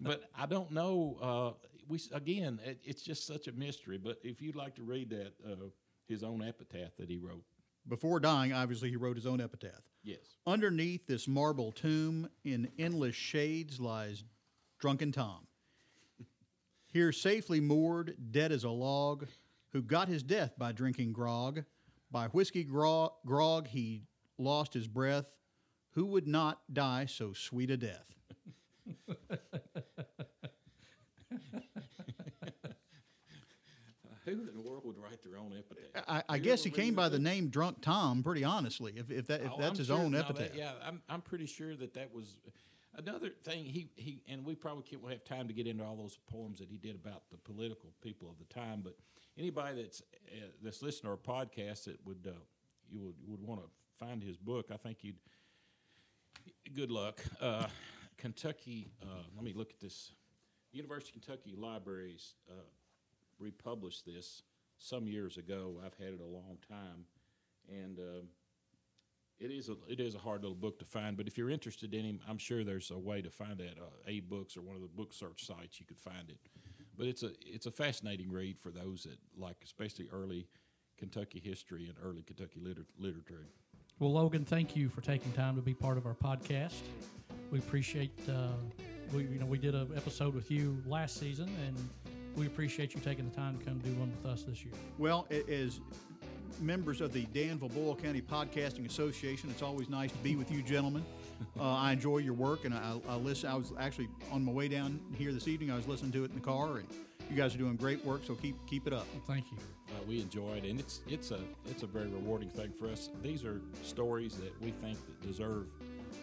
But 0.00 0.30
I 0.34 0.46
don't 0.46 0.70
know. 0.70 1.18
Uh, 1.20 1.66
we 1.88 2.00
again, 2.12 2.60
it, 2.64 2.80
it's 2.82 3.02
just 3.02 3.26
such 3.26 3.46
a 3.48 3.52
mystery. 3.52 3.98
But 3.98 4.18
if 4.22 4.40
you'd 4.40 4.56
like 4.56 4.74
to 4.76 4.82
read 4.82 5.10
that, 5.10 5.32
uh, 5.46 5.66
his 6.08 6.22
own 6.22 6.42
epitaph 6.42 6.96
that 6.98 7.08
he 7.08 7.18
wrote, 7.18 7.44
Before 7.88 8.18
dying, 8.18 8.52
obviously, 8.52 8.90
he 8.90 8.96
wrote 8.96 9.16
his 9.16 9.26
own 9.26 9.40
epitaph. 9.40 9.82
yes, 10.02 10.36
Underneath 10.46 11.06
this 11.06 11.28
marble 11.28 11.72
tomb, 11.72 12.28
in 12.44 12.68
endless 12.78 13.14
shades, 13.14 13.78
lies 13.78 14.24
drunken 14.80 15.12
Tom. 15.12 15.46
Here, 16.88 17.12
safely 17.12 17.60
moored, 17.60 18.16
dead 18.32 18.52
as 18.52 18.64
a 18.64 18.70
log, 18.70 19.26
who 19.72 19.82
got 19.82 20.08
his 20.08 20.22
death 20.22 20.52
by 20.58 20.72
drinking 20.72 21.12
grog. 21.12 21.64
By 22.10 22.26
whiskey 22.28 22.64
grog, 22.64 23.12
grog 23.24 23.68
he 23.68 24.04
lost 24.38 24.74
his 24.74 24.86
breath. 24.86 25.26
Who 25.92 26.06
would 26.06 26.26
not 26.26 26.60
die 26.72 27.06
so 27.06 27.32
sweet 27.32 27.70
a 27.70 27.76
death? 27.76 28.14
who 34.24 34.30
in 34.48 34.54
the 34.54 34.62
world 34.62 34.82
would 34.84 34.98
write 34.98 35.22
their 35.22 35.36
own 35.38 35.52
epitaph? 35.58 36.04
I, 36.08 36.22
I 36.28 36.38
guess 36.38 36.62
he 36.62 36.70
came 36.70 36.94
by 36.94 37.08
the 37.08 37.18
name 37.18 37.48
Drunk 37.48 37.78
Tom. 37.80 38.22
Pretty 38.22 38.44
honestly, 38.44 38.92
if, 38.96 39.10
if 39.10 39.26
that 39.26 39.40
if 39.42 39.50
Oh, 39.52 39.56
that's 39.58 39.70
I'm 39.72 39.76
his 39.78 39.86
sure- 39.88 39.98
own 39.98 40.12
no, 40.12 40.18
that- 40.18 40.30
epitaph. 40.30 40.56
yeah, 40.56 40.72
I'm, 40.84 41.02
I'm 41.08 41.20
pretty 41.22 41.46
sure 41.46 41.74
that 41.76 41.94
that 41.94 42.12
was 42.14 42.36
another 42.96 43.30
thing. 43.44 43.64
He, 43.64 43.90
he 43.96 44.22
and 44.28 44.44
we 44.44 44.54
probably 44.54 44.82
can't 44.82 45.02
have 45.08 45.24
time 45.24 45.48
to 45.48 45.54
get 45.54 45.66
into 45.66 45.84
all 45.84 45.96
those 45.96 46.18
poems 46.30 46.58
that 46.58 46.68
he 46.68 46.76
did 46.76 46.94
about 46.94 47.22
the 47.30 47.38
political 47.38 47.90
people 48.00 48.28
of 48.30 48.38
the 48.38 48.52
time. 48.52 48.80
But 48.82 48.96
anybody 49.38 49.82
that's 49.82 50.02
uh, 50.30 50.46
that's 50.62 50.82
listening 50.82 51.12
to 51.14 51.32
our 51.32 51.44
podcast 51.44 51.84
that 51.84 51.98
would 52.04 52.26
uh, 52.26 52.32
you 52.90 53.00
would 53.00 53.14
would 53.26 53.42
want 53.42 53.60
to 53.60 53.66
find 54.04 54.22
his 54.22 54.36
book, 54.36 54.66
I 54.72 54.76
think 54.76 54.98
you'd. 55.02 55.16
Good 56.74 56.90
luck, 56.90 57.20
uh, 57.40 57.66
Kentucky. 58.18 58.90
Uh, 59.02 59.22
let 59.36 59.44
me 59.44 59.52
look 59.54 59.70
at 59.70 59.80
this. 59.80 60.12
University 60.72 61.18
of 61.18 61.26
Kentucky 61.26 61.54
Libraries 61.56 62.32
uh, 62.50 62.54
republished 63.38 64.06
this 64.06 64.42
some 64.78 65.06
years 65.06 65.36
ago. 65.36 65.76
I've 65.84 65.94
had 66.02 66.14
it 66.14 66.20
a 66.20 66.26
long 66.26 66.56
time, 66.68 67.04
and. 67.68 67.98
It 69.42 69.50
is 69.50 69.68
a 69.68 69.76
it 69.88 70.00
is 70.00 70.14
a 70.14 70.18
hard 70.18 70.42
little 70.42 70.54
book 70.56 70.78
to 70.78 70.84
find, 70.84 71.16
but 71.16 71.26
if 71.26 71.36
you're 71.36 71.50
interested 71.50 71.92
in 71.94 72.04
him, 72.04 72.20
I'm 72.28 72.38
sure 72.38 72.62
there's 72.64 72.90
a 72.90 72.98
way 72.98 73.20
to 73.22 73.30
find 73.30 73.58
that. 73.58 73.76
Uh, 73.78 73.90
a 74.06 74.20
books 74.20 74.56
or 74.56 74.62
one 74.62 74.76
of 74.76 74.82
the 74.82 74.88
book 74.88 75.12
search 75.12 75.44
sites 75.46 75.80
you 75.80 75.86
could 75.86 75.98
find 75.98 76.28
it. 76.28 76.38
But 76.96 77.06
it's 77.06 77.22
a 77.22 77.30
it's 77.44 77.66
a 77.66 77.70
fascinating 77.70 78.30
read 78.30 78.58
for 78.58 78.70
those 78.70 79.02
that 79.04 79.18
like, 79.36 79.56
especially 79.64 80.08
early 80.12 80.46
Kentucky 80.98 81.40
history 81.42 81.86
and 81.88 81.94
early 82.04 82.22
Kentucky 82.22 82.60
liter- 82.60 82.86
literature. 82.98 83.46
Well, 83.98 84.12
Logan, 84.12 84.44
thank 84.44 84.76
you 84.76 84.88
for 84.88 85.00
taking 85.00 85.32
time 85.32 85.56
to 85.56 85.62
be 85.62 85.74
part 85.74 85.96
of 85.98 86.06
our 86.06 86.14
podcast. 86.14 86.80
We 87.50 87.58
appreciate. 87.58 88.12
Uh, 88.28 88.48
we 89.12 89.24
you 89.24 89.38
know 89.40 89.46
we 89.46 89.58
did 89.58 89.74
an 89.74 89.88
episode 89.96 90.34
with 90.34 90.50
you 90.50 90.80
last 90.86 91.18
season, 91.18 91.48
and 91.66 91.76
we 92.36 92.46
appreciate 92.46 92.94
you 92.94 93.00
taking 93.00 93.28
the 93.28 93.36
time 93.36 93.58
to 93.58 93.64
come 93.64 93.78
do 93.78 93.90
one 93.94 94.10
with 94.10 94.26
us 94.30 94.42
this 94.44 94.64
year. 94.64 94.74
Well, 94.98 95.26
a- 95.30 95.50
as 95.50 95.80
members 96.62 97.00
of 97.00 97.12
the 97.12 97.24
Danville 97.26 97.68
Boyle 97.68 97.96
County 97.96 98.20
Podcasting 98.22 98.86
Association, 98.86 99.50
it's 99.50 99.62
always 99.62 99.88
nice 99.88 100.12
to 100.12 100.18
be 100.18 100.36
with 100.36 100.50
you, 100.50 100.62
gentlemen. 100.62 101.04
Uh, 101.58 101.64
I 101.64 101.90
enjoy 101.92 102.18
your 102.18 102.34
work, 102.34 102.64
and 102.64 102.72
I, 102.72 102.94
I 103.08 103.16
listen. 103.16 103.50
I 103.50 103.56
was 103.56 103.72
actually 103.76 104.08
on 104.30 104.44
my 104.44 104.52
way 104.52 104.68
down 104.68 105.00
here 105.18 105.32
this 105.32 105.48
evening. 105.48 105.72
I 105.72 105.76
was 105.76 105.88
listening 105.88 106.12
to 106.12 106.22
it 106.22 106.30
in 106.30 106.36
the 106.36 106.40
car, 106.40 106.76
and 106.76 106.86
you 107.28 107.34
guys 107.34 107.52
are 107.52 107.58
doing 107.58 107.74
great 107.74 108.04
work. 108.04 108.20
So 108.24 108.36
keep 108.36 108.54
keep 108.68 108.86
it 108.86 108.92
up. 108.92 109.08
Thank 109.26 109.50
you. 109.50 109.58
Uh, 109.88 109.94
we 110.06 110.20
enjoy 110.20 110.52
it, 110.58 110.64
and 110.64 110.78
it's 110.78 111.00
it's 111.08 111.32
a 111.32 111.40
it's 111.68 111.82
a 111.82 111.86
very 111.88 112.06
rewarding 112.06 112.48
thing 112.48 112.70
for 112.78 112.86
us. 112.88 113.10
These 113.24 113.44
are 113.44 113.60
stories 113.82 114.36
that 114.36 114.52
we 114.62 114.70
think 114.70 114.96
that 115.04 115.20
deserve 115.26 115.66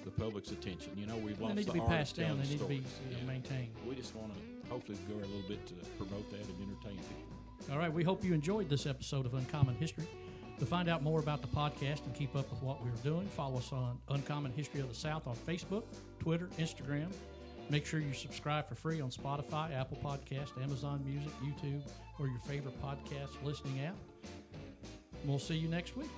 the 0.05 0.11
public's 0.11 0.51
attention. 0.51 0.93
You 0.95 1.05
know, 1.05 1.17
we've 1.17 1.37
They 1.37 1.43
lost 1.43 1.55
need 1.57 1.61
to 1.65 1.67
the 1.67 1.73
be 1.73 1.79
art 1.81 1.89
passed 1.89 2.15
down. 2.15 2.27
telling 2.37 2.41
They 2.43 2.49
need 2.51 2.59
to 2.59 2.65
be 2.65 2.77
stories. 2.77 2.93
you 3.11 3.17
know, 3.17 3.27
maintained. 3.33 3.71
We 3.85 3.95
just 3.95 4.15
want 4.15 4.31
to 4.33 4.69
hopefully 4.69 4.97
go 5.09 5.15
a 5.15 5.17
little 5.17 5.49
bit 5.49 5.65
to 5.67 5.73
promote 5.97 6.29
that 6.31 6.39
and 6.39 6.55
entertain 6.61 6.97
people. 6.97 7.73
All 7.73 7.77
right, 7.77 7.91
we 7.91 8.05
hope 8.05 8.23
you 8.23 8.33
enjoyed 8.33 8.69
this 8.69 8.85
episode 8.85 9.25
of 9.25 9.33
Uncommon 9.33 9.75
History. 9.75 10.07
To 10.60 10.66
find 10.66 10.89
out 10.89 11.01
more 11.01 11.22
about 11.22 11.41
the 11.41 11.47
podcast 11.47 12.05
and 12.05 12.14
keep 12.14 12.36
up 12.36 12.49
with 12.49 12.62
what 12.62 12.84
we're 12.84 12.91
doing, 13.01 13.28
follow 13.28 13.60
us 13.60 13.72
on 13.72 13.97
Uncommon 14.10 14.51
History 14.51 14.82
of 14.82 14.89
the 14.89 14.95
South 14.95 15.26
on 15.26 15.36
Facebook, 15.47 15.84
Twitter, 16.20 16.49
Instagram. 16.60 17.07
Make 17.70 17.86
sure 17.86 18.01
you 18.01 18.14
subscribe 18.14 18.68
for 18.68 18.76
free 18.76 18.99
on 18.99 19.10
Spotify, 19.10 19.74
Apple 19.74 19.97
Podcast, 20.03 20.62
Amazon 20.62 21.01
Music, 21.05 21.32
YouTube, 21.41 21.82
or 22.20 22.28
your 22.28 22.39
favorite 22.39 22.76
podcast 22.82 23.30
listening 23.43 23.80
app. 23.86 23.95
We'll 25.24 25.39
see 25.39 25.55
you 25.55 25.70
next 25.70 25.95
week. 25.95 26.10